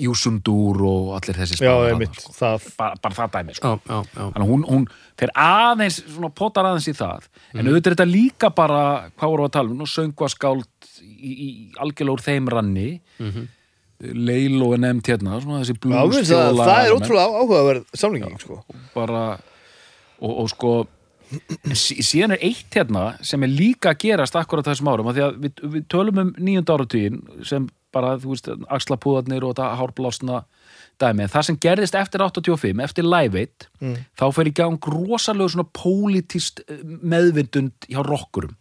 Júsundur 0.00 0.80
og 0.88 1.08
allir 1.18 1.36
þessi 1.36 1.58
Já, 1.58 1.66
spaðar 1.66 1.90
einmitt, 1.92 2.14
þarna, 2.16 2.24
sko. 2.24 2.34
það. 2.38 2.66
Bara, 2.80 2.98
bara 3.04 3.16
það 3.18 3.32
dæmi 3.34 3.56
sko. 3.58 3.70
Já, 3.70 3.92
já, 3.92 3.98
já. 4.16 4.22
þannig 4.24 4.44
að 4.46 4.50
hún, 4.54 4.62
hún 4.70 4.86
fer 5.20 5.32
aðeins 5.44 5.98
svona 6.06 6.30
potar 6.40 6.68
aðeins 6.70 6.88
í 6.88 6.94
það. 6.96 7.26
En 7.52 7.68
auðvitað 7.68 7.90
er 7.90 7.96
þetta 7.98 8.08
líka 8.08 8.52
bara 8.56 8.82
hvað 9.10 9.34
voru 9.34 9.48
að 9.48 9.54
tala 9.58 9.72
um, 9.74 9.76
nú 9.76 9.88
söngvaskáld 9.90 10.92
í, 11.04 11.32
í 11.32 11.48
algjörlega 11.76 12.16
úr 12.16 12.24
þeim 12.30 12.52
ranni. 12.56 12.90
Mm 13.20 13.48
Leilo 14.00 14.70
er 14.74 14.80
nefnt 14.86 15.10
hérna 15.12 15.40
svona 15.42 15.60
þessi 15.60 15.76
Já, 15.76 16.00
finnst 16.14 16.32
það, 16.32 16.62
það 16.62 16.86
er 16.86 16.94
ótrúlega 16.96 17.42
áhugaverð 17.42 17.98
samlinging 18.00 18.38
sko. 18.40 18.62
bara 18.94 19.24
og, 20.20 20.32
og 20.44 20.48
sko 20.52 20.72
en 21.68 21.76
sí- 21.78 22.00
síðan 22.02 22.34
er 22.34 22.44
eitt 22.48 22.74
hérna 22.74 23.04
sem 23.22 23.42
er 23.46 23.52
líka 23.52 23.92
að 23.92 24.00
gerast 24.06 24.38
akkurat 24.40 24.66
þessum 24.66 24.88
árum 24.90 25.10
því 25.14 25.26
að 25.26 25.36
við, 25.44 25.60
við 25.76 25.84
tölum 25.92 26.22
um 26.24 26.32
nýjunda 26.38 26.74
áratugin 26.78 27.20
sem 27.46 27.68
bara, 27.94 28.14
þú 28.22 28.32
veist, 28.34 28.48
axlapúðarnir 28.70 29.42
og 29.44 29.52
þetta 29.54 29.68
hárblásna 29.80 30.44
dæmi, 31.02 31.24
en 31.24 31.32
það 31.32 31.46
sem 31.48 31.56
gerðist 31.64 31.96
eftir 31.98 32.22
85, 32.22 32.82
eftir 32.84 33.06
Live 33.06 33.40
Aid 33.40 33.66
þá 34.18 34.24
fer 34.36 34.50
í 34.50 34.52
gang 34.54 34.78
rosalegu 34.94 35.48
svona 35.50 35.66
pólitíst 35.74 36.62
eh, 36.68 36.82
meðvindund 36.86 37.88
hjá 37.90 38.02
rockurum 38.06 38.54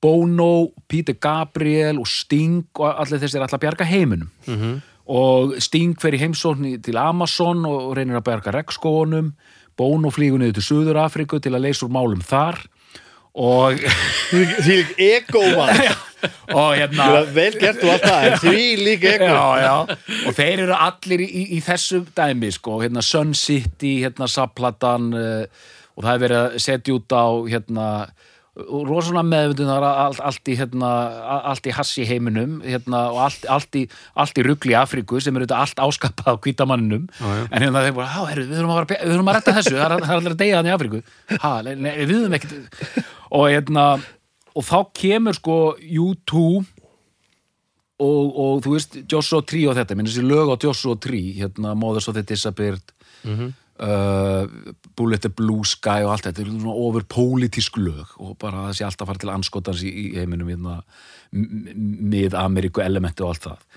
Bono, 0.00 0.70
Peter 0.88 1.14
Gabriel 1.14 2.00
og 2.00 2.08
Sting 2.08 2.64
og 2.78 2.88
allir 2.90 3.20
þessir 3.20 3.44
að 3.44 3.60
bjarga 3.60 3.84
heiminum. 3.84 4.30
-hmm. 4.46 4.80
og 5.06 5.56
Sting 5.60 6.00
fer 6.00 6.14
í 6.14 6.20
heimsókn 6.20 6.82
til 6.82 6.96
Amazon 6.96 7.64
og 7.66 7.96
reynir 7.96 8.16
að 8.16 8.28
bjarga 8.28 8.52
regnskónum 8.52 9.32
Bono 9.80 10.10
flýgur 10.12 10.38
niður 10.38 10.58
til 10.58 10.66
Suður 10.66 11.00
Afriku 11.06 11.40
til 11.40 11.54
að 11.56 11.64
leysa 11.64 11.86
úr 11.86 11.94
málum 11.94 12.20
þar. 12.20 12.60
Og, 13.40 13.78
Því 14.30 14.76
ego 14.98 15.42
maður 15.54 15.92
og 16.58 16.72
hérna 16.76 17.04
Vel 17.30 17.52
gert 17.54 17.78
þú 17.78 17.92
allt 17.92 18.04
það, 18.04 18.24
en 18.26 18.40
því 18.42 18.64
lík 18.80 19.04
ego. 19.06 19.28
Já, 19.30 19.44
já. 19.62 19.76
og 20.26 20.34
þeir 20.36 20.64
eru 20.66 20.74
allir 20.74 21.22
í, 21.24 21.28
í, 21.30 21.44
í 21.56 21.60
þessu 21.64 22.02
dæmi 22.16 22.50
sko, 22.52 22.80
hérna 22.82 23.04
Sun 23.06 23.30
City, 23.38 24.00
hérna 24.02 24.28
Saplatan 24.28 25.12
uh, 25.14 25.62
og 25.94 26.04
það 26.04 26.12
er 26.12 26.24
verið 26.24 26.40
að 26.40 26.58
setja 26.66 26.96
út 26.98 27.14
á 27.14 27.26
hérna 27.54 27.86
rosalega 28.88 29.24
meðvundunar 29.26 29.86
allt, 29.88 30.20
allt 30.24 30.50
í 30.50 30.56
hérna, 30.58 30.90
allt 31.50 31.66
í 31.66 31.74
hassi 31.74 32.06
heiminum 32.08 32.58
hérna, 32.64 33.06
og 33.14 33.20
allt, 33.26 33.46
allt, 33.50 33.80
í, 33.80 33.84
allt 34.14 34.40
í 34.40 34.46
rugli 34.46 34.74
í 34.74 34.78
Afríku 34.78 35.20
sem 35.22 35.36
eru 35.36 35.48
þetta 35.48 35.60
allt 35.64 35.82
áskapað 35.86 36.38
á 36.38 36.42
hvítamanninum 36.46 37.08
en 37.20 37.66
hérna 37.66 37.84
þeir 37.86 37.96
bara, 37.98 38.08
herru, 38.28 38.46
við 38.48 38.60
þurfum 38.60 38.74
að, 38.76 38.94
við 38.94 39.14
þurfum 39.14 39.32
að 39.32 39.38
retta 39.38 39.56
þessu, 39.58 39.76
það 39.76 39.86
er, 39.86 39.96
er 40.06 40.16
allir 40.16 40.34
að 40.36 40.40
deyja 40.44 40.58
þannig 40.60 40.72
í 40.72 40.76
Afríku. 40.78 41.02
Ha, 41.44 41.52
nei, 41.70 41.92
við 42.04 42.16
þurfum 42.16 42.38
ekkert. 42.40 43.04
Og 43.30 43.46
hérna 43.50 43.86
og 44.56 44.66
þá 44.66 44.76
kemur 44.96 45.36
sko 45.38 45.56
U2 45.78 46.44
og, 48.00 48.38
og 48.44 48.62
þú 48.64 48.74
veist 48.74 49.00
Joshua 49.04 49.44
Tree 49.46 49.68
og 49.70 49.76
þetta, 49.78 49.96
minn 49.96 50.08
þessi 50.08 50.24
lög 50.26 50.52
á 50.52 50.56
Joshua 50.60 50.98
Tree 51.00 51.34
hérna 51.38 51.74
Mothers 51.78 52.08
of 52.10 52.16
the 52.16 52.24
Disappeared 52.26 52.94
uh, 53.82 54.46
Bullet 54.96 55.24
the 55.24 55.32
Blue 55.32 55.64
Sky 55.66 56.04
og 56.04 56.14
allt 56.14 56.28
þetta. 56.28 56.44
Er 56.44 56.52
svona 56.52 56.76
ofur 56.86 57.06
pólitísk 57.10 57.78
lög 57.80 58.16
og 58.18 58.36
bara 58.40 58.68
það 58.68 58.78
sé 58.78 58.86
alltaf 58.88 59.10
fara 59.10 59.22
til 59.22 59.32
anskotans 59.32 59.84
í, 59.86 59.90
í 59.90 60.06
heiminum 60.18 60.50
hérna, 60.52 60.80
mið 61.32 62.36
Ameríku 62.38 62.84
elementi 62.84 63.24
og 63.24 63.34
allt 63.34 63.46
það. 63.48 63.68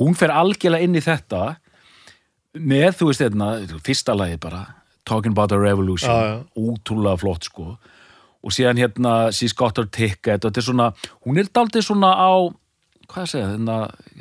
Hún 0.00 0.18
fer 0.18 0.34
algjörlega 0.34 0.84
inn 0.84 0.98
í 0.98 1.04
þetta 1.04 1.44
með, 2.56 2.90
þú 2.98 3.10
veist 3.10 3.24
hérna, 3.24 3.52
fyrsta 3.84 4.16
lagi 4.16 4.40
bara 4.40 4.64
Talking 5.06 5.36
about 5.36 5.52
a 5.54 5.58
Revolution. 5.58 6.10
Já. 6.10 6.42
ótrúlega 6.58 7.20
flott 7.20 7.46
sko. 7.46 7.76
Og 8.42 8.50
síðan 8.50 8.80
hérna 8.80 9.30
She's 9.30 9.54
Got 9.54 9.78
Her 9.78 9.86
Ticket 9.86 10.42
og 10.42 10.50
þetta 10.50 10.62
er 10.62 10.66
svona, 10.66 10.88
hún 11.22 11.38
er 11.38 11.46
daldið 11.46 11.86
svona 11.86 12.10
á 12.10 12.50
hvað 13.06 13.22
að 13.22 13.30
segja, 13.30 13.50
hérna 13.52 13.76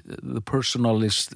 The 0.06 0.44
Personalist 0.46 1.34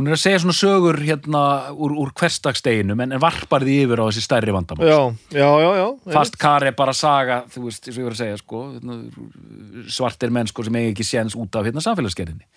hún 0.00 0.08
er 0.08 0.16
að 0.16 0.22
segja 0.22 0.38
svona 0.42 0.56
sögur 0.56 0.96
hérna 1.04 1.42
úr, 1.76 1.92
úr 2.00 2.10
hversdagsdeginum 2.16 3.00
en, 3.04 3.12
en 3.12 3.20
varpar 3.22 3.62
því 3.66 3.74
yfir 3.84 4.00
á 4.00 4.08
þessi 4.08 4.24
stærri 4.24 4.54
vandamál. 4.56 4.88
Já, 4.88 5.00
já, 5.36 5.48
já, 5.60 5.70
já 5.82 5.86
fast 6.16 6.38
kar 6.40 6.64
er 6.66 6.72
bara 6.78 6.94
saga 6.96 7.42
þú 7.52 7.66
veist, 7.68 7.84
eins 7.86 7.98
og 7.98 8.00
ég 8.02 8.08
var 8.08 8.16
að 8.16 8.22
segja 8.24 8.40
sko 8.40 8.62
hérna, 8.72 8.96
svartir 9.92 10.32
menn 10.34 10.48
sko 10.50 10.64
sem 10.66 10.80
eigi 10.80 10.94
ekki 10.94 11.06
séns 11.10 11.36
út 11.38 11.60
af 11.60 11.68
hérna 11.68 11.84
samfélagsgerðinni. 11.84 12.48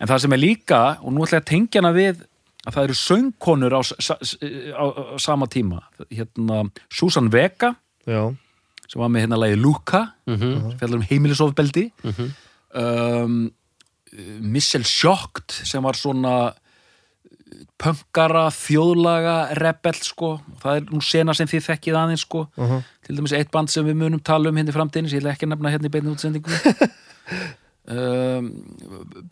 En 0.00 0.10
það 0.10 0.24
sem 0.26 0.34
er 0.36 0.42
líka, 0.42 0.82
og 1.00 1.14
nú 1.14 1.24
ætla 1.24 1.38
ég 1.40 1.44
að 1.46 1.50
tengja 1.54 1.80
hana 1.84 1.94
við 1.96 2.26
að 2.66 2.74
það 2.76 2.84
eru 2.90 2.98
söngkonur 3.00 3.72
á, 3.72 3.80
s- 3.80 4.36
á, 4.76 4.84
á 4.84 5.16
sama 5.22 5.46
tíma. 5.48 5.78
Hérna 6.12 6.64
Susan 6.92 7.30
Vega 7.32 7.70
Já, 8.08 8.26
sem 8.90 8.98
var 9.00 9.08
með 9.14 9.24
hérna 9.24 9.38
lagi 9.40 9.56
Luka 9.56 10.02
sem 10.26 10.76
fjallar 10.80 10.98
um 10.98 11.06
heimilisofbeldi. 11.08 11.86
Um, 12.74 13.50
Michelle 14.42 14.84
Sjokt 14.88 15.54
sem 15.64 15.82
var 15.86 15.94
svona 15.98 16.50
pöngara, 17.80 18.46
þjóðlaga 18.54 19.34
rebel 19.58 19.94
sko, 20.00 20.30
það 20.62 20.76
er 20.80 20.86
nú 20.94 21.00
sena 21.04 21.34
sem 21.36 21.48
þið 21.50 21.64
þekkið 21.68 21.98
aðeins 22.02 22.24
sko, 22.26 22.44
til 23.06 23.16
dæmis 23.18 23.34
eitt 23.36 23.50
band 23.54 23.70
sem 23.72 23.84
við 23.86 23.98
munum 24.00 24.20
tala 24.24 24.48
um 24.52 24.56
hérna 24.60 24.72
í 24.72 24.76
framtíðin 24.76 25.08
sem 25.10 25.18
ég 25.18 25.24
ætla 25.24 25.34
ekki 25.36 25.48
nefna 25.50 25.72
hérna 25.74 25.90
í 25.90 25.94
beinni 25.96 26.14
útsendingu. 26.14 26.50
Um, 27.90 28.50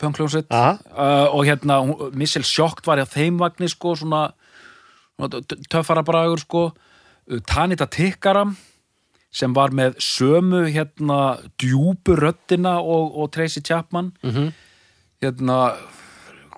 pöngljónsett 0.01 0.49
Aha. 0.51 0.71
uh, 0.91 1.35
og 1.37 1.45
hérna 1.47 1.77
Michelle 2.17 2.43
Sjokt 2.43 2.87
var 2.89 2.99
á 2.99 3.07
þeim 3.07 3.37
vagni 3.39 3.69
sko, 3.71 3.93
svona, 3.95 4.33
svona 5.15 5.39
t- 5.47 5.59
töffara 5.71 6.01
bragur 6.03 6.41
sko, 6.41 6.63
uh, 6.73 7.39
Tanita 7.47 7.87
Tikkaram 7.87 8.55
sem 9.31 9.53
var 9.55 9.71
með 9.71 9.95
sömu 10.03 10.65
hérna 10.73 11.37
djúpu 11.61 12.17
röddina 12.19 12.79
og, 12.81 13.13
og 13.21 13.29
Tracy 13.31 13.61
Chapman. 13.63 14.09
Hérna 15.23 15.59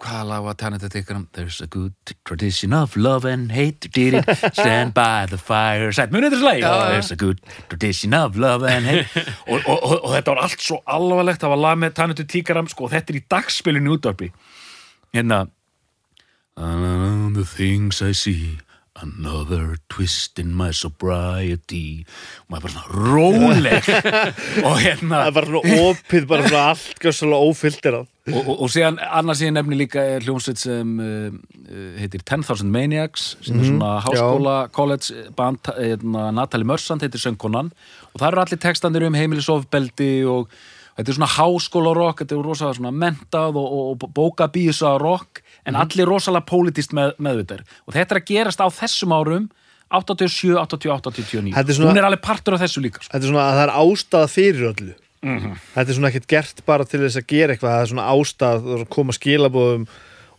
hvaða 0.01 0.23
lag 0.27 0.45
var 0.45 0.57
Tanita 0.57 0.89
Tikkaram 0.89 1.27
There's 1.33 1.61
a 1.61 1.67
good 1.67 1.93
tradition 2.25 2.73
of 2.73 2.95
love 2.97 3.25
and 3.25 3.51
hate. 3.51 3.89
Did 3.91 4.15
it 4.15 4.25
stand 4.53 4.93
by 4.93 5.27
the 5.29 5.37
fire. 5.37 5.91
Sætt 5.95 6.13
munið 6.13 6.35
þessu 6.35 6.47
lagi 6.47 6.65
There's 6.65 7.11
a 7.13 7.19
good 7.19 7.41
tradition 7.69 8.15
of 8.17 8.37
love 8.39 8.65
and 8.67 8.85
hate. 8.85 9.25
Og, 9.47 9.61
og, 9.65 9.77
og, 9.77 9.95
og 9.99 10.09
þetta 10.15 10.33
var 10.33 10.43
allt 10.47 10.65
svo 10.65 10.81
alvarlegt 10.85 11.43
það 11.43 11.55
var 11.55 11.63
lag 11.67 11.79
með 11.83 11.95
Tanita 11.99 12.25
Tikkaram 12.27 12.69
sko, 12.71 12.87
og 12.87 12.95
þetta 12.95 13.13
er 13.13 13.21
í 13.21 13.23
dagspilinu 13.35 13.95
útvarpi. 13.97 14.31
Hérna. 15.15 15.45
The 16.57 17.45
things 17.47 18.01
I 18.01 18.11
see. 18.13 18.59
Another 19.01 19.77
twist 19.89 20.37
in 20.37 20.53
my 20.53 20.69
sobriety. 20.75 22.03
Og 22.45 22.53
maður 22.53 22.67
bara 22.67 22.73
svona 22.75 23.05
róleg. 23.07 23.87
Og 24.67 24.75
hérna. 24.83 25.23
Það 25.23 25.29
er 25.29 25.37
bara 25.37 25.51
svona 25.51 25.85
opið, 25.87 26.27
bara 26.29 26.49
svona 26.49 26.65
allt 26.73 27.05
gjössalega 27.05 27.51
ófilterað 27.51 28.10
og, 28.29 28.41
og, 28.41 28.51
og 28.65 28.69
síðan 28.69 28.99
annars 29.01 29.39
ég 29.41 29.53
nefni 29.55 29.77
líka 29.79 30.03
hljómsveit 30.21 30.59
sem 30.61 30.91
uh, 31.01 31.31
heitir 31.97 32.21
10,000 32.21 32.69
Maniacs 32.69 33.31
sem 33.41 33.57
er 33.57 33.69
svona 33.71 33.95
háskóla 34.05 34.57
college 34.75 35.31
band, 35.37 35.71
hérna, 35.77 36.27
Natalie 36.35 36.67
Mörsand 36.69 37.01
heitir 37.01 37.23
söngkonan. 37.23 37.71
Og 38.13 38.21
það 38.21 38.27
eru 38.29 38.43
allir 38.43 38.61
textandir 38.61 39.07
um 39.07 39.17
heimilisofbeldi 39.17 40.11
og 40.29 40.51
þetta 40.99 41.07
er 41.07 41.17
svona 41.17 41.31
háskóla 41.33 41.95
rock, 41.97 42.21
þetta 42.21 42.37
er 42.37 42.45
rosa 42.45 42.73
svona 42.77 42.93
mentað 42.93 43.57
og, 43.57 43.79
og, 43.95 44.05
bókabísa 44.13 44.93
rock 45.01 45.41
en 45.65 45.79
allir 45.79 46.09
rosalega 46.09 46.45
pólitíst 46.49 46.93
með, 46.97 47.15
meðvitar 47.21 47.65
og 47.87 47.95
þetta 47.95 48.17
er 48.17 48.21
að 48.21 48.29
gerast 48.29 48.61
á 48.61 48.67
þessum 48.69 49.13
árum 49.17 49.49
87, 49.91 50.55
88, 50.55 51.11
89 51.11 51.55
Þetta 51.57 51.71
er 51.73 51.75
svona- 51.75 51.91
hún 51.91 51.97
er 51.99 52.05
alveg 52.07 52.21
partur 52.23 52.55
af 52.55 52.61
þessu 52.63 52.79
líka 52.83 53.01
sko. 53.01 53.11
Þetta 53.11 53.25
er 53.25 53.31
svona 53.33 53.47
að 53.49 53.57
það 53.57 53.63
er 53.65 53.73
ástæða 53.81 54.29
fyrir 54.31 54.67
öllu 54.71 54.93
Þetta 55.21 55.83
er 55.85 55.93
svona 55.97 56.09
ekkert 56.09 56.27
gert 56.33 56.61
bara 56.65 56.85
til 56.89 56.99
þess 57.03 57.19
að 57.21 57.27
gera 57.29 57.53
eitthvað 57.53 57.75
Það 57.75 57.81
er 57.85 57.89
svona 57.91 58.05
ástæð 58.15 58.69
að 58.75 58.85
koma 58.89 59.13
skilabóðum 59.13 59.83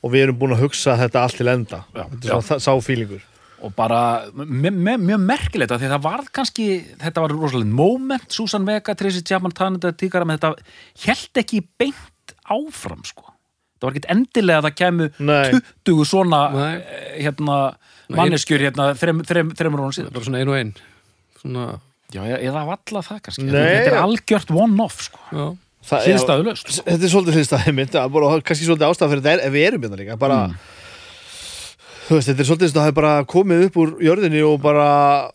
og 0.02 0.10
við 0.10 0.24
erum 0.24 0.38
búin 0.40 0.54
að 0.56 0.64
hugsa 0.64 0.96
þetta 0.98 1.20
allt 1.22 1.36
til 1.38 1.46
enda. 1.52 1.84
Já, 1.94 2.02
Þetta 2.10 2.26
er 2.26 2.42
svona 2.42 2.64
sá 2.64 2.72
fílingur 2.82 3.28
og 3.62 3.70
bara 3.78 3.98
me- 4.34 4.72
me- 4.74 4.96
mjög 4.98 5.20
merkilegt 5.22 5.70
af 5.70 5.78
því 5.78 5.86
að 5.86 5.92
það 5.94 6.02
varð 6.08 6.30
kannski, 6.34 6.64
þetta 6.98 7.22
var 7.22 7.30
rosalega 7.30 7.70
moment, 7.78 8.24
Susan 8.34 8.64
Vega, 8.66 8.94
Tracy 8.98 9.20
Chapman 9.22 9.52
Tanita 9.54 9.92
Tíkara, 9.94 10.26
menn 10.26 10.40
þetta 10.42 10.58
held 11.04 11.38
ekki 11.44 11.60
beint 11.78 12.34
áfram 12.50 13.04
sko. 13.06 13.22
Það 13.78 13.86
var 13.86 13.92
ekkert 13.94 14.10
endilega 14.16 14.58
að 14.58 14.66
það 14.66 14.74
kemur 14.82 15.12
Nei. 15.22 15.60
20 15.86 16.04
svona 16.10 16.40
Nei. 16.56 16.74
eh, 16.74 17.22
hérna, 17.22 17.60
manneskjur 18.10 18.58
hérna 18.66 18.88
þrem, 18.98 19.22
þrem, 19.30 19.54
þremur 19.54 19.78
rónu 19.84 19.94
síðan 19.94 20.10
bara 20.18 20.24
svona 20.26 20.42
ein 20.42 20.48
og 20.50 20.58
ein. 20.58 20.74
Svona, 21.38 21.68
já, 22.16 22.36
eða 22.38 22.64
valla 22.68 23.04
það 23.08 23.20
kannski. 23.26 23.46
Nei. 23.48 23.58
þetta 23.58 23.92
er 23.92 23.98
algjört 24.02 24.54
one-off 24.54 25.02
sko. 25.08 25.24
Já, 25.32 25.46
Það- 25.82 26.04
já, 26.06 26.12
síðstæðulaust 26.12 26.68
sko. 26.68 26.84
Þetta 26.86 27.08
er 27.08 27.12
svolítið 27.16 27.38
hliðstæði 27.40 27.74
mynd 27.78 27.96
það 27.96 28.12
bara, 28.14 28.36
kannski 28.46 28.68
svolítið 28.68 28.88
ástæða 28.92 29.10
fyrir 29.12 29.24
þetta 29.24 29.34
er, 29.34 29.44
ef 29.48 29.56
við 29.56 29.66
erum 29.70 29.86
hérna 29.86 30.00
líka 30.02 30.18
bara 30.20 30.38
þú 32.06 32.18
veist, 32.18 32.28
þetta 32.28 32.42
er 32.42 32.48
svolítið 32.48 32.68
að 32.68 32.76
það 32.78 32.90
er 32.90 32.96
bara 32.98 33.12
komið 33.32 33.64
upp 33.66 33.76
úr 33.82 33.92
jörðinni 34.04 34.42
og 34.46 34.56
bara 34.62 34.86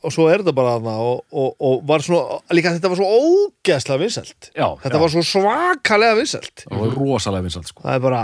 og 0.06 0.14
svo 0.14 0.28
er 0.32 0.44
þetta 0.44 0.56
bara 0.58 0.74
þarna 0.78 0.96
og, 1.04 1.22
og, 1.32 1.54
og 1.64 1.86
var 1.90 2.04
svona, 2.06 2.40
líka 2.54 2.74
þetta 2.76 2.92
var 2.92 3.00
svo 3.00 3.08
ógeðslega 3.18 4.04
vinsælt. 4.04 4.50
Já, 4.52 4.68
þetta 4.84 4.96
já. 4.98 5.02
var 5.04 5.14
svo 5.16 5.24
svakalega 5.32 6.18
vinsælt. 6.20 6.66
Það 6.66 6.84
var 6.84 6.98
rosalega 7.02 7.48
vinsalt 7.48 7.72
sko. 7.72 7.86
Það 7.86 7.98
er 7.98 8.04
bara, 8.08 8.22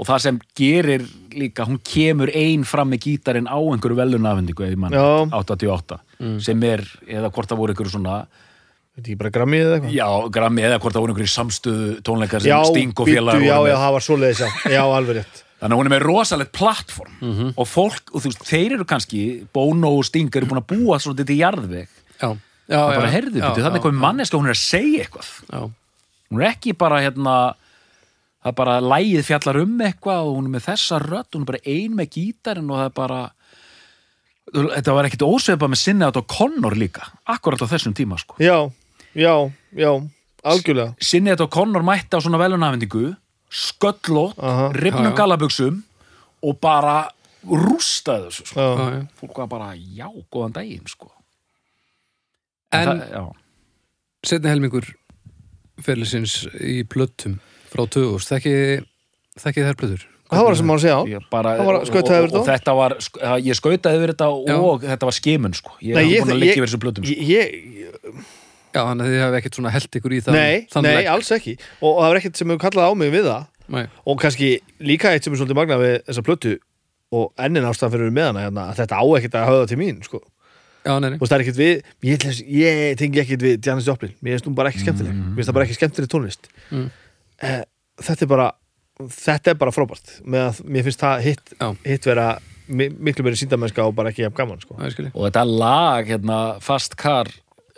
og 0.00 0.08
það 0.08 0.22
sem 0.24 0.38
gerir 0.56 1.02
líka, 1.36 1.66
hún 1.68 1.80
kemur 1.84 2.30
ein 2.32 2.62
fram 2.68 2.88
með 2.92 3.04
gítarinn 3.04 3.50
á 3.50 3.58
einhverju 3.60 3.98
velunafendingu 3.98 4.64
eða 4.64 4.78
mann, 4.80 4.96
Já. 4.96 5.28
88 5.36 6.00
sem 6.44 6.64
er, 6.68 6.84
eða 7.04 7.28
hvort 7.34 7.50
það 7.50 7.60
voru 7.60 7.74
einhverju 7.74 7.92
svona 7.98 8.22
veit 8.96 9.04
ekki 9.04 9.18
bara 9.20 9.32
grammið 9.34 9.62
eða 9.66 9.76
eitthvað? 9.76 9.94
Já, 9.96 10.08
grammi, 10.36 10.64
eða 10.66 10.80
hvort 10.80 10.96
það 10.96 11.04
voru 11.04 11.14
einhverju 11.14 11.32
samstöðu 11.34 11.92
tónleikar 12.06 12.44
sem 12.44 12.52
já, 12.52 12.58
Sting 12.68 12.92
og 12.96 13.08
félagar 13.08 13.44
já, 13.44 13.56
voru 13.56 13.70
já, 13.70 13.74
með. 13.74 13.84
það 13.84 13.94
var 13.96 14.06
svoleiðis 14.06 14.42
já, 14.42 14.50
já, 14.76 14.82
alveg 14.84 15.18
rétt. 15.20 15.42
Þannig 15.60 15.76
að 15.76 15.80
hún 15.82 15.88
er 15.90 15.92
með 15.92 16.04
rosalegt 16.06 16.52
plattform. 16.56 17.16
Mhm. 17.20 17.50
og 17.60 17.66
fólk, 17.68 18.14
og 18.14 18.22
þú 18.22 18.30
veist, 18.30 18.44
þeir 18.48 18.76
eru 18.78 18.86
kannski 18.88 19.22
Bono 19.52 19.92
og 19.98 20.06
Sting 20.08 20.32
eru 20.40 20.48
búin 20.48 20.62
að 20.62 20.70
búa 20.72 21.00
svona 21.00 21.20
þetta 21.20 21.34
í 21.36 21.40
jarðveg. 21.42 21.90
Já, 22.16 22.28
já, 22.30 22.80
já, 22.80 22.80
já, 22.80 23.50
þannig 23.60 23.84
að 23.84 24.24
já, 24.24 24.36
hún 24.38 24.48
er 24.48 24.54
að 24.56 24.62
segja 24.62 25.04
eitthvað. 25.04 25.30
Já, 25.50 25.60
hún 26.30 26.40
er 26.40 26.52
ekki 26.54 26.76
bara 26.80 27.02
hérna 27.04 27.36
það 28.40 28.50
er 28.52 28.56
bara 28.60 28.78
lægið 28.80 29.26
fjallar 29.28 29.58
um 29.62 29.74
eitthvað 29.84 30.24
og 30.28 30.36
hún 30.38 30.48
er 30.48 30.54
með 30.56 30.66
þessa 30.70 30.98
rödd, 31.04 31.28
hún 31.34 31.44
er 31.44 31.50
bara 31.52 31.62
ein 31.74 31.96
með 31.98 32.10
gítarinn 32.16 32.70
og 32.72 32.80
það 32.80 32.88
er 32.90 32.96
bara 33.00 33.20
þetta 34.50 34.94
var 34.96 35.06
ekkit 35.06 35.22
ósveipað 35.26 35.70
með 35.74 35.80
sinni 35.84 36.06
átt 36.08 36.18
og 36.18 36.26
Connor 36.32 36.74
líka 36.78 37.04
akkurat 37.30 37.60
á 37.62 37.70
þessum 37.70 37.94
tíma 37.94 38.18
sko 38.18 38.38
Já, 38.42 38.56
já, 39.14 39.34
já, 39.76 39.92
algjörlega 40.42 40.94
sinni 41.04 41.30
átt 41.34 41.44
og 41.44 41.52
Connor 41.54 41.84
mætti 41.86 42.16
á 42.16 42.20
svona 42.24 42.40
velunafendingu 42.40 43.12
sköllótt, 43.50 44.38
Aha. 44.38 44.70
rifnum 44.74 45.10
Já, 45.10 45.12
já. 45.12 45.16
gallabuxum 45.18 45.80
og 46.46 46.58
bara 46.62 46.98
rústaði 47.44 48.28
þessu 48.28 48.44
sko. 48.46 48.60
Já, 48.60 48.68
Já, 48.78 48.90
já. 48.94 49.06
fólk 49.20 49.38
var 49.40 49.48
bara, 49.50 49.68
já, 49.74 50.06
góðan 50.30 50.52
daginn 50.54 50.86
sko. 50.88 51.08
En 52.72 53.00
já. 53.00 53.22
setni 54.22 54.50
helmingur 54.52 54.86
ferlisins 55.82 56.44
í 56.60 56.82
plötum 56.84 57.38
frá 57.70 57.84
2000, 57.86 58.28
þekki, 58.34 58.54
þekki 59.44 59.66
þær 59.68 59.78
plötur? 59.80 60.06
Það 60.30 60.44
var 60.46 60.52
það 60.54 60.58
sem 60.60 60.70
hann 60.70 60.80
segja 60.82 60.94
á 60.94 61.02
Ég 61.10 61.24
bara, 61.30 61.52
var 61.58 61.76
og, 61.80 61.86
skautað 61.88 62.12
og, 62.14 62.26
yfir 62.28 62.36
og 62.38 62.44
þetta 62.46 62.74
var, 62.78 62.92
ég 63.42 63.56
skautaði 63.58 63.98
yfir 63.98 64.12
þetta 64.12 64.28
Já. 64.46 64.54
og 64.62 64.84
þetta 64.86 65.08
var 65.08 65.16
skimun 65.16 65.56
sko. 65.58 65.72
ég 65.82 65.98
hef 65.98 66.22
búin 66.22 66.34
að 66.36 66.40
liggja 66.44 66.58
yfir 66.60 66.68
þessu 66.70 66.80
plötum 66.84 67.08
sko. 67.08 67.16
Ég, 67.26 67.56
ég, 67.80 68.28
Já, 68.70 68.84
þannig 68.86 69.02
að 69.02 69.10
þið 69.10 69.22
hefði 69.24 69.38
ekkert 69.40 69.56
svona 69.58 69.72
held 69.74 69.96
ykkur 69.98 70.12
í 70.14 70.20
það 70.22 70.36
nei, 70.38 70.84
nei, 70.86 71.06
alls 71.10 71.30
ekki 71.34 71.56
og, 71.58 71.88
og 71.90 71.96
það 72.04 72.10
var 72.12 72.18
ekkert 72.20 72.38
sem 72.38 72.52
hefur 72.52 72.62
kallað 72.62 72.86
á 72.86 72.92
mig 73.00 73.10
við 73.10 73.24
það 73.26 73.48
nei. 73.74 73.84
og 74.06 74.20
kannski 74.22 74.50
líka 74.86 75.10
eitt 75.10 75.26
sem 75.26 75.34
er 75.34 75.40
svolítið 75.40 75.58
magnað 75.58 75.82
við 75.82 75.96
þessa 76.06 76.24
plötu 76.28 76.52
og 77.10 77.32
ennin 77.42 77.66
ástæðan 77.66 77.96
fyrir 77.96 78.14
með 78.14 78.28
hana 78.30 78.44
hérna, 78.46 78.68
að 78.70 78.78
þetta 78.84 79.00
á 79.02 79.04
ekkert 79.18 79.40
að 79.40 79.48
höfða 79.50 79.66
til 79.72 79.80
mín 79.80 79.98
sko. 80.06 80.20
Já, 80.86 80.94
nei, 81.02 81.10
nei. 81.10 81.18
og 81.18 81.26
það 81.26 81.34
er 81.34 81.42
ekkert 81.44 81.58
við 81.58 81.82
ég, 82.06 82.28
ég 82.62 82.94
tengi 83.02 83.20
ekkert 83.24 83.42
við 83.44 83.66
Janis 83.66 83.90
Joplin 83.90 84.14
mér 84.22 84.38
finnst 84.38 84.46
hún 84.46 84.54
bara 84.56 84.70
ekki 84.70 84.84
skemmtileg 84.86 85.18
mér 85.18 85.34
finnst 85.40 85.50
það 85.50 85.58
bara 85.58 85.66
ekki 85.66 85.80
skemmtileg 85.80 86.12
tónlist 86.14 86.46
Mm. 86.70 86.86
Eh, 87.42 87.62
þetta 88.00 88.26
er 88.26 88.30
bara 88.30 88.48
þetta 89.00 89.52
er 89.54 89.58
bara 89.60 89.72
frábært 89.72 90.14
með 90.28 90.46
að 90.50 90.62
mér 90.68 90.84
finnst 90.88 91.00
það 91.04 91.22
hitt, 91.24 91.52
Já. 91.60 91.68
hitt 91.86 92.04
vera 92.10 92.26
mi 92.70 92.86
miklu 92.92 93.24
meiri 93.26 93.38
síndamennska 93.40 93.82
og 93.88 93.94
bara 93.98 94.10
ekki 94.12 94.22
jafn 94.26 94.36
gaman 94.36 94.60
sko. 94.62 94.76
Já, 94.78 95.08
og 95.14 95.24
þetta 95.26 95.44
lag, 95.48 96.06
hérna, 96.06 96.40
fast 96.62 96.94
kar 97.00 97.26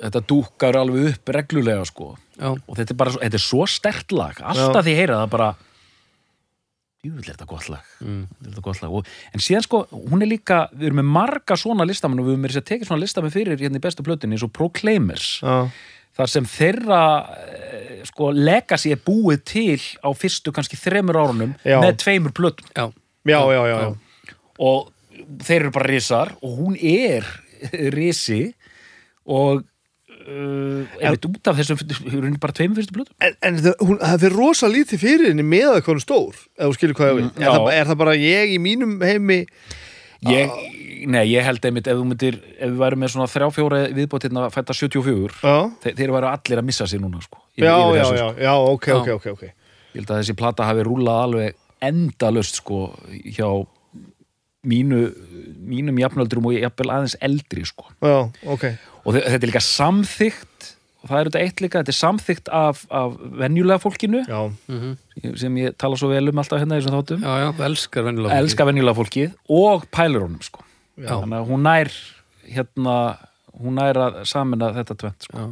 þetta 0.03 0.21
dúkar 0.29 0.77
alveg 0.77 1.13
upp 1.15 1.31
reglulega 1.33 1.85
sko. 1.89 2.17
Já, 2.37 2.51
og 2.53 2.77
þetta 2.77 2.91
er 2.93 2.99
bara, 2.99 3.13
svo- 3.15 3.23
þetta 3.23 3.39
er 3.39 3.45
svo 3.47 3.67
stert 3.71 4.13
lag 4.13 4.41
alltaf 4.43 4.83
því 4.85 4.93
ég 4.97 5.01
heyra 5.05 5.21
það 5.23 5.31
bara 5.37 5.49
júvill 7.03 7.25
er 7.29 7.35
þetta 7.35 7.47
gott 7.51 7.69
lag, 7.73 7.87
Mm. 8.03 8.27
Þetta 8.43 8.59
er 8.59 8.63
gott 8.67 8.83
lag. 8.83 8.93
Og, 8.99 9.07
en 9.35 9.41
síðan 9.43 9.65
sko, 9.65 9.81
hún 10.11 10.23
er 10.23 10.29
líka 10.31 10.69
við 10.75 10.87
erum 10.91 11.01
með 11.03 11.09
marga 11.17 11.57
svona 11.59 11.87
listamenn 11.87 12.21
og 12.21 12.27
við 12.29 12.35
erum 12.37 12.43
með 12.45 12.53
þess 12.53 12.63
að 12.63 12.69
tekið 12.71 12.87
svona 12.91 13.03
listamenn 13.03 13.35
fyrir 13.35 13.59
hérna 13.59 13.81
í 13.81 13.83
bestu 13.83 14.03
plötunni 14.07 14.37
eins 14.37 14.45
og 14.47 14.53
Proclaimers 14.55 15.41
Já, 15.43 15.71
þar 16.19 16.31
sem 16.31 16.45
þeirra 16.47 17.01
sko, 18.09 18.31
legacy 18.35 18.93
er 18.95 19.01
búið 19.03 19.43
til 19.49 19.81
á 20.03 20.09
fyrstu 20.17 20.53
kannski 20.55 20.79
þremur 20.81 21.19
árunum 21.21 21.53
Já. 21.65 21.79
með 21.83 21.99
tveimur 22.05 22.35
plötum. 22.37 22.69
Já, 22.77 22.89
já, 23.29 23.41
já, 23.55 23.63
já, 23.71 23.77
já. 23.83 24.37
og 24.63 24.89
þeir 25.47 25.61
eru 25.65 25.75
bara 25.75 25.91
risar 25.91 26.33
og 26.43 26.57
hún 26.59 26.75
er 26.79 27.27
risi 27.95 28.41
og 29.27 29.63
uh, 29.63 30.83
er 30.99 31.15
þetta 31.15 31.31
út 31.31 31.51
af 31.53 31.61
þessum 31.61 31.83
hún 32.11 32.27
er 32.33 32.41
bara 32.43 32.57
tveimur 32.57 32.81
fyrstu 32.81 32.97
plötum. 32.97 33.15
En, 33.23 33.37
en 33.47 33.61
það, 33.63 33.77
hún, 33.87 34.01
það 34.03 34.25
fyrir 34.27 34.39
rosa 34.41 34.71
lítið 34.73 35.05
fyrir 35.05 35.31
henni 35.31 35.47
með 35.47 35.69
að 35.77 35.93
hún 35.93 36.03
stór 36.03 36.35
ef 36.59 36.67
þú 36.67 36.75
skilur 36.79 36.99
hvað 36.99 37.13
ég 37.13 37.19
vil 37.21 37.31
er, 37.31 37.51
Mm, 37.53 37.71
er 37.77 37.89
það 37.91 38.01
bara 38.03 38.19
ég 38.19 38.55
í 38.57 38.59
mínum 38.63 38.99
heimi 39.03 39.41
ég, 40.31 40.53
nei, 41.07 41.25
ég 41.33 41.45
held 41.47 41.65
einmitt 41.65 41.87
ef 41.91 41.97
þú 41.99 42.05
myndir, 42.11 42.37
ef 42.59 42.69
við 42.71 42.79
værum 42.83 43.03
með 43.05 43.13
svona 43.15 43.27
þrjá 43.33 43.49
fjóra 43.57 43.81
viðbót 43.97 44.27
hérna 44.29 44.45
að 44.47 44.55
fætta 44.55 44.77
74 44.77 45.41
Já, 45.43 45.57
þeir, 45.83 45.97
þeir 45.99 46.13
væru 46.17 46.31
allir 46.31 46.63
að 46.63 46.69
missa 46.71 46.87
sig 46.87 47.01
núna 47.03 47.23
sko, 47.25 47.39
yfir- 47.57 47.67
já, 47.69 47.77
yfir 47.79 47.99
já, 47.99 48.03
þessu, 48.05 48.17
já, 48.21 48.29
sko. 48.31 48.43
já, 48.47 48.55
ok, 48.75 48.87
Já. 48.87 48.97
ok, 49.01 49.09
ok, 49.19 49.27
ok 49.37 49.43
ég 49.49 50.01
held 50.01 50.11
að 50.15 50.21
þessi 50.23 50.37
plata 50.39 50.65
hafi 50.71 50.85
rúlað 50.89 51.23
alveg 51.27 51.55
endalust 51.83 52.61
sko 52.63 52.83
hjá 53.37 53.49
mínu, 54.63 55.01
mínum 55.67 55.97
jafnöldurum 55.99 56.47
og 56.53 56.55
jafnvel 56.61 56.93
aðeins 56.95 57.17
eldri 57.25 57.65
sko 57.67 57.89
Já, 57.99 58.31
ok 58.47 58.69
og 59.03 59.17
þe- 59.17 59.25
þetta 59.27 59.43
er 59.43 59.51
líka 59.51 59.63
samþykkt 59.67 60.69
og 61.03 61.11
það 61.11 61.19
er 61.19 61.29
þetta 61.33 61.41
eitt 61.43 61.61
líka, 61.65 61.81
þetta 61.83 61.91
er 61.91 61.99
samþykkt 61.99 62.51
af, 62.55 62.85
af 62.95 63.17
venjulega 63.41 63.83
fólkinu 63.83 64.21
Já, 64.23 64.39
sem 65.41 65.57
ég 65.59 65.75
tala 65.83 65.99
svo 65.99 66.13
vel 66.13 66.31
um 66.31 66.39
alltaf 66.39 66.63
hérna 66.63 66.79
í 66.79 66.83
þessum 66.85 66.95
þáttum 67.01 67.25
já, 67.27 67.33
já, 67.43 67.49
elskar 67.67 68.07
venjulega 68.07 68.31
fólkið. 68.37 68.45
elska 68.47 68.69
venjulega 68.71 68.99
fólkið 69.01 69.35
og 69.59 69.89
pælurunum 69.99 70.45
sko. 70.47 70.62
Já. 71.01 71.15
þannig 71.17 71.39
að 71.39 71.51
hún 71.51 71.63
nær 71.67 71.91
hérna, 72.53 72.97
hún 73.57 73.79
nær 73.79 74.01
að 74.01 74.19
samina 74.29 74.73
þetta 74.77 74.97
tvent 75.01 75.27
sko. 75.29 75.39
Já. 75.39 75.47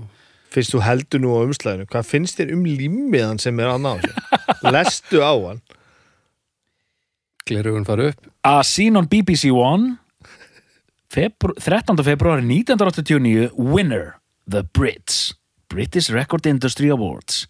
fyrst 0.55 0.75
þú 0.75 0.83
heldur 0.85 1.23
nú 1.23 1.33
á 1.33 1.41
umslæðinu 1.47 1.89
hvað 1.91 2.09
finnst 2.11 2.41
þér 2.41 2.55
um 2.57 2.65
límiðan 2.69 3.41
sem 3.43 3.61
er 3.63 3.73
að 3.73 3.85
ná 3.87 3.93
sér 4.05 4.17
lestu 4.77 5.23
á 5.25 5.33
hann 5.33 5.63
Glerugun 7.49 7.89
fara 7.89 8.11
upp 8.13 8.29
A 8.47 8.61
Scene 8.67 9.01
on 9.01 9.09
BBC 9.11 9.51
One 9.55 9.97
febru 11.11 11.57
13. 11.59 11.97
februari 12.07 12.45
1989 12.47 13.51
Winner, 13.57 14.19
The 14.47 14.63
Brits 14.63 15.33
British 15.73 16.11
Record 16.13 16.47
Industry 16.47 16.91
Awards 16.93 17.47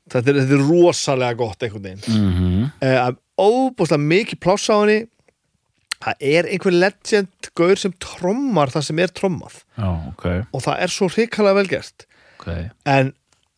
þetta 0.08 0.28
er, 0.30 0.36
þetta 0.44 0.56
er 0.56 0.62
rosalega 0.70 1.34
gott 1.42 1.60
einhvern 1.62 1.84
veginn 1.84 2.04
mm 2.06 2.30
-hmm. 2.38 2.62
uh, 2.86 3.10
óbúslega 3.38 4.02
mikið 4.02 4.40
pláss 4.44 4.68
á 4.70 4.76
henni. 4.82 4.98
Það 5.98 6.14
er 6.30 6.46
einhver 6.46 6.74
legend 6.78 7.48
gaur 7.58 7.76
sem 7.80 7.92
trommar 7.98 8.70
það 8.70 8.84
sem 8.86 8.98
er 9.02 9.10
trommað. 9.10 9.62
Já, 9.78 9.88
ok, 10.12 10.26
og 10.54 10.62
það 10.62 10.82
er 10.84 10.92
svo 10.94 11.08
hrikalega 11.10 11.58
vel 11.58 11.70
gert. 11.72 12.06
Ok. 12.38 12.50
En 12.86 13.12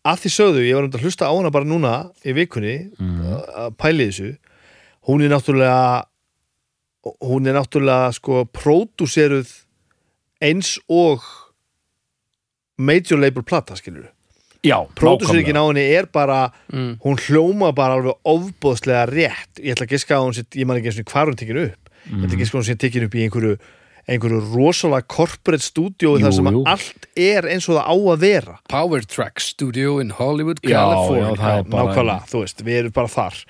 að 0.09 0.23
því 0.23 0.31
sögðu, 0.33 0.63
ég 0.65 0.75
var 0.79 0.87
um 0.89 0.95
að 0.97 1.03
hlusta 1.05 1.29
á 1.29 1.33
hana 1.37 1.51
bara 1.53 1.69
núna 1.69 1.95
í 2.25 2.33
vikunni 2.33 2.77
Mhm. 2.97 3.35
að 3.65 3.77
pæli 3.77 4.07
þessu. 4.09 4.31
Hún 5.09 5.23
er 5.25 5.29
náttúrulega 5.35 6.05
hún 7.25 7.47
er 7.49 7.55
náttúrulega 7.57 8.13
sko 8.15 8.45
pródúseruð 8.47 9.53
eins 10.41 10.79
og 10.89 11.21
major 12.79 13.19
label 13.21 13.43
plata 13.43 13.75
skilur 13.77 14.09
Já, 14.67 14.77
pródúseringin 14.99 15.57
á 15.57 15.65
henni 15.65 15.87
er 15.97 16.07
bara 16.13 16.51
mm. 16.69 16.99
hún 17.05 17.17
hljóma 17.17 17.73
bara 17.73 17.97
alveg 17.97 18.19
ofbóðslega 18.29 19.07
rétt. 19.09 19.53
Ég 19.57 19.73
ætla 19.73 19.87
að 19.89 19.95
giska 19.95 20.19
að 20.19 20.27
hún 20.27 20.37
sé, 20.37 20.45
ég 20.53 20.69
man 20.69 20.81
ekki 20.81 20.91
eins 20.93 21.01
og 21.01 21.13
hvar 21.15 21.31
hún 21.31 21.39
tekinu 21.41 21.63
upp. 21.71 21.93
Ég 22.11 22.25
ætla 22.27 22.35
að 22.37 22.43
giska 22.43 22.59
að 22.59 22.61
hún 22.61 22.69
sé 22.69 22.77
tekinu 22.81 23.09
upp 23.09 23.17
í 23.17 23.25
einhverju 23.25 23.55
einhverju 24.11 24.41
rosalega 24.51 25.07
corporate 25.11 25.65
stúdíói 25.65 26.19
Jú, 26.19 26.25
þar 26.25 26.35
sem 26.35 26.49
jú. 26.51 26.63
allt 26.69 27.09
er 27.21 27.49
eins 27.53 27.69
og 27.69 27.77
það 27.79 27.89
á 27.89 27.95
að 27.95 28.23
vera. 28.25 28.55
Power 28.73 29.05
Track 29.07 29.43
Studio 29.45 29.99
in 30.03 30.11
Hollywood, 30.17 30.63
Já, 30.65 30.81
California. 30.81 31.35
já, 31.37 31.69
nákvæmlega, 31.71 32.31
þú 32.31 32.43
veist, 32.45 32.65
við 32.67 32.81
erum 32.81 32.97
bara 32.97 33.13
þar. 33.13 33.43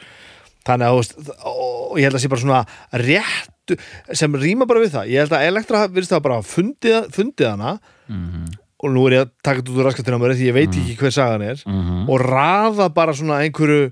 Þannig 0.68 0.86
að, 0.86 0.92
þú 0.92 1.00
veist, 1.00 1.36
og 1.50 2.00
ég 2.00 2.08
held 2.08 2.18
að 2.18 2.24
sé 2.24 2.32
bara 2.32 2.44
svona 2.44 2.64
réttu 3.06 3.78
sem 4.20 4.34
rýma 4.42 4.66
bara 4.68 4.82
við 4.84 4.96
það, 4.98 5.12
ég 5.14 5.24
held 5.24 5.36
að 5.38 5.46
Elektra 5.48 5.84
virðist 5.88 6.12
það 6.14 6.26
bara 6.26 6.42
fundið, 6.44 6.98
fundið 7.14 7.50
hana. 7.54 7.78
Mhm. 8.10 8.50
Og 8.82 8.90
nú 8.94 9.06
er 9.08 9.12
ég 9.18 9.24
að 9.26 9.30
taka 9.44 9.60
þetta 9.60 9.72
út 9.74 9.80
úr 9.82 9.88
raskatina 9.90 10.18
mér 10.22 10.34
því 10.38 10.46
ég 10.50 10.56
veit 10.56 10.70
ekki 10.80 10.96
hver 11.00 11.12
sagan 11.12 11.42
er 11.42 11.58
Mhm. 11.66 12.08
og 12.08 12.20
raða 12.20 12.88
bara 12.94 13.12
svona 13.12 13.40
einhverju 13.44 13.90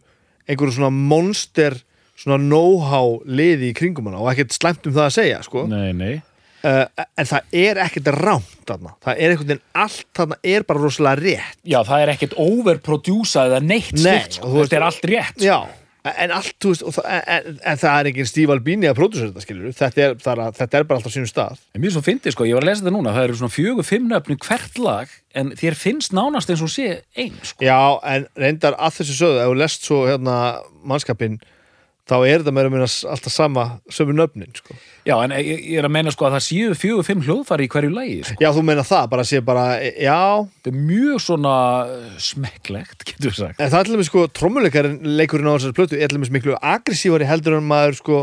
einhverju 0.49 0.73
svona 0.79 0.91
monster 0.91 1.77
svona 2.19 2.39
know-how 2.41 3.21
liði 3.27 3.71
í 3.73 3.77
kringum 3.77 4.09
hana 4.09 4.19
og 4.19 4.33
ekkert 4.33 4.51
slæmt 4.57 4.87
um 4.87 4.93
það 4.97 5.07
að 5.07 5.15
segja 5.19 5.43
sko. 5.45 5.67
Nei, 5.71 5.93
nei 5.93 6.15
uh, 6.65 6.87
en 7.17 7.25
það 7.29 7.41
er 7.53 7.79
ekkert 7.85 8.09
rámt 8.19 8.65
þarna, 8.67 8.95
það 9.05 9.13
er 9.23 9.31
einhvern 9.35 9.47
veginn 9.53 9.63
allt 9.75 10.07
þarna 10.19 10.39
er 10.43 10.65
bara 10.67 10.81
rosalega 10.83 11.23
rétt 11.23 11.61
Já, 11.65 11.79
það 11.87 12.03
er 12.03 12.09
ekkert 12.17 12.35
overproducað 12.43 13.53
eða 13.53 13.61
neitt 13.63 13.93
Nei, 13.93 14.03
slíkt, 14.03 14.39
sko. 14.41 14.55
Þetta 14.65 14.77
er 14.81 14.87
allt 14.89 15.07
rétt 15.13 15.37
sko. 15.39 15.45
Já, 15.47 15.59
en 16.07 16.33
allt, 16.33 16.55
þú 16.63 16.73
veist, 16.73 16.85
og 16.87 16.95
það, 16.95 17.09
en, 17.35 17.59
en 17.73 17.81
það 17.81 17.99
er 17.99 18.09
engin 18.11 18.29
Steve 18.31 18.55
Albini 18.55 18.89
að 18.89 18.97
pródusera 19.01 19.33
þetta, 19.33 19.45
skilur 19.45 19.75
þetta 19.77 20.05
er, 20.05 20.17
það 20.23 20.43
þetta 20.61 20.79
er 20.79 20.87
bara 20.89 21.01
alltaf 21.01 21.15
sínum 21.15 21.31
stað 21.31 21.59
En 21.75 21.83
mér 21.83 21.95
svo 21.95 22.03
fyndi, 22.07 22.33
sko, 22.33 22.47
ég 22.49 22.59
var 22.59 22.65
að 22.65 22.71
lesa 22.71 22.85
þetta 22.85 22.95
núna 22.95 23.15
Það 23.17 23.27
eru 23.27 23.39
svona 23.41 23.55
fjögur, 23.57 23.89
fimm 23.89 24.09
nöfni 24.13 24.39
hvert 24.47 24.81
lag 24.83 25.15
En 25.39 25.53
þér 25.59 25.79
finnst 25.79 26.15
nánast 26.17 26.51
eins 26.51 26.65
og 26.65 26.73
sé 26.73 26.89
ein 27.19 27.37
sko. 27.43 27.67
Já, 27.67 27.99
en 28.09 28.27
reyndar 28.39 28.79
að 28.79 29.01
þessu 29.01 29.19
sögðu, 29.19 29.43
ef 29.43 29.51
þú 29.51 29.59
lest 29.61 29.87
svo 29.87 30.01
hérna 30.09 30.39
mannskapin 30.89 31.37
þá 32.09 32.15
er 32.25 32.41
þetta 32.43 32.55
meira 32.57 32.71
meina 32.73 32.87
alltaf 32.89 33.33
sama 33.33 33.65
sömu 33.93 34.15
nöfnin 34.17 34.55
sko. 34.57 34.77
Já, 35.09 35.15
en 35.25 35.33
ég, 35.37 35.61
ég 35.75 35.81
er 35.81 35.89
að 35.89 35.95
meina 35.95 36.13
sko 36.13 36.27
að 36.29 36.37
það 36.37 36.45
séu 36.47 36.77
fjögur, 36.79 37.07
fimm 37.07 37.23
hljóðfæri 37.25 37.67
í 37.67 37.71
hverju 37.73 37.93
lagi 37.93 38.17
sko. 38.25 38.37
já, 38.43 38.49
þú 38.57 38.65
meina 38.69 38.85
það, 38.87 39.09
bara 39.13 39.27
sé 39.29 39.41
bara 39.45 39.65
já, 39.85 40.19
Þetta 40.49 40.73
er 40.73 40.79
mjög 40.89 41.23
svona 41.25 41.55
uh, 41.85 42.11
smekklegt, 42.29 43.07
getur 43.11 43.31
við 43.33 43.41
sagt 43.43 43.61
en 43.61 43.73
það 43.73 43.79
er 43.81 43.89
til 43.89 43.97
dæmis 43.97 44.11
sko 44.13 44.27
trommuleikarinn 44.41 44.99
leikurinn 45.21 45.51
á 45.51 45.57
þessari 45.57 45.79
plötu 45.79 45.99
er 45.99 46.09
til 46.09 46.21
dæmis 46.21 46.33
miklu 46.35 46.57
aggressívari 46.57 47.29
heldur 47.29 47.59
en 47.59 47.69
maður 47.69 48.01
sko 48.01 48.23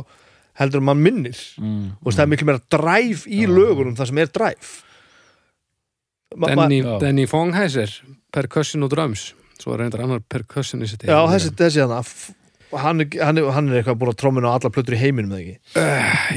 heldur 0.61 0.81
en 0.81 0.89
maður 0.89 1.05
minnir 1.09 1.43
mm. 1.61 1.85
og 2.01 2.09
það 2.09 2.25
er 2.25 2.33
miklu 2.33 2.49
meira 2.49 2.63
dræf 2.77 3.25
í 3.29 3.45
lögunum 3.49 3.97
það 3.97 4.11
sem 4.11 4.23
er 4.23 4.33
dræf 4.39 4.75
Danny. 6.35 6.81
Danny 6.99 7.27
Fongheiser 7.29 7.91
percussion 8.33 8.83
og 8.87 8.91
drums 8.91 9.29
svo 9.59 9.75
er 9.75 9.85
reyndar 9.85 10.03
annar 10.03 10.23
percussionist 10.31 11.05
já, 11.05 11.19
þessi, 11.31 11.53
þessi 11.55 11.85
hana 11.85 12.01
f- 12.71 12.79
hann, 12.83 12.97
hann, 13.21 13.37
hann 13.55 13.69
er 13.71 13.75
eitthvað 13.81 13.97
búin 14.01 14.11
að 14.11 14.17
trommina 14.21 14.47
á 14.51 14.53
alla 14.57 14.69
plötur 14.73 14.95
í 14.97 14.99
heiminum 15.01 15.31
eða 15.35 15.41
ekki? 15.43 15.55
Uh, 15.77 15.81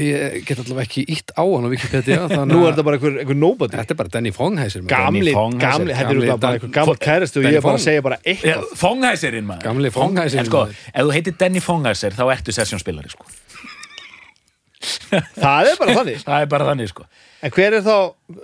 ég 0.05 0.19
get 0.47 0.57
allavega 0.63 0.85
ekki 0.87 1.01
ítt 1.15 1.29
á 1.35 1.43
hann 1.43 1.65
á 1.65 1.69
Wikipedia 1.73 2.17
þannig 2.31 2.53
nú 2.53 2.59
er 2.63 2.67
þetta 2.73 2.85
bara 2.89 2.95
einhver, 2.99 3.15
einhver 3.23 3.39
nobody. 3.41 3.73
Þetta 3.79 3.93
er 3.95 3.99
bara 4.03 4.13
Danny 4.15 4.31
Fongheiser 4.35 4.81
gamli, 4.89 5.33
gamli, 5.33 5.93
þetta 5.97 6.15
er 6.15 6.19
bara 6.45 6.53
einhver 6.59 6.73
gammal 6.79 6.97
kæristu 7.03 7.37
og 7.43 7.47
ég 7.49 7.55
er 7.59 7.63
bara 7.65 7.79
að 7.81 7.85
segja 7.89 8.01
bara 8.09 8.17
eitthvað. 8.23 8.59
Fonghæserinn 8.83 9.47
maður. 9.49 9.63
Gamli 9.69 9.89
Fonghæserinn, 9.97 10.45
En 10.45 10.49
sko, 10.51 10.61
ef 10.93 11.01
þú 11.09 11.13
heitir 11.17 11.33
Danny 11.41 11.61
Fonghæser 11.65 12.11
þá 12.17 12.23
ertu 12.35 12.51
sessjónspilari 12.55 13.09
sko. 13.13 13.23
það 15.43 15.69
er 15.73 15.79
bara 15.79 15.95
þannig. 15.97 16.21
Það 16.27 16.43
er 16.45 16.49
bara 16.51 16.67
þannig 16.71 16.91
sko. 16.93 17.05
en 17.43 17.53
hver 17.55 17.75
er 17.77 17.83
þá, 17.85 17.95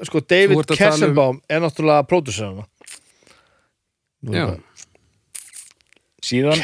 sko, 0.09 0.21
David 0.31 0.71
tala 0.75 1.09
um- 1.29 1.41
er 1.51 1.61
náttúrulega 1.63 2.05
pródusserana 2.09 2.65
já, 4.35 4.45
Síðan, 6.25 6.57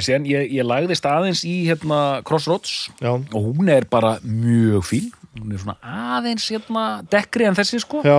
síðan 0.00 0.24
ég, 0.30 0.46
ég 0.56 0.64
lagðist 0.64 1.04
aðeins 1.04 1.42
í 1.44 1.56
hérna, 1.66 1.98
Crossroads 2.24 2.76
já, 3.02 3.10
og 3.12 3.40
hún 3.50 3.68
er 3.68 3.84
bara 3.92 4.14
mjög 4.24 4.86
fín. 4.88 5.10
Hún 5.36 5.52
er 5.52 5.60
svona 5.60 5.76
aðeins 6.16 6.46
hérna, 6.50 6.84
dekkri 7.12 7.44
en 7.50 7.58
þessi 7.58 7.82
sko. 7.84 8.00
Já. 8.06 8.16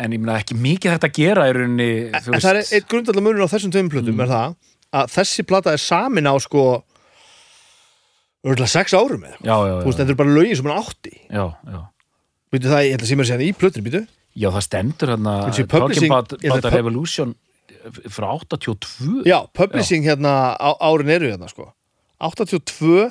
En 0.00 0.14
ég 0.14 0.22
meina 0.22 0.38
ekki 0.38 0.54
mikið 0.56 0.94
þetta 0.94 1.08
að 1.10 1.16
gera 1.18 1.48
í 1.50 1.56
rauninni 1.56 1.88
þú 2.14 2.36
en 2.36 2.44
það 2.44 2.60
er 2.60 2.70
eitt 2.78 2.86
grundallar 2.88 3.26
munur 3.26 3.42
á 3.44 3.52
þessum 3.52 3.72
tveim 3.74 3.90
plötum 3.92 4.22
er 4.22 4.30
það 4.30 4.54
að 5.00 5.10
þessi 5.16 5.44
plata 5.50 5.74
er 5.74 5.82
samin 5.82 6.30
á 6.30 6.34
sko 6.40 6.62
örgulega 8.46 8.70
sex 8.72 8.94
árum 8.96 9.26
eða 9.26 9.34
eitthvað. 9.34 9.50
já, 9.50 9.56
já, 9.66 9.74
þú 9.74 9.90
veist, 9.90 9.98
já, 9.98 10.00
þetta 10.04 10.14
er 10.14 10.20
bara 10.22 10.34
lögin 10.38 10.56
sem 10.60 10.70
hann 10.70 10.80
átti. 10.80 11.12
Já, 11.28 11.44
já. 11.74 11.80
Býtu 12.54 12.70
það, 12.72 12.84
ég 12.86 12.94
held 12.96 13.04
að 13.04 13.10
sé 13.10 13.18
mér 13.18 13.26
að 13.26 13.32
segja 13.34 13.50
í 13.50 13.58
plötur, 13.60 13.84
býtu 13.86 14.00
já, 14.40 14.48
það 14.54 14.64
stendur 14.70 15.12
hérna 15.12 15.34
Talking 15.44 15.68
publishing- 15.74 16.10
about, 16.14 16.32
about 16.38 16.64
það 16.64 16.70
a 16.70 16.76
Revolution 16.78 17.34
frá 18.12 18.28
82 18.36 19.24
Já, 19.28 19.38
publishing 19.56 20.04
hérna 20.06 20.56
á, 20.56 20.70
árin 20.80 21.12
eru 21.12 21.30
hérna 21.30 21.48
sko. 21.50 21.70
82 22.20 23.10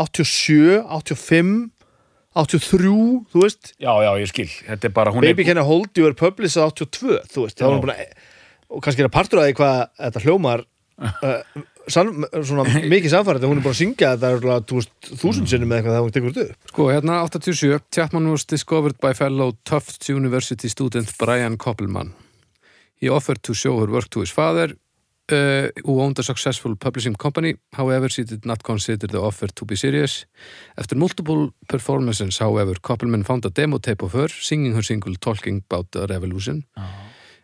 87, 0.00 0.82
85 0.88 1.70
83, 2.32 3.28
þú 3.28 3.42
veist. 3.44 3.74
Já, 3.76 3.92
já, 4.00 4.10
ég 4.22 4.30
skil, 4.30 4.48
þetta 4.48 4.88
er 4.88 4.94
bara 4.96 5.12
hún 5.12 5.24
Baby 5.24 5.44
er, 5.44 5.50
Can 5.50 5.60
I 5.60 5.66
Hold 5.68 5.98
You 6.00 6.08
er 6.08 6.16
publishað 6.16 6.70
82 6.72 7.18
þú 7.28 7.44
veist, 7.44 7.60
er 7.60 7.68
Já. 7.68 7.76
að 7.76 8.30
og 8.72 8.80
kannski 8.80 9.04
er 9.04 9.10
að 9.10 9.12
partur 9.12 9.42
að 9.42 9.50
því 9.50 9.56
hvað 9.58 9.80
þetta 9.98 10.22
hljómar 10.24 10.62
uh, 10.64 11.60
sann, 11.92 12.24
svona 12.40 12.64
mikið 12.88 13.12
samfærið 13.12 13.44
hún 13.50 13.60
er 13.60 13.66
búin 13.66 13.74
að 13.74 13.80
syngja 13.82 14.14
þetta 14.14 14.32
örugglega, 14.32 14.64
þú 14.70 14.80
veist, 14.80 14.94
þúsund 15.12 15.52
sinnum 15.52 15.68
með 15.68 15.82
eitthvað 15.82 15.96
þegar 15.98 16.06
hún 16.06 16.16
tekur 16.16 16.32
þetta 16.32 16.46
upp. 16.48 16.72
Sko 16.72 16.88
hérna 16.88 17.20
87 17.28 17.80
Chapman 17.92 18.32
was 18.32 18.48
discovered 18.48 18.96
by 19.04 19.12
fellow 19.18 19.52
Tufts 19.68 20.08
University 20.08 20.72
student 20.72 21.12
Brian 21.20 21.60
Koppelman 21.60 22.14
he 23.02 23.08
offered 23.10 23.42
to 23.42 23.52
show 23.52 23.80
her 23.80 23.90
work 23.90 24.08
to 24.10 24.20
his 24.20 24.30
father 24.30 24.68
uh, 25.32 25.68
who 25.84 26.00
owned 26.00 26.18
a 26.18 26.22
successful 26.22 26.76
publishing 26.76 27.14
company. 27.14 27.54
However 27.72 28.08
she 28.08 28.22
did 28.24 28.44
not 28.46 28.62
consider 28.62 29.06
the 29.08 29.20
offer 29.20 29.48
to 29.48 29.64
be 29.64 29.76
serious. 29.76 30.24
After 30.78 30.96
multiple 30.96 31.50
performances 31.68 32.38
however 32.38 32.74
Koppelman 32.74 33.24
found 33.24 33.44
a 33.44 33.50
demo 33.50 33.78
tape 33.78 34.02
of 34.02 34.12
her 34.12 34.28
singing 34.28 34.74
her 34.74 34.82
single 34.82 35.14
Talking 35.16 35.62
About 35.68 35.88
a 35.96 36.06
Revolution 36.06 36.64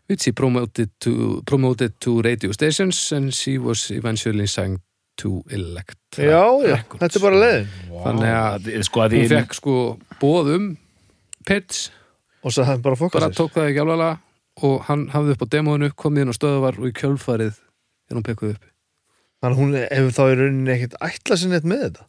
which 0.07 0.25
he 0.25 0.33
promoted 0.33 0.91
to, 1.01 1.43
promoted 1.45 2.01
to 2.01 2.23
radio 2.23 2.53
stations 2.53 3.13
and 3.13 3.35
she 3.35 3.59
was 3.59 3.91
eventually 3.91 4.47
signed 4.47 4.79
to 5.17 5.43
Electra 5.51 6.25
Já, 6.25 6.63
já, 6.63 6.77
Records. 6.77 7.01
þetta 7.03 7.19
er 7.19 7.25
bara 7.27 7.41
leiðin 7.43 7.69
þannig 8.07 8.37
að 8.39 8.71
sko 8.87 9.03
að 9.05 9.17
hún 9.19 9.29
fekk 9.35 9.59
sko 9.59 9.75
bóðum 10.23 10.71
Pits, 11.49 11.91
og 12.45 12.53
bara 12.55 13.31
tók 13.33 13.53
það 13.53 13.69
ekki 13.71 13.83
alvarlega 13.83 14.17
og 14.63 14.83
hann 14.89 15.09
hafði 15.15 15.35
upp 15.37 15.45
á 15.45 15.53
demóinu, 15.55 15.89
komið 15.95 16.23
inn 16.27 16.33
á 16.33 16.39
stöðuvar 16.39 16.79
og 16.81 16.87
í 16.91 16.95
kjölfarið 16.99 17.57
er 18.11 18.17
hún 18.19 18.27
pekkuð 18.27 18.55
upp. 18.57 18.65
Þannig 19.43 19.55
að 19.55 19.61
hún 19.63 19.75
hefur 19.79 20.15
þá 20.17 20.23
í 20.33 20.37
rauninni 20.41 20.73
ekkert 20.75 20.97
ætlað 21.09 21.41
sér 21.43 21.53
neitt 21.55 21.67
með 21.69 21.83
þetta? 21.87 22.07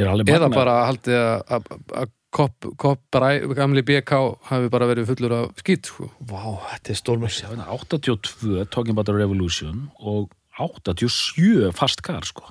Er 0.00 0.08
alveg 0.10 0.32
eða 0.34 0.48
bara 0.52 0.74
haldið 0.88 1.16
að- 1.20 1.44
að 1.56 1.70
að 2.00 2.10
kopp, 2.32 2.66
kopp 2.78 3.00
bræ, 3.12 3.30
gamli 3.58 3.82
BK 3.82 4.12
hafi 4.50 4.68
bara 4.70 4.86
verið 4.86 5.08
fullur 5.10 5.32
af 5.38 5.54
skýt 5.62 5.86
sko. 5.90 6.10
Vá, 6.24 6.60
þetta 6.70 6.90
er 6.90 6.98
stórmess 7.00 7.40
Já, 7.42 7.48
82 7.66 8.64
Talking 8.70 8.90
About 8.94 9.08
a 9.08 9.12
Revolution 9.12 9.90
og 9.98 10.30
87 10.58 11.72
Fast 11.74 12.02
Car 12.02 12.22
sko? 12.22 12.44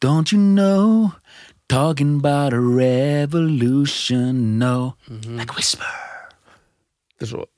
Don't 0.00 0.32
you 0.32 0.38
know 0.38 1.12
Talking 1.68 2.16
about 2.18 2.52
a 2.52 2.60
revolution 2.60 4.58
No. 4.58 4.96
Like 5.08 5.50
a 5.50 5.54
whisper 5.54 5.86
þetta 7.22 7.28
er 7.28 7.32
svo, 7.32 7.48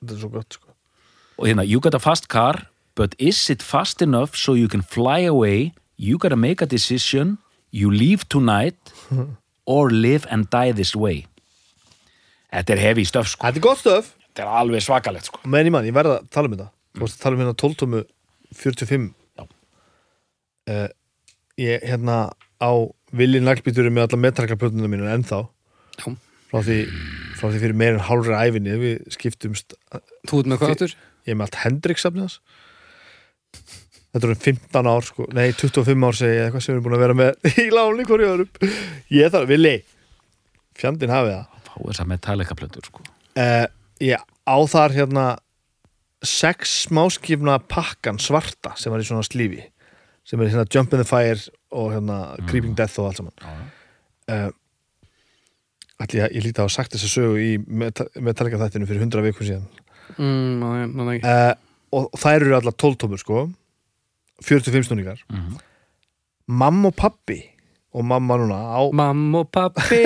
þetta 0.00 0.16
er 0.16 0.22
svo 0.24 0.32
gott 0.32 0.58
sko. 0.58 0.76
Og 1.38 1.48
hérna, 1.48 1.64
you 1.68 1.80
got 1.80 1.94
a 1.94 2.00
fast 2.02 2.28
car 2.32 2.66
But 2.94 3.14
is 3.18 3.48
it 3.50 3.62
fast 3.62 4.02
enough 4.02 4.36
so 4.36 4.54
you 4.54 4.68
can 4.68 4.82
fly 4.82 5.20
away? 5.20 5.72
You 5.96 6.18
gotta 6.18 6.36
make 6.36 6.60
a 6.60 6.66
decision. 6.66 7.38
You 7.70 7.90
leave 7.90 8.28
tonight 8.28 8.76
Or 9.66 9.90
live 9.90 10.26
and 10.30 10.50
die 10.50 10.72
this 10.72 10.94
way. 10.96 11.26
Þetta 12.52 12.74
er 12.74 12.80
hefi 12.82 13.04
stöf 13.08 13.30
sko. 13.30 13.46
Þetta 13.46 13.60
er 13.60 13.64
gott 13.64 13.80
stöf 13.80 14.10
Þetta 14.32 14.42
er 14.44 14.50
alveg 14.60 14.82
svakalegt 14.84 15.28
sko. 15.28 15.40
Menn 15.48 15.68
í 15.68 15.72
mann, 15.72 15.86
ég 15.86 15.94
verða 15.96 16.18
að 16.18 16.26
tala 16.34 16.48
um 16.50 16.56
þetta. 16.56 16.66
Þú 16.96 17.04
veist 17.04 17.16
að 17.16 17.22
tala 17.22 17.36
um 17.36 17.42
hérna 17.42 17.54
12 17.62 17.78
tómu 17.80 18.00
45 18.58 19.06
Já. 19.38 19.44
uh, 20.72 20.88
ég 21.60 21.86
hérna 21.88 22.16
á 22.60 22.72
vilji 23.12 23.40
naglbíturum 23.44 23.96
með 23.96 24.08
alla 24.08 24.20
metraklaplötunum 24.24 24.92
mínu 24.92 25.08
ennþá. 25.14 25.40
Já. 26.00 26.08
frá 26.50 26.64
því, 26.66 26.78
frá 27.42 27.50
því 27.50 27.60
fyrir 27.66 27.76
meira 27.82 27.98
en 27.98 28.04
hálfri 28.06 28.38
æfinni 28.38 28.78
við 28.78 29.00
skiptumst 29.16 29.74
Þú 30.30 30.38
ert 30.44 30.50
með 30.52 30.60
hvað 30.62 30.74
áttur? 30.76 30.94
ég 31.26 31.34
er 31.34 31.38
með 31.38 31.48
allt 31.48 31.58
Hendrix 31.62 32.02
safnið 32.06 32.24
hans. 32.28 32.38
Þetta 34.12 34.28
eru 34.28 34.36
15 34.44 34.88
ár 34.92 35.06
sko, 35.08 35.26
nei 35.32 35.46
25 35.56 36.04
ár 36.08 36.16
segi 36.18 36.36
ég 36.36 36.46
eitthvað 36.46 36.64
sem 36.64 36.72
við 36.72 36.76
erum 36.78 36.86
búin 36.86 36.96
að 36.98 37.02
vera 37.06 37.16
með 37.16 37.46
í 37.64 37.66
láni 37.72 38.04
hverju 38.08 38.28
öðrum 38.28 38.72
ég 39.16 39.32
þarf, 39.32 39.48
villi 39.48 39.74
fjandinn 40.78 41.12
hafið 41.14 41.34
það. 41.36 41.62
Fá 41.68 41.76
þess 41.86 42.02
að 42.04 42.10
Metallica 42.12 42.56
plötur 42.58 42.88
sko. 42.90 43.04
Uh, 43.40 43.64
ég 44.04 44.20
á 44.44 44.56
þar 44.68 44.96
hérna 44.98 45.26
sex 46.22 46.74
smáskifna 46.86 47.56
pakkan 47.72 48.20
svarta 48.22 48.74
sem 48.78 48.92
var 48.92 49.02
í 49.02 49.06
svona 49.08 49.24
slífi 49.26 49.64
sem 50.28 50.38
er 50.44 50.52
hérna 50.52 50.68
Jump 50.70 50.92
in 50.94 51.00
the 51.02 51.08
Fire 51.08 51.40
og 51.74 51.88
hérna 51.96 52.18
Creeping 52.50 52.76
Death 52.78 53.00
og 53.00 53.08
allt 53.08 53.22
saman. 53.22 53.34
Já, 53.40 53.48
já. 53.56 54.36
uh, 54.36 54.50
Ætli 56.02 56.18
ég, 56.22 56.32
ég 56.34 56.42
líti 56.46 56.58
að 56.58 56.64
hafa 56.66 56.74
sagt 56.76 56.94
þessa 56.96 57.10
sögu 57.12 57.36
í 57.38 57.50
Meta- 57.62 58.08
Metallica 58.18 58.58
þættinu 58.58 58.88
fyrir 58.88 59.04
100 59.06 59.22
vikum 59.28 59.46
síðan. 59.46 59.66
Mm, 60.18 60.58
ná, 60.58 60.66
ná, 60.90 61.02
ná, 61.06 61.12
uh, 61.22 61.52
og, 61.94 62.08
þær 62.18 62.40
eru 62.46 62.56
allar 62.58 62.74
12 62.74 62.98
tómur 63.04 63.20
sko 63.22 63.44
45 64.42 64.88
snúningar. 64.88 65.20
Mhm. 65.30 65.60
mamma 66.52 66.88
og 66.90 66.96
pappi 66.98 67.38
og 67.94 68.04
mamma 68.04 68.36
núna 68.36 68.56
á 68.74 68.80
Mamma 68.92 69.38
og 69.44 69.50
pappi 69.54 70.00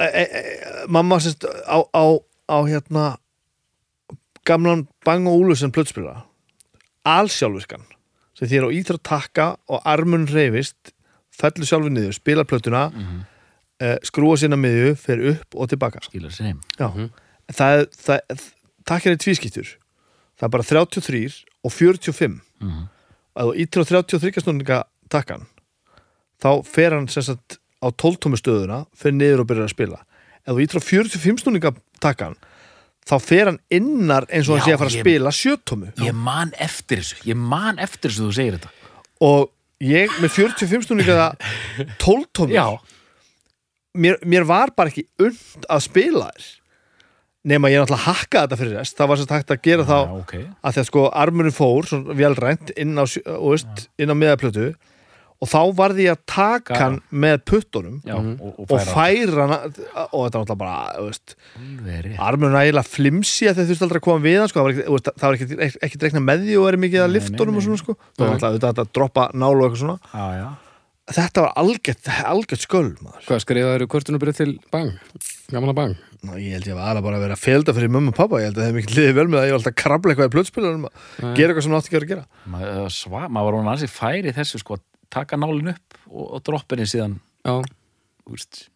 e, 0.00 0.06
e, 0.06 0.22
e, 0.22 0.86
mamma 0.88 1.18
sérst 1.20 1.44
á, 1.44 1.78
á, 1.92 2.04
á 2.48 2.56
hérna 2.64 3.18
gamlan 4.48 4.86
Bang 5.04 5.28
og 5.28 5.36
Úlusen 5.44 5.70
plötspila 5.70 6.24
allsjálfiskan 7.04 7.84
sem 8.34 8.48
þér 8.48 8.66
á 8.66 8.74
íþra 8.74 8.98
takka 9.04 9.46
og 9.68 9.84
armun 9.84 10.26
reyfist 10.26 10.93
fellur 11.34 11.66
sjálfur 11.68 11.90
niður, 11.94 12.14
spila 12.14 12.44
plötuna 12.44 12.84
Mhm. 12.92 13.22
uh, 13.82 13.96
skrúa 14.06 14.36
sinna 14.38 14.56
miðju, 14.56 14.94
fer 14.96 15.18
upp 15.34 15.54
og 15.58 15.68
tilbaka. 15.72 16.00
Skilar 16.06 16.30
sér 16.30 16.50
heim. 16.52 16.60
Já, 16.78 16.88
það, 17.52 17.86
það, 18.06 18.44
takk 18.86 19.06
er 19.06 19.16
tvískiptur. 19.16 19.74
Það 20.38 20.46
er 20.46 20.48
bara 20.54 20.62
33 20.62 21.44
og 21.64 21.72
45 21.72 22.40
Mhm. 22.60 22.88
að 23.36 23.50
þú 23.50 23.56
ítir 23.64 23.82
á 23.82 23.84
33 23.84 24.40
snúninga 24.42 24.84
takkan 25.10 25.46
þá 26.42 26.64
fer 26.66 26.90
hann 26.94 27.08
sem 27.08 27.22
sagt 27.22 27.58
á 27.82 27.90
12 27.90 28.18
tómi 28.20 28.38
stöðuna 28.40 28.86
fer 28.94 29.12
niður 29.12 29.40
og 29.40 29.46
byrjar 29.48 29.68
að 29.68 29.74
spila. 29.74 29.98
Ef 30.46 30.54
þú 30.54 30.62
ítir 30.64 30.80
á 30.80 30.82
45 30.82 31.42
snúninga 31.42 31.74
takkan 32.00 32.36
þá 33.06 33.20
fer 33.20 33.44
hann 33.46 33.58
innar 33.70 34.24
eins 34.30 34.48
og 34.48 34.58
hann 34.58 34.64
Já, 34.64 34.64
sé 34.64 34.74
að 34.74 34.78
fara 34.78 34.90
að 34.90 34.96
ég- 34.96 35.04
spila 35.04 35.30
sjötómu. 35.30 35.92
Ég 35.96 36.14
man 36.14 36.52
eftir 36.58 36.98
þessu, 36.98 37.16
ég 37.26 37.36
man 37.36 37.78
eftir 37.78 38.10
þessu 38.10 38.28
þú 38.28 38.32
segir 38.34 38.58
þetta. 38.58 38.70
Og 39.20 39.50
ég 39.82 40.12
með 40.22 40.36
45 40.36 40.86
snúninga 40.88 41.30
12 42.02 42.28
tómi 42.36 42.54
Já, 42.56 42.66
mér, 43.98 44.20
mér 44.24 44.46
var 44.48 44.74
bara 44.76 44.92
ekki 44.92 45.06
und 45.22 45.66
að 45.68 45.82
spila 45.88 46.28
þér 46.34 46.50
nema 47.44 47.68
ég 47.68 47.82
náttúrulega 47.82 48.08
hakkaði 48.08 48.46
þetta 48.46 48.56
fyrir 48.60 48.78
rest. 48.78 48.96
Það 48.96 49.10
var 49.10 49.20
sem 49.20 49.32
hægt 49.34 49.50
að 49.52 49.62
gera 49.66 49.84
þá 49.84 49.96
Já, 49.98 50.12
ok. 50.22 50.34
að 50.64 50.76
því 50.76 50.80
að 50.82 50.86
sko 50.88 51.02
armurinn 51.24 51.54
fór 51.54 51.88
svona 51.90 52.16
velrænt 52.16 52.70
inn 52.80 52.94
á, 52.96 53.04
inn 53.04 54.12
á 54.12 54.16
miðaplötu 54.16 54.68
og 55.42 55.50
þá 55.50 55.60
varði 55.76 56.06
ég 56.06 56.14
að 56.14 56.22
taka 56.30 56.74
Já. 56.76 56.80
hann 56.84 56.96
með 57.10 57.36
puttunum 57.50 57.96
Já, 58.06 58.14
og, 58.16 58.42
og 58.62 58.74
og 58.74 58.84
færa. 58.94 59.46
hann 59.50 59.54
og 60.14 60.20
þetta 60.24 60.40
var 60.40 60.44
náttúrulega 60.44 60.58
bara 60.62 62.28
armurinn 62.28 62.58
ægilega 62.60 62.86
flimsi 62.86 63.48
að 63.50 63.60
þau 63.60 63.64
þurfti 63.70 63.86
aldrei 63.88 64.00
að 64.00 64.06
koma 64.06 64.24
við 64.24 64.38
hann 64.40 64.52
sko. 64.52 64.64
það 64.64 64.64
var 64.64 65.38
ekki, 65.38 65.48
það 65.58 65.78
var 65.82 65.96
dreikna 66.04 66.24
með 66.24 66.46
því 66.46 66.58
og 66.60 66.68
er 66.70 66.80
mikið 66.86 67.04
að 67.04 67.14
liftunum 67.18 67.58
og 67.60 67.66
svona 67.66 67.82
sko. 67.82 67.96
það 68.14 68.24
var 68.24 68.34
alltaf 68.36 68.58
þetta 68.60 68.86
að 68.86 68.94
droppa 68.98 69.26
nálu 69.34 69.58
og 69.58 69.66
eitthvað 69.66 69.82
svona 69.82 69.98
Já, 70.14 70.24
já. 70.38 70.48
þetta 71.18 71.44
var 71.44 71.52
algjört, 71.64 72.10
algjört 72.32 72.64
sköld 72.64 73.04
maður. 73.04 73.28
Hvað 73.28 73.44
skrifaður 73.44 73.78
eru 73.80 73.90
kvörtunubrið 73.92 74.40
til 74.40 74.50
bang? 74.72 74.94
Gamla 75.52 75.76
bang? 75.76 75.98
Ná, 76.24 76.38
ég 76.40 76.56
held 76.56 76.70
ég 76.70 76.78
var 76.78 76.88
aðra 76.94 77.02
bara 77.04 77.18
að 77.18 77.24
vera 77.26 77.36
að 77.36 77.42
felda 77.42 77.74
fyrir 77.76 77.90
mömmu 77.92 78.14
og 78.14 78.16
pappa 78.16 78.38
ég 78.40 78.48
held 78.48 78.56
að 78.56 78.62
það 78.62 78.70
hef 78.70 78.76
mikið 78.78 78.96
liðið 78.96 79.16
vel 79.18 79.26
með 79.28 79.36
það 79.36 79.44
ég 79.44 79.52
var 79.52 79.58
alltaf 79.58 79.74
að 79.74 79.80
krabla 79.82 80.14
eitthvað 80.14 80.30
í 80.30 80.32
plötspilunum 80.32 80.86
að 80.88 81.34
gera 81.36 81.52
eitthvað 81.52 81.66
sem 81.66 81.74
nátti 81.74 81.90
ekki 81.90 81.98
að 81.98 82.04
vera 82.06 82.08
að 82.08 82.14
gera 82.14 83.28
Maður 83.34 83.44
var 83.44 83.58
hún 83.58 83.82
færi 83.92 84.32
í 84.32 84.36
þessu 84.38 84.60
sko, 84.62 84.78
að 84.78 84.93
taka 85.12 85.36
nálinn 85.40 85.72
upp 85.74 85.98
og, 86.10 86.24
og 86.38 86.44
droppinni 86.46 86.86
síðan 86.88 87.18
Já, 87.44 87.58
þú 88.24 88.36
veist. 88.36 88.68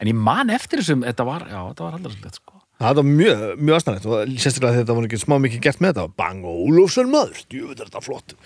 en 0.00 0.10
ég 0.10 0.16
man 0.16 0.50
eftir 0.50 0.80
þessum 0.82 1.04
þetta 1.06 1.26
var, 1.28 1.44
já, 1.50 1.60
þetta 1.70 1.86
var 1.86 1.98
aldrei 1.98 2.14
svolítið 2.16 2.38
sko. 2.40 2.56
það 2.80 2.98
var 3.00 3.08
mjög, 3.10 3.44
mjög 3.60 3.76
aðstæðanlegt 3.78 4.08
og 4.10 4.34
sérstaklega 4.44 4.78
þetta 4.80 4.96
var 4.98 5.08
ekki 5.10 5.20
smá 5.24 5.36
mikið 5.44 5.64
gert 5.68 5.80
með 5.84 5.92
þetta 5.94 6.16
bang 6.22 6.44
og 6.48 6.60
Úlfsson 6.70 7.10
maður, 7.12 7.42
djúvitt 7.52 7.80
er 7.84 7.90
þetta 7.92 8.04
flott 8.08 8.36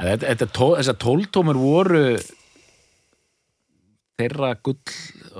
En 0.00 0.06
þetta, 0.08 0.24
þetta 0.30 0.46
tó, 0.56 0.68
þessar 0.78 0.96
tóltómur 1.02 1.58
voru 1.60 2.04
þeirra 4.20 4.54
gull 4.64 4.78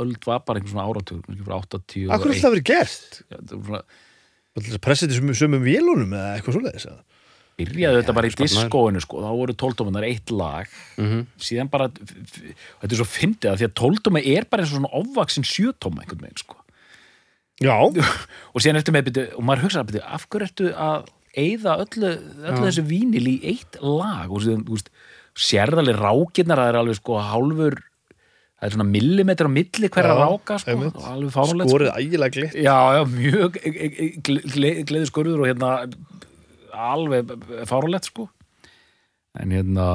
öld 0.01 0.27
var 0.29 0.43
bara 0.47 0.61
einhvern 0.61 0.73
svona 0.75 0.87
áratug 0.89 1.23
kannski 1.27 1.47
frá 1.47 1.57
80 1.61 2.07
og 2.09 2.15
Akkur 2.17 2.35
þetta 2.35 2.53
verið 2.55 2.67
gert? 2.71 3.21
Var 3.31 4.67
svona- 4.67 4.83
pressið 4.85 5.13
til 5.15 5.35
sömum 5.41 5.65
vélunum 5.65 6.13
eða 6.17 6.35
eitthvað 6.37 6.57
svoleiðis? 6.59 6.87
eða? 6.91 7.01
Byrjaði 7.61 8.01
þetta 8.01 8.17
bara 8.17 8.31
í 8.31 8.35
diskóinu 8.39 9.03
sko, 9.05 9.21
þá 9.25 9.31
voru 9.37 9.57
tóltómunar 9.59 10.07
eitt 10.09 10.33
lag. 10.35 10.71
Mhm. 10.97 11.27
síðan 11.39 11.71
bara 11.71 11.91
þetta 11.91 12.91
er 12.91 12.99
svo 13.01 13.09
fyndið 13.09 13.53
að 13.53 13.61
því 13.61 13.69
að 13.69 13.77
tóltóma 13.83 14.25
er 14.25 14.49
bara 14.51 14.65
eins 14.65 14.73
og 14.73 14.81
svona 14.81 14.95
ofvaksin 15.03 15.47
sjötóma 15.47 16.03
einhvern 16.03 16.25
veginn 16.25 16.43
sko. 16.43 16.57
Já, 17.61 17.77
og 18.53 18.59
síðan 18.63 18.81
ertu 18.81 18.95
með 18.97 19.23
og 19.37 19.45
maður 19.45 19.67
hugsa 19.67 19.85
byrju, 19.85 20.05
af 20.05 20.27
hverju 20.29 20.49
ertu 20.49 20.73
að 20.73 21.11
eyða 21.37 21.77
öllu, 21.85 22.17
öllu 22.49 22.65
þessu 22.67 22.87
vínil 22.89 23.27
í 23.29 23.37
eitt 23.53 23.79
lag? 23.85 24.33
Og 24.33 24.43
síðan, 24.43 24.65
þú 24.67 24.79
veist, 24.79 24.91
sérðaleg 25.39 26.01
rákirnar, 26.01 26.59
það 26.59 26.73
er 26.73 26.81
alveg 26.81 26.99
sko 26.99 27.21
hálfur 27.23 27.79
það 28.61 28.69
er 28.69 28.75
svona 28.77 28.89
millimetr 28.93 29.49
á 29.49 29.51
milli 29.51 29.89
hverja 29.89 30.17
ráka 30.19 30.59
sko, 30.61 30.75
alveg 31.09 31.33
sko. 31.33 31.45
skorið 31.65 31.93
ægilega 31.97 32.35
glitt. 32.35 32.57
Já, 32.61 32.77
já, 32.93 33.03
mjög 33.09 33.57
gleði 34.27 34.85
gle, 34.91 35.05
skurður 35.09 35.45
og 35.45 35.49
hérna 35.49 35.71
alveg 36.95 37.31
fáránlegt 37.71 38.09
sko. 38.11 38.29
En 39.41 39.53
hérna 39.55 39.87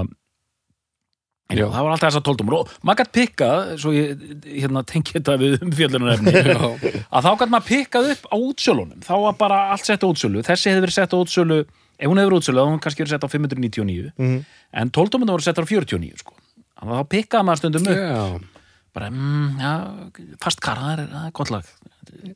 en 1.46 1.60
já, 1.60 1.66
það 1.70 1.84
var 1.86 1.94
alltaf 1.94 2.10
þess 2.10 2.20
að 2.20 2.26
tóltumur 2.26 2.56
og 2.58 2.70
maður 2.88 3.02
gætt 3.04 3.12
pikkað, 3.20 3.60
svo 3.82 3.92
ég 3.94 4.24
hérna 4.64 4.82
tengi 4.90 5.14
þetta 5.18 5.36
við 5.42 5.58
umfjöldunarefni 5.62 6.34
að 7.16 7.28
þá 7.28 7.32
gætt 7.42 7.52
maður 7.54 7.68
pikkað 7.70 8.10
upp 8.16 8.24
á 8.34 8.36
útsölunum. 8.40 9.04
Þá 9.06 9.14
var 9.28 9.36
bara 9.44 9.60
allt 9.76 9.86
sett 9.86 10.02
á 10.02 10.08
útsölu. 10.10 10.42
Þessi 10.48 10.72
hefði 10.72 10.86
verið 10.88 10.98
sett 10.98 11.14
á 11.14 11.18
útsölu 11.22 11.60
ef 11.66 12.10
hún 12.10 12.18
hefði 12.20 12.32
verið 12.32 12.40
útsölu 12.42 12.58
þá 12.58 12.64
hefði 12.66 12.74
hún 12.74 12.82
kannski 12.88 13.04
verið 13.06 13.14
sett 13.14 13.28
á 13.28 13.30
599 13.30 14.12
Mhm. 14.18 14.40
en 14.74 14.90
12 14.98 15.30
voru 15.30 15.46
sett 15.46 15.62
á 15.62 15.64
49 15.64 16.18
sko. 16.24 16.34
Þá 16.82 17.06
pikkaði 17.14 17.46
maður 17.48 17.62
stundum 17.62 17.88
upp. 17.88 18.02
Já. 18.02 18.40
bara, 18.96 19.10
mm, 19.12 19.60
já, 19.60 19.72
fast 20.40 20.62
kara 20.64 20.82
það 20.82 21.00
er, 21.28 21.32
gott 21.36 21.50
lag. 21.52 21.66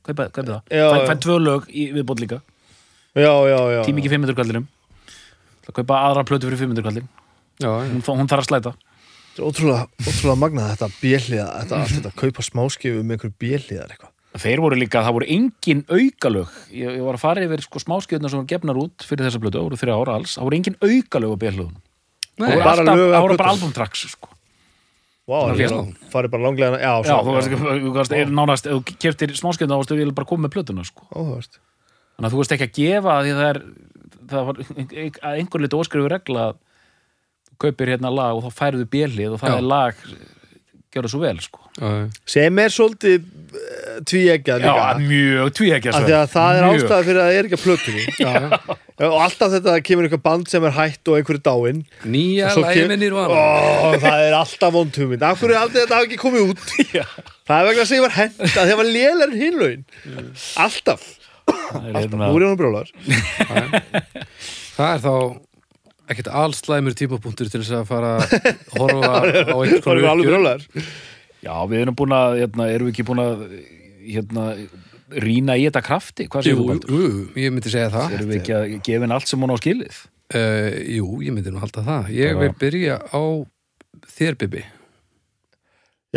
Kaupið 0.04 0.32
kaupi 0.36 0.50
það, 0.52 0.62
Já, 0.70 0.86
fæ, 0.92 0.98
já. 1.00 1.08
fæ 1.08 1.14
tvö 1.24 1.36
lög 1.40 1.68
í 1.72 1.84
viðbót 1.96 2.20
líka, 2.20 2.42
Já, 3.18 3.34
já, 3.50 3.60
já 3.74 3.82
tími 3.88 4.04
ekki 4.04 4.12
500 4.14 4.38
kallinum 4.38 4.68
það 5.66 5.74
kaupa 5.82 6.04
aðra 6.10 6.26
plötu 6.30 6.50
fyrir 6.50 6.62
500 6.62 6.86
kallin 6.86 7.10
já, 7.62 7.70
hún, 7.70 8.04
hún 8.06 8.30
þarf 8.30 8.46
að 8.46 8.50
slæta 8.52 8.76
Ótrúlega, 9.40 9.86
ótrúlega 10.04 10.36
magnað 10.36 10.72
þetta 10.74 10.88
bjélliða 11.00 11.50
þetta, 11.62 11.78
allt 11.80 11.94
þetta 11.96 12.10
kaupa 12.20 12.44
smáskifu 12.44 13.04
með 13.06 13.16
einhver 13.16 13.32
bjélliðar 13.40 13.94
eitthvað 13.94 14.42
þeir 14.44 14.62
voru 14.62 14.78
líka, 14.78 15.02
það 15.06 15.16
voru 15.16 15.28
engin 15.36 15.84
aukalög 15.88 16.58
ég, 16.76 16.98
ég 17.00 17.06
var 17.06 17.18
að 17.18 17.24
fara 17.24 17.46
yfir 17.48 17.64
sko, 17.66 17.82
smáskjöðuna 17.82 18.30
sem 18.34 18.42
voru 18.42 18.50
gefnar 18.52 18.82
út 18.82 19.06
fyrir 19.08 19.26
þessa 19.30 19.42
plötu, 19.42 19.58
það 19.62 19.70
voru 19.70 19.80
þrjá 19.80 19.96
ára 19.96 20.18
alls 20.20 20.36
það 20.36 20.50
voru 20.50 20.60
engin 20.60 20.78
aukalög 20.84 21.34
á 21.34 21.38
björlöðun 21.46 21.78
Nei, 22.40 22.52
það 22.52 22.60
voru 22.60 22.68
bara 22.68 22.84
bara 22.86 23.32
plötum. 23.32 23.48
albumtracks 23.50 24.04
sko. 24.14 24.30
Já. 25.30 25.66
það 25.70 25.90
farið 26.14 26.32
bara 26.36 26.44
langlega 26.46 26.78
Já, 26.80 26.94
þú 27.26 27.34
veist, 27.96 28.14
nánast 28.32 28.70
ef 28.70 28.78
þú 28.78 28.96
keftir 29.04 29.34
smáskjöðuna, 29.38 29.76
þá 29.76 29.82
varstu 29.84 29.98
eiginlega 29.98 30.20
bara 30.22 30.30
koma 30.30 30.48
með 30.48 30.54
plötuna 30.56 30.86
sko. 30.88 31.06
Áhugavert. 31.14 31.60
Þannig 32.20 32.28
að 32.28 32.34
þú 32.36 32.42
veist 32.44 32.56
ekki 32.58 32.68
að 32.70 32.80
gefa 32.80 33.20
því 33.24 33.32
að 33.36 33.40
það 33.40 33.52
er 33.54 33.62
það 34.30 34.50
var 34.50 34.60
einhver 35.34 35.64
litur 35.64 35.80
óskrifu 35.86 36.10
regla 36.12 36.50
að 36.50 36.58
þú 37.50 37.62
kaupir 37.66 37.94
hérna 37.96 38.12
lag 38.14 38.36
og 38.38 38.44
þá 38.46 38.60
færðu 38.60 38.90
björlið 38.92 39.38
og 39.38 39.42
það 39.42 39.56
Já. 39.56 39.58
er 39.64 39.72
lag 39.72 40.04
gjörðu 40.90 41.10
svo 41.12 41.20
vel 41.22 41.38
sko. 41.38 41.60
já, 41.78 41.90
Sem 42.26 42.60
er 42.64 42.72
svolítið 42.74 43.18
uh, 43.22 43.98
tvíeggjað 44.10 44.64
líka. 44.64 44.72
Já, 44.74 45.02
mjög 45.04 45.52
tvíækja 45.60 45.92
af 45.94 46.06
því 46.08 46.16
að 46.18 46.32
það 46.34 46.58
er 46.58 46.66
ástæða 46.70 47.02
fyrir 47.06 47.20
að 47.20 47.28
það 47.28 47.38
er 47.38 47.50
ekki 47.50 47.58
að 47.60 47.66
já. 48.26 48.32
og 49.06 49.18
alltaf 49.22 49.54
þetta 49.54 49.76
að 49.76 49.84
kemur 49.86 50.08
einhver 50.08 50.24
band 50.26 50.50
sem 50.50 50.66
er 50.66 50.74
hætt 50.80 51.12
og 51.14 51.20
einhverju 51.20 51.44
dáinn 51.46 51.84
Nýja 52.10 52.50
Og 52.58 52.66
með 52.90 53.04
nýrvana 53.04 53.38
Ó, 53.38 53.94
það 54.02 54.26
er 54.26 54.38
alltaf 54.40 54.74
vond 54.80 55.00
hugmynd 55.04 55.28
af 55.30 55.38
hverju 55.44 55.54
er 55.56 55.62
aldrei 55.62 55.84
þetta 55.84 56.00
hafi 56.02 56.10
ekki 56.10 56.22
komið 56.26 56.50
út? 56.56 56.66
Já. 56.98 57.06
það 57.46 57.56
er 57.62 57.70
vegna 57.70 57.86
að 57.86 57.92
segja 57.94 58.08
var 58.08 58.18
hent 58.18 58.44
að 58.50 58.60
það 58.74 58.76
var 58.82 58.92
lélar 58.98 59.38
hinlaun 59.44 59.86
alltaf, 60.66 61.06
Það 61.06 61.14
er 61.14 61.19
alltaf, 61.70 62.18
nú 62.18 62.32
er 62.40 62.48
hann 62.50 62.60
brjólar. 62.60 62.92
Það 64.76 64.92
er 64.94 65.02
þá 65.04 65.14
ekkert 66.10 66.30
allslæmur 66.42 66.96
tímapunktur 66.98 67.50
til 67.54 67.62
þess 67.62 67.76
að 67.80 67.88
fara 67.90 68.12
að 68.18 68.54
horfa 68.80 69.10
á 69.54 69.58
einhvers 69.60 69.74
það 69.78 69.84
konar 69.86 70.04
er 70.04 70.12
alveg 70.12 70.26
uppgjör. 70.26 70.30
brjólar. 70.34 70.62
Já, 71.46 71.54
við 71.72 71.84
erum 71.86 71.98
búin 72.00 72.16
að, 72.18 72.38
hérna, 72.42 72.70
erum 72.74 72.90
við 72.90 72.94
ekki 72.96 73.06
búin 73.08 73.22
að 73.24 73.44
hérna, 74.10 74.46
rýna 75.24 75.56
í 75.60 75.68
þetta 75.68 75.84
krafti, 75.86 76.26
hvað 76.32 76.48
séu 76.50 76.58
þú 76.60 76.80
jú, 76.90 77.12
ég 77.40 77.54
myndi 77.54 77.72
segja 77.74 77.92
það. 77.94 78.16
Erum 78.18 78.32
við 78.34 78.40
ekki 78.42 78.56
að 78.58 78.66
gefa 78.90 79.06
henni 79.06 79.16
allt 79.20 79.30
sem 79.32 79.46
hún 79.46 79.54
á 79.54 79.58
skilið? 79.62 80.02
uh, 80.34 80.74
Jú, 80.98 81.08
ég 81.26 81.34
myndi 81.38 81.54
nú 81.54 81.62
halda 81.64 81.86
það. 81.86 82.10
Ég 82.18 82.34
Bara- 82.36 82.42
vil 82.44 82.58
byrja 82.66 82.98
á 83.14 83.22
þér, 84.18 84.38
Bibi. 84.42 84.66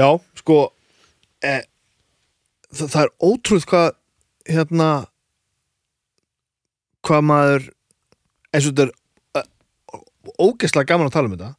Já, 0.01 0.09
sko 0.41 0.59
e, 1.45 1.55
það, 2.73 2.87
það 2.95 3.03
er 3.05 3.11
ótrúð 3.29 3.67
hvað 3.69 3.89
hérna 4.49 4.91
hvað 7.07 7.25
maður 7.29 7.69
eins 8.53 8.69
og 8.69 8.77
þetta 8.77 8.89
er 8.89 8.93
ógeðslega 10.43 10.89
gaman 10.93 11.09
að 11.09 11.17
tala 11.17 11.31
um 11.31 11.37
þetta 11.37 11.53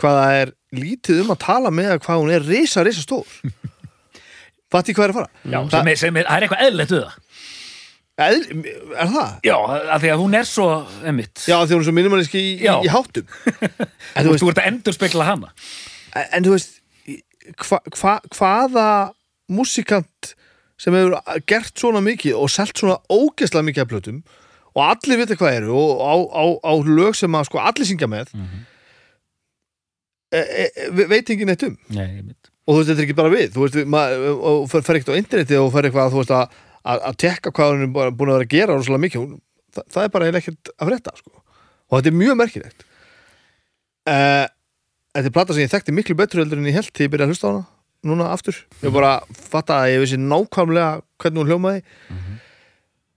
hvað 0.00 0.18
það 0.18 0.38
er 0.40 0.54
lítið 0.74 1.20
um 1.22 1.34
að 1.34 1.42
tala 1.44 1.72
með 1.74 1.92
hvað 2.04 2.22
hún 2.22 2.32
er 2.34 2.48
risa, 2.48 2.84
risa 2.86 3.04
stór 3.04 3.28
Fatti 4.72 4.94
hvað 4.96 5.04
er 5.04 5.12
að 5.12 5.18
fara? 5.18 5.30
Já, 5.52 5.58
sem 5.74 5.90
er, 5.90 5.98
sem 6.00 6.16
er, 6.16 6.26
það 6.28 6.38
er 6.38 6.44
eitthvað 6.46 6.62
eðlilegt 6.66 6.92
við 6.94 7.02
það. 7.02 7.16
Eð, 8.22 8.46
er 9.02 9.10
það? 9.12 9.32
Já, 9.44 9.54
af 9.96 10.02
því 10.02 10.10
að 10.12 10.22
hún 10.22 10.36
er 10.38 10.46
svo, 10.48 10.66
emitt. 11.08 11.42
Já, 11.48 11.56
því 11.58 11.76
hún 11.76 11.82
er 11.82 11.88
svo 11.88 11.94
minimalíski 11.96 12.40
í, 12.40 12.52
í, 12.60 12.68
í 12.68 12.92
háttum 12.92 13.26
en, 14.16 14.22
þú, 14.22 14.22
þú 14.22 14.30
veist, 14.30 14.44
þú 14.44 14.52
ert 14.52 14.60
að 14.62 14.68
endur 14.70 14.96
spekla 14.96 15.26
hana. 15.28 15.52
en 16.22 16.46
þú 16.46 16.54
veist 16.54 16.78
hva, 17.64 17.80
hva, 17.98 18.14
hvaða 18.36 18.86
músikant 19.52 20.32
sem 20.80 20.96
hefur 20.96 21.18
gert 21.48 21.76
svona 21.78 22.02
mikið 22.04 22.38
og 22.38 22.52
selt 22.52 22.76
svona 22.78 22.98
ógeðslega 23.12 23.68
mikið 23.68 23.84
af 23.84 23.90
plötum 23.92 24.22
og 24.72 24.82
allir 24.86 25.20
vita 25.22 25.36
hvað 25.36 25.56
eru 25.60 25.74
og 25.76 26.00
á, 26.00 26.14
á, 26.32 26.44
á 26.64 26.72
lög 26.88 27.16
sem 27.18 27.32
að 27.36 27.48
sko 27.50 27.60
allir 27.60 27.88
syngja 27.88 28.08
með 28.08 28.32
Mhm. 28.34 28.62
e, 30.32 30.38
e, 30.38 30.64
e, 30.86 31.06
veit 31.10 31.28
enginn 31.34 31.52
eitt 31.52 31.64
um. 31.66 31.76
Nei, 31.92 32.22
og 32.66 32.74
þú 32.74 32.78
veist, 32.78 32.88
þetta 32.92 33.00
er 33.02 33.06
ekki 33.08 33.16
bara 33.18 33.32
við. 33.34 33.48
Þú 33.52 33.64
veist, 33.66 33.78
og 34.52 34.68
fer, 34.70 34.80
ekkert 34.96 35.12
á 35.12 35.20
interneti 35.20 35.58
og 35.60 35.72
fer 35.74 35.88
eitthvað 35.88 36.12
þú 36.14 36.20
veist, 36.22 36.32
að, 36.38 36.56
að, 36.88 37.02
að 37.10 37.18
tekka 37.24 37.52
hvað 37.52 37.72
hún 37.74 37.84
er 37.84 37.92
búin 37.92 38.30
að 38.32 38.38
vera 38.38 38.46
að 38.46 38.52
gera 38.54 38.76
rosalega 38.78 39.04
mikið. 39.04 39.26
Hún, 39.26 39.36
það, 39.76 39.84
það 39.92 40.06
er 40.06 40.12
bara 40.16 40.28
eiginlega 40.28 40.42
ekkert 40.46 40.72
að 40.78 40.88
frétta 40.92 41.14
sko. 41.18 41.32
og 41.92 41.98
þetta 41.98 42.08
er 42.12 42.18
mjög 42.22 42.36
merkilegt. 42.40 42.84
Uh, 44.08 44.46
Þetta 45.12 45.28
er 45.28 45.32
plata 45.36 45.52
sem 45.52 45.60
ég 45.66 45.68
þekkti 45.68 45.92
miklu 45.92 46.14
betur 46.16 46.40
heldur 46.40 46.56
en 46.56 46.64
ég 46.70 46.72
held 46.72 46.86
þegar 46.88 47.04
ég 47.04 47.10
byrjaði 47.12 47.26
að 47.28 47.32
hlusta 47.34 47.44
á 47.44 47.52
hana 47.52 47.64
núna 48.08 48.28
aftur, 48.32 48.56
ég 48.80 48.94
bara 48.94 49.10
fatta 49.52 49.74
að 49.82 49.90
ég 49.92 50.00
vissi 50.06 50.16
nákvæmlega 50.16 50.86
hvernig 51.20 51.42
hún 51.42 51.50
hljómaði 51.52 51.82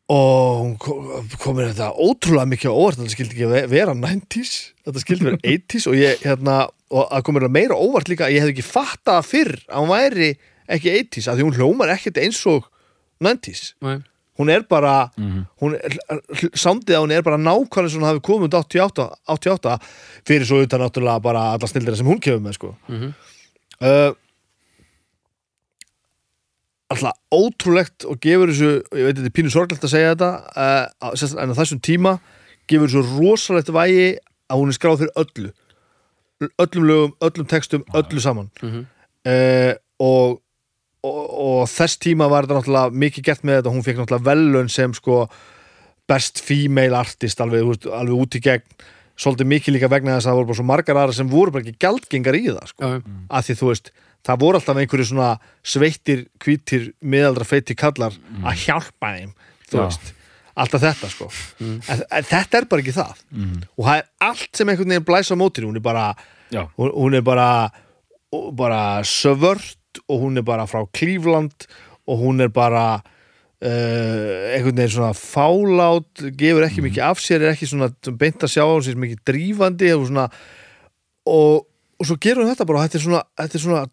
og 0.10 0.60
hún 0.62 0.74
kom- 0.78 1.30
komir 1.42 1.72
þetta 1.72 1.88
ótrúlega 1.98 2.46
mikið 2.52 2.70
á 2.70 2.76
óvart 2.78 2.98
þetta 3.00 3.14
skildi 3.16 3.34
ekki 3.36 3.48
ve- 3.50 3.68
vera 3.72 3.94
90s 3.98 4.52
þetta 4.86 5.02
skildi 5.02 5.26
vera 5.26 5.40
80s 5.56 5.88
og 5.90 5.96
ég 5.98 6.20
hérna 6.26 6.58
og 6.94 7.08
að 7.10 7.24
komir 7.26 7.42
það 7.48 7.56
meira 7.58 7.76
óvart 7.82 8.10
líka 8.12 8.28
ég 8.30 8.44
hefði 8.44 8.54
ekki 8.54 8.68
fattað 8.70 9.24
fyrr 9.26 9.56
að 9.66 9.80
hún 9.82 9.90
væri 9.96 10.30
ekki 10.70 10.94
80s 11.00 11.30
að 11.32 11.40
því 11.40 11.48
hún 11.48 11.58
hljómar 11.58 11.94
ekkert 11.96 12.20
eins 12.22 12.42
og 12.52 12.68
90s 13.26 13.74
Nei. 13.82 13.98
hún 14.38 14.50
er 14.54 14.62
bara 14.70 15.10
Mhm. 15.18 15.46
hún 15.62 15.74
er, 15.80 15.98
sándið 16.54 16.96
að 17.00 17.02
hún 17.06 17.12
er 17.16 17.24
bara 17.26 17.38
nákvæmlega 17.42 17.90
sem 17.90 18.02
hún 18.02 18.10
hafi 18.12 18.22
komið 18.22 18.50
út 18.52 18.60
88, 18.62 19.10
88 19.26 19.80
fyrir 20.28 20.46
svo 20.46 20.62
utan 20.62 20.82
náttúrulega 20.86 21.22
bara 21.22 21.48
alla 21.56 21.68
snildina 21.68 21.96
sem 21.98 22.06
hún 22.06 22.20
kemur 22.22 22.46
með 22.46 22.54
sko 22.60 22.76
Mhm. 22.90 23.14
uh, 23.82 24.14
alltaf 26.94 27.18
ótrúlegt 27.34 28.06
og 28.06 28.20
gefur 28.22 28.52
þessu, 28.52 28.72
ég 28.94 29.08
veit 29.08 29.18
þetta 29.18 29.30
er 29.32 29.36
pínu 29.36 29.52
sorglegt 29.54 29.86
að 29.86 29.94
segja 29.96 30.14
þetta 30.14 30.32
uh, 30.54 31.42
en 31.42 31.54
á 31.54 31.58
þessum 31.58 31.82
tíma 31.84 32.18
gefur 32.70 32.92
þessu 32.92 33.20
rosalegt 33.20 33.72
vægi 33.74 34.10
að 34.46 34.62
hún 34.62 34.72
er 34.72 34.78
skráð 34.78 35.04
fyrir 35.04 35.22
öllu. 35.24 35.52
Öllum 36.62 36.86
lögum, 36.86 37.14
öllum 37.26 37.48
textum, 37.50 37.86
öllu 37.96 38.22
saman. 38.22 38.52
Mhm. 38.62 38.86
uh, 39.32 39.74
og, 40.06 40.42
og, 41.08 41.22
og 41.46 41.62
þess 41.72 42.02
tíma 42.04 42.28
var 42.30 42.46
þetta 42.46 42.60
náttúrulega 42.60 43.02
mikið 43.06 43.28
gert 43.30 43.46
með 43.48 43.62
þetta, 43.62 43.74
hún 43.74 43.86
fekk 43.86 44.02
náttúrulega 44.02 44.28
velun 44.30 44.70
sem 44.70 44.94
sko 44.94 45.22
best 46.06 46.42
female 46.44 46.98
artist 47.00 47.40
alveg, 47.42 47.64
veist, 47.66 47.88
alveg 47.90 48.26
út 48.26 48.38
í 48.38 48.44
gegn. 48.46 48.66
Svolítið 49.16 49.48
mikið 49.48 49.78
líka 49.78 49.90
vegna 49.90 50.18
þess 50.18 50.28
að 50.28 50.34
það 50.34 50.38
voru 50.42 50.50
bara 50.50 50.60
svo 50.60 50.68
margar 50.68 50.98
aðra 51.00 51.16
sem 51.16 51.30
voru 51.32 51.54
bara 51.56 51.64
ekki 51.64 51.80
gjaldgengar 51.82 52.36
í 52.36 52.44
það 52.50 52.74
sko. 52.74 52.90
Já, 52.92 53.14
að 53.32 53.48
því 53.48 53.56
þú 53.62 53.70
veist, 53.72 53.92
það 54.26 54.42
voru 54.42 54.60
alltaf 54.60 54.82
einhverju 54.82 55.08
svona 55.12 55.32
sveittir, 55.66 56.26
hvítir 56.42 56.92
miðaldra 57.06 57.46
feiti 57.48 57.76
kallar 57.78 58.16
að 58.44 58.66
hjálpa 58.66 59.14
þeim 59.18 59.34
þú 59.70 59.78
Já. 59.80 59.84
veist, 59.84 60.12
alltaf 60.56 60.84
þetta 60.86 61.10
sko. 61.12 61.30
En, 61.62 62.04
en 62.10 62.28
þetta 62.30 62.60
er 62.62 62.68
bara 62.72 62.84
ekki 62.84 62.96
það. 62.96 63.24
Og 63.76 63.88
það 63.88 63.98
er 63.98 64.06
allt 64.30 64.60
sem 64.62 64.72
einhvern 64.72 64.94
veginn 64.96 65.08
blæsa 65.10 65.36
á 65.36 65.42
mótinu, 65.42 65.72
hún 65.72 65.82
er 65.82 65.86
bara 65.86 66.06
hún, 66.78 66.94
hún 66.94 67.18
er 67.20 67.26
bara 67.26 67.50
bara 68.56 69.04
sövört 69.08 70.02
og 70.10 70.22
hún 70.26 70.38
er 70.38 70.44
bara 70.44 70.66
frá 70.68 70.82
Cleveland 70.92 71.68
og 72.08 72.20
hún 72.20 72.42
er 72.44 72.50
bara 72.54 73.00
uh, 73.00 74.56
einhvern 74.56 74.76
veginn 74.76 74.96
svona 74.98 75.14
fálát 75.16 76.26
gefur 76.38 76.66
ekki 76.68 76.84
mikið 76.86 77.06
af 77.08 77.22
sér 77.24 77.46
er 77.46 77.54
ekki 77.54 77.70
svona 77.70 77.90
beint 78.20 78.44
að 78.44 78.54
sjá 78.56 78.66
á 78.66 78.76
sér 78.84 79.00
mikið 79.00 79.24
drífandi 79.28 79.94
og 79.96 80.08
svona. 80.10 80.30
Og, 81.26 81.66
og 81.98 82.06
svo 82.06 82.18
gerur 82.22 82.44
hún 82.44 82.52
þetta 82.54 82.68
bara 82.70 82.82
og 82.82 82.86
þetta 82.86 83.00
er 83.00 83.06
svona, 83.08 83.24
þetta 83.42 83.58
er 83.58 83.64
svona 83.64 83.86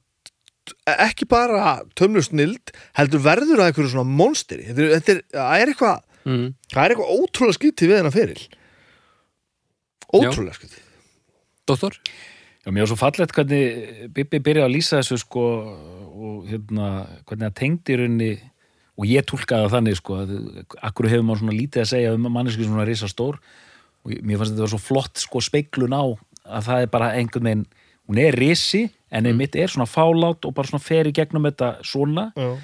ekki 0.92 1.26
bara 1.30 1.80
tömlu 1.98 2.22
snild 2.24 2.72
heldur 2.98 3.22
verður 3.24 3.60
að 3.62 3.70
einhverju 3.70 3.92
svona 3.94 4.18
monsteri. 4.22 4.68
Þetta 4.68 4.84
er, 4.84 4.92
þetta 4.96 5.14
er, 5.14 5.22
það 5.36 5.64
er 5.64 5.72
eitthvað 5.72 5.96
mm. 6.28 6.46
það 6.72 6.84
er 6.84 6.94
eitthvað 6.94 7.14
ótrúlega 7.18 7.58
skytið 7.58 7.92
við 7.92 8.00
hennar 8.00 8.16
feril. 8.16 8.44
Ótrúlega 10.12 10.58
skytið 10.58 10.88
Dóttor? 11.68 11.98
Já, 12.62 12.70
mér 12.70 12.84
var 12.84 12.90
svo 12.92 12.98
fallegt 12.98 13.34
hvernig 13.34 14.08
Bibi 14.14 14.38
byrjaði 14.42 14.68
að 14.68 14.74
lýsa 14.76 15.00
þessu 15.00 15.18
sko 15.22 15.44
og 16.12 16.48
hérna, 16.50 16.88
hvernig 17.26 17.48
það 17.48 17.58
tengdi 17.58 17.94
í 17.94 17.98
rauninni 17.98 18.32
og 18.98 19.08
ég 19.08 19.26
túlkaði 19.26 19.66
það 19.66 19.74
þannig 19.76 19.98
sko 19.98 20.18
að 20.20 20.32
akkur 20.84 21.08
hefur 21.10 21.26
maður 21.26 21.42
svona 21.42 21.56
lítið 21.56 21.82
að 21.82 21.90
segja 21.90 22.14
um 22.14 22.28
manneski 22.28 22.66
svona 22.66 22.86
risa 22.86 23.08
stór 23.10 23.38
og 24.02 24.14
mér 24.20 24.38
fannst 24.38 24.54
þetta 24.54 24.66
var 24.66 24.72
svo 24.74 24.82
flott 24.82 25.22
sko 25.22 25.42
speiklun 25.42 25.96
á 25.96 26.04
að 26.04 26.68
það 26.68 26.84
er 26.84 26.92
bara 26.92 27.12
einhvern 27.16 27.48
veginn 27.48 27.64
hún 28.08 28.18
er 28.18 28.34
risi 28.38 28.86
en 29.12 29.26
einmitt 29.28 29.54
er 29.56 29.68
svona 29.72 29.86
fálát 29.88 30.44
og 30.48 30.54
bara 30.56 30.68
svona 30.70 30.82
fer 30.82 31.06
í 31.10 31.12
gegnum 31.12 31.44
þetta 31.50 31.74
svona. 31.84 32.30
Já. 32.36 32.56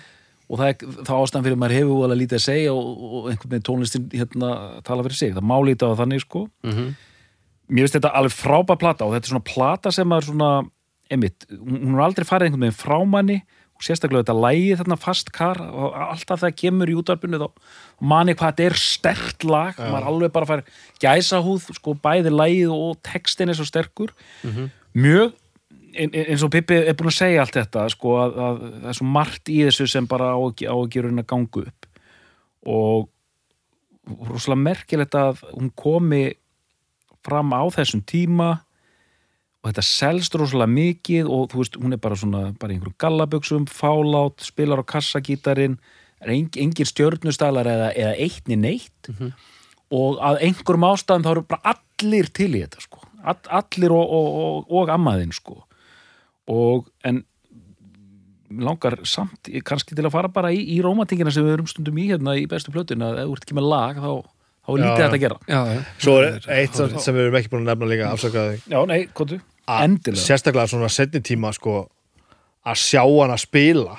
og 0.49 0.57
það 0.57 0.69
er 0.71 1.05
þá 1.05 1.13
ástæðan 1.21 1.45
fyrir 1.45 1.57
að 1.59 1.61
maður 1.61 1.77
hefur 1.77 2.05
alveg 2.07 2.19
lítið 2.23 2.39
að 2.39 2.45
segja 2.47 2.73
og, 2.73 2.87
og 3.05 3.27
einhvern 3.29 3.51
veginn 3.53 3.67
tónlistin 3.69 4.07
hérna 4.17 4.53
tala 4.87 5.05
fyrir 5.05 5.19
sig, 5.19 5.35
það 5.37 5.45
má 5.51 5.57
lítið 5.61 5.93
á 5.93 6.01
þannig 6.01 6.25
sko. 6.25 6.47
Mm 6.65 6.95
mér 7.69 7.85
finnst 7.85 7.99
þetta 7.99 8.11
alveg 8.17 8.33
frábær 8.33 8.79
plata 8.81 9.05
og 9.05 9.11
þetta 9.13 9.29
er 9.29 9.33
svona 9.35 9.45
plata 9.45 9.91
sem 9.93 10.13
er 10.17 10.25
svona 10.25 10.47
einmitt, 11.13 11.45
hún 11.53 11.99
er 11.99 12.01
aldrei 12.07 12.25
farið 12.25 12.47
einhvern 12.49 12.65
veginn 12.65 12.79
frá 12.81 12.97
manni 13.05 13.37
og 13.77 13.85
sérstaklega 13.85 14.23
þetta 14.25 14.37
lægi 14.41 14.71
þarna 14.81 14.97
fast 14.99 15.29
kar 15.37 15.61
og 15.69 15.93
alltaf 16.01 16.41
það 16.47 16.55
kemur 16.63 16.89
í 16.89 16.97
útvarpinu 16.97 17.37
þá 17.43 17.45
manni 18.01 18.33
hvað 18.41 18.55
þetta 18.57 18.65
er 18.71 18.79
stert 18.81 19.45
lag. 19.45 19.77
Maður 19.77 20.09
alveg 20.15 20.33
bara 20.33 20.49
fær 20.49 20.65
gæsa 21.05 21.43
húð 21.45 21.69
sko 21.77 21.93
bæði 22.09 22.33
lægið 22.33 22.73
og 22.73 22.97
textin 23.05 23.53
er 23.53 23.61
svo 23.61 23.69
sterkur. 23.69 24.17
Mjög 24.43 24.57
ein- 24.65 24.73
ein- 25.99 26.15
eins 26.15 26.43
og 26.47 26.51
Pippi 26.55 26.75
er 26.89 26.95
búin 26.99 27.11
að 27.11 27.19
segja 27.19 27.43
allt 27.45 27.57
þetta 27.59 27.87
sko 27.95 28.17
að, 28.23 28.39
að 28.47 28.59
það 28.67 28.89
er 28.93 28.99
svo 29.01 29.09
margt 29.19 29.53
í 29.53 29.59
þessu 29.67 29.87
sem 29.91 30.07
bara 30.11 30.33
á 30.35 30.39
á 30.39 30.75
ekki 30.77 31.03
raun 31.05 31.23
að 31.23 31.29
ganga 31.33 31.65
upp. 31.67 31.87
Og 32.69 33.09
rosalega 34.29 34.63
merkilegt 34.65 35.15
að 35.19 35.43
hún 35.53 35.71
komi 35.77 36.23
fram 37.27 37.53
á 37.53 37.63
þessum 37.75 38.01
tíma 38.09 38.51
og 39.59 39.69
þetta 39.69 39.85
selst 39.85 40.37
rosalega 40.39 40.71
mikið 40.73 41.29
og 41.29 41.51
þú 41.53 41.61
veist, 41.61 41.77
hún 41.83 41.93
er 41.97 42.01
bara 42.01 42.17
svona 42.17 42.43
bara 42.59 42.73
einhverjum 42.73 42.97
gallaböksum, 43.03 43.67
fálát, 43.69 44.39
spilar 44.47 44.81
á 44.81 44.85
kassagítarinn, 44.87 45.77
er 46.23 46.31
eng, 46.33 46.49
engin 46.57 46.89
stjörnustælar 46.89 47.67
eða, 47.69 47.91
eða 47.93 48.15
eittni 48.17 48.57
neitt. 48.57 49.11
Og 49.91 50.19
að 50.23 50.41
einhverjum 50.47 50.87
ástæðum 50.89 51.27
þá 51.27 51.31
eru 51.35 51.45
bara 51.51 51.75
allir 51.75 52.31
til 52.33 52.51
í 52.55 52.63
þetta 52.65 52.81
sko, 52.87 53.03
All, 53.25 53.39
allir 53.61 53.93
og, 53.95 54.13
og, 54.15 54.29
og, 54.43 54.71
og 54.79 54.93
ammaðinn 54.95 55.33
sko. 55.35 55.63
Og 56.49 56.87
en 57.09 57.25
langar 58.49 58.97
samt 59.09 59.51
kannski 59.67 59.97
til 59.97 60.07
að 60.07 60.15
fara 60.15 60.31
bara 60.33 60.51
í, 60.55 60.63
í 60.73 60.79
rómatingina 60.85 61.33
sem 61.35 61.45
við 61.45 61.59
erum 61.59 61.69
stundum 61.69 61.99
í 62.01 62.07
hérna 62.09 62.37
í 62.39 62.47
bestu 62.49 62.73
plötun 62.73 63.05
að 63.05 63.21
ef 63.23 63.29
þú 63.29 63.37
ert 63.37 63.45
ekki 63.47 63.57
með 63.59 63.69
lag 63.69 64.01
þá, 64.01 64.11
þá 64.65 64.71
er 64.73 64.81
lítið 64.83 65.03
þetta 65.03 65.19
að 65.19 65.25
gera. 65.25 65.39
Já, 65.45 65.61
já. 65.75 65.83
Svo 66.05 66.17
er 66.23 66.51
eitt 66.57 66.79
sem 66.79 66.97
sem 67.05 67.17
við 67.19 67.27
erum 67.27 67.39
ekki 67.43 67.53
búin 67.53 67.67
að 67.67 67.71
nefna 67.75 67.91
líka 67.93 68.11
afsakaði 68.15 68.59
Já, 68.73 68.79
nei, 68.89 68.99
kontu, 69.21 69.41
endilega. 69.77 70.25
sérstaklega 70.25 70.73
svona 70.73 70.91
setni 70.93 71.21
tíma 71.29 71.53
sko 71.57 71.77
að 72.69 72.81
sjá 72.81 73.03
hann 73.05 73.35
að 73.35 73.43
spila. 73.45 73.99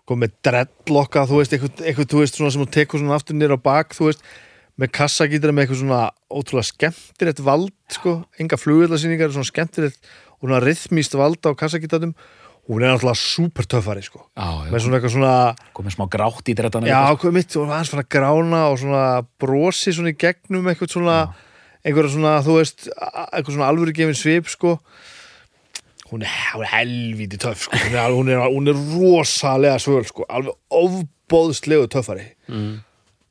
Sko 0.00 0.16
með 0.18 0.38
dreadlocka 0.48 1.26
þú 1.28 1.42
veist, 1.42 1.52
eitthvað, 1.54 1.84
eitthvað 1.84 2.08
þú 2.14 2.22
veist 2.24 2.40
svona 2.40 2.54
sem 2.54 2.64
hún 2.64 2.72
tekur 2.78 3.02
svona 3.02 3.20
aftur 3.20 3.36
nýr 3.36 3.54
á 3.54 3.58
bak 3.60 3.92
þú 3.96 4.08
veist, 4.08 4.24
með 4.80 4.92
kassagítar 4.96 5.52
með 5.52 5.66
eitthvað 5.66 5.82
svona 5.82 6.02
ótrúlega 6.32 6.70
skemmtilegt 6.70 7.40
vald 7.44 7.74
sko, 7.92 8.18
enga 8.40 8.58
flugvillasýningar 8.60 9.32
svona 9.34 9.48
skemmtilegt 9.48 9.98
og 10.40 10.46
svona 10.46 10.60
rithmíst 10.64 11.16
vald 11.20 11.44
á 11.44 11.52
kassagítarum 11.52 12.14
hún 12.70 12.84
er 12.84 12.92
náttúrulega 12.92 13.18
super 13.18 13.66
töffari 13.66 14.02
sko 14.04 14.22
með 14.70 14.84
svona 14.84 14.98
eitthvað 14.98 15.14
svona 15.16 15.34
komið 15.76 15.94
smá 15.96 16.04
grátt 16.12 16.50
í 16.52 16.56
drettana 16.56 16.88
Já, 16.90 17.00
hvað 17.18 17.36
mitt, 17.36 17.56
og 17.58 17.70
hans 17.72 17.90
fann 17.92 18.02
að 18.04 18.10
grána 18.14 18.60
og 18.70 18.76
svona 18.80 19.04
brosi 19.42 19.94
svona 19.96 20.12
í 20.12 20.18
gegnum 20.20 20.68
eitthvað 20.70 20.92
svona, 20.94 21.16
einhverja 21.84 22.12
svona, 22.14 22.34
þú 22.46 22.58
veist 22.60 22.86
eitthvað 22.90 23.56
svona 23.56 23.70
alvöru 23.72 23.96
gefin 23.96 24.18
svip, 24.20 24.48
sko. 24.52 24.76
Hún 26.10 26.24
er, 26.26 26.36
hún 26.54 26.64
er 26.66 26.70
helvíti 26.74 27.38
töff, 27.38 27.64
sko, 27.68 27.80
hún 27.88 27.96
er, 27.96 28.14
hún 28.14 28.30
er, 28.34 28.44
hún 28.50 28.70
er 28.70 28.78
rosalega 28.94 29.76
svöl, 29.82 30.04
sko, 30.08 30.28
alveg 30.30 30.56
ofbóðslegu 30.80 31.90
töffari 31.90 32.30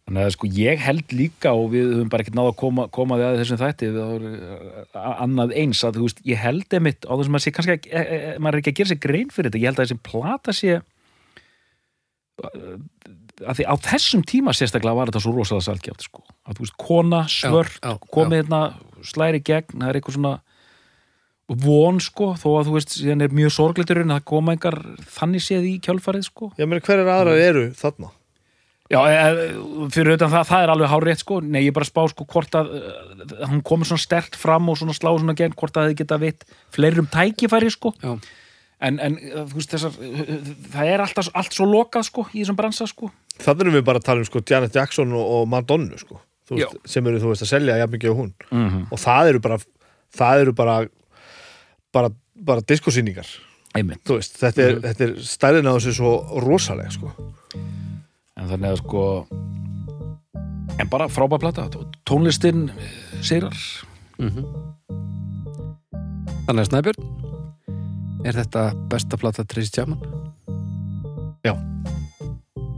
Þannig 0.09 0.25
að 0.25 0.31
sko 0.33 0.47
ég 0.57 0.79
held 0.81 1.11
líka 1.13 1.51
og 1.53 1.67
við 1.69 1.91
höfum 1.91 2.07
bara 2.09 2.23
ekkert 2.23 2.37
náða 2.39 2.49
að 2.49 2.55
koma, 2.57 2.85
koma 2.89 3.17
því 3.19 3.25
að 3.27 3.35
þessum 3.43 3.59
þætti 3.59 3.89
við 3.93 3.99
áður, 4.01 4.23
annað 4.97 5.53
eins 5.61 5.81
að 5.85 5.99
þú 5.99 6.07
veist, 6.07 6.23
ég 6.25 6.41
held 6.41 6.77
emitt 6.79 7.05
á 7.05 7.13
þessum 7.13 7.37
að 7.37 7.43
sé 7.43 7.53
kannski 7.53 7.75
ekki, 7.75 7.91
e, 7.93 8.01
e, 8.01 8.31
maður 8.41 8.57
er 8.57 8.63
ekki 8.63 8.73
að 8.73 8.79
gera 8.79 8.89
sér 8.89 9.01
grein 9.03 9.29
fyrir 9.35 9.51
þetta, 9.51 9.61
ég 9.61 9.69
held 9.69 9.77
að 9.77 9.85
þessi 9.85 9.99
plata 10.09 10.55
sé 10.57 10.79
að 12.41 13.61
því 13.61 13.69
á 13.69 13.75
þessum 13.85 14.25
tíma 14.33 14.57
sérstaklega 14.57 14.97
var 14.97 15.13
þetta 15.13 15.21
svo 15.27 15.37
rosalega 15.37 15.67
salgjátt 15.69 16.09
sko, 16.09 16.25
að 16.49 16.57
þú 16.57 16.65
veist, 16.65 16.79
kona, 16.81 17.23
svört 17.29 17.77
Já, 17.77 17.93
já, 17.93 18.11
komið 18.17 18.41
hérna, 18.41 18.65
slæri 19.05 19.45
gegn 19.45 19.77
það 19.77 19.91
er 19.91 20.01
eitthvað 20.01 20.17
svona 20.17 20.35
von 21.69 22.01
sko, 22.01 22.33
þó 22.37 22.49
að 22.59 22.71
þú 22.71 22.79
veist, 22.79 22.95
síðan 22.97 23.25
er 23.25 23.33
mjög 23.33 23.53
sorgliturinn 23.61 24.13
að 24.13 24.25
koma 24.33 24.57
engar 24.57 24.81
þannig 25.17 25.45
séð 25.45 25.69
í 25.69 25.75
kjálfarið 25.85 26.27
sko. 26.27 26.51
Ég 26.61 26.69
meina, 26.69 26.81
Já, 28.89 28.97
e, 29.05 29.49
fyrir 29.93 30.15
auðvitað 30.15 30.31
það, 30.33 30.45
það 30.49 30.63
er 30.63 30.71
alveg 30.73 30.89
hárétt 30.89 31.21
sko, 31.21 31.35
nei 31.45 31.59
ég 31.61 31.73
bara 31.75 31.85
spá 31.85 32.01
sko 32.09 32.25
hvort 32.25 32.55
að 32.57 32.71
uh, 32.73 33.43
hún 33.51 33.61
komur 33.65 33.85
svona 33.85 34.01
stert 34.01 34.37
fram 34.39 34.71
og 34.71 34.79
svona 34.79 34.95
slá 34.97 35.11
svona 35.11 35.35
gegn, 35.37 35.53
hvort 35.59 35.77
að 35.77 35.91
þið 35.91 35.99
geta 35.99 36.17
vitt 36.23 36.45
fleirum 36.73 37.09
tækifæri 37.13 37.69
sko. 37.69 37.91
Já. 38.01 38.15
en, 38.87 38.97
en 39.05 39.19
þú 39.19 39.59
veist 39.59 39.75
þessar 39.75 39.99
það 40.73 40.89
er 40.95 41.03
alltaf, 41.05 41.29
allt 41.37 41.53
svo 41.53 41.69
lokað 41.69 42.07
sko 42.09 42.25
í 42.31 42.39
þessum 42.39 42.57
bransa 42.57 42.89
sko. 42.89 43.11
Þannig 43.37 43.67
erum 43.67 43.77
við 43.77 43.85
bara 43.91 44.01
að 44.01 44.07
tala 44.09 44.23
um 44.23 44.29
sko 44.31 44.41
Janet 44.49 44.81
Jackson 44.81 45.13
og, 45.13 45.33
og 45.37 45.45
Madonna, 45.53 46.01
sko 46.01 46.17
veist, 46.49 46.79
sem 46.89 47.09
eru, 47.11 47.21
þú 47.21 47.33
veist, 47.35 47.45
að 47.45 47.51
selja 47.53 47.77
jafn 47.83 47.93
mikið 47.93 48.15
á 48.17 48.19
hún. 48.23 48.31
Mm 48.49 48.69
-hmm. 48.69 48.87
og 48.89 48.99
það 49.05 49.29
eru 49.29 49.39
bara 49.39 49.59
það 50.17 50.41
eru 50.41 50.53
bara 50.53 50.79
bara, 51.93 52.09
bara 52.33 52.65
diskosýningar. 52.65 53.27
Þetta 54.17 54.61
er, 54.61 54.79
þetta 54.81 55.03
er 55.03 55.13
stærðin 55.21 55.69
á 55.69 55.77
þessu 55.77 55.93
svo 55.93 56.41
rosalega, 56.41 56.89
sko 56.89 57.13
en 58.39 58.47
þannig 58.47 58.73
að 58.73 58.81
sko 58.81 59.03
en 60.79 60.89
bara 60.91 61.09
frábæð 61.11 61.43
plata 61.43 61.67
tónlistin 62.07 62.69
eh, 62.71 62.91
sigrar 63.25 63.57
Þannig 66.49 66.63
að 66.63 66.69
Snæbjörn 66.71 67.03
Er 68.27 68.35
þetta 68.35 68.63
besta 68.91 69.15
plata 69.15 69.45
Tracy 69.47 69.71
Chapman? 69.71 70.01
Já. 71.45 71.53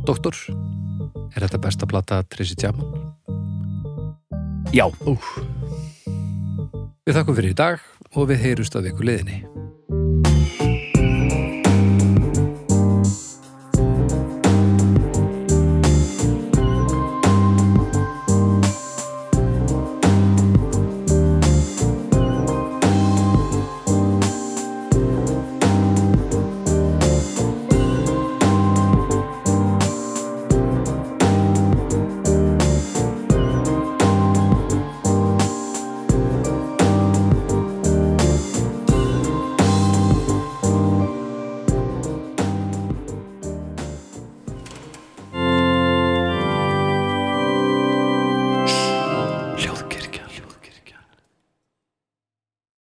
Doktor 0.05 0.38
Er 1.32 1.45
þetta 1.45 1.62
besta 1.64 1.88
plata 1.89 2.20
Tracy 2.30 2.57
Chapman? 2.59 2.91
Já, 4.76 4.86
Úf. 5.09 5.34
Við 7.07 7.18
þakkum 7.18 7.36
fyrir 7.39 7.55
í 7.55 7.57
dag 7.57 7.82
og 8.12 8.30
við 8.30 8.43
heyrust 8.45 8.76
að 8.78 8.91
viku 8.91 9.07
liðinni 9.07 9.41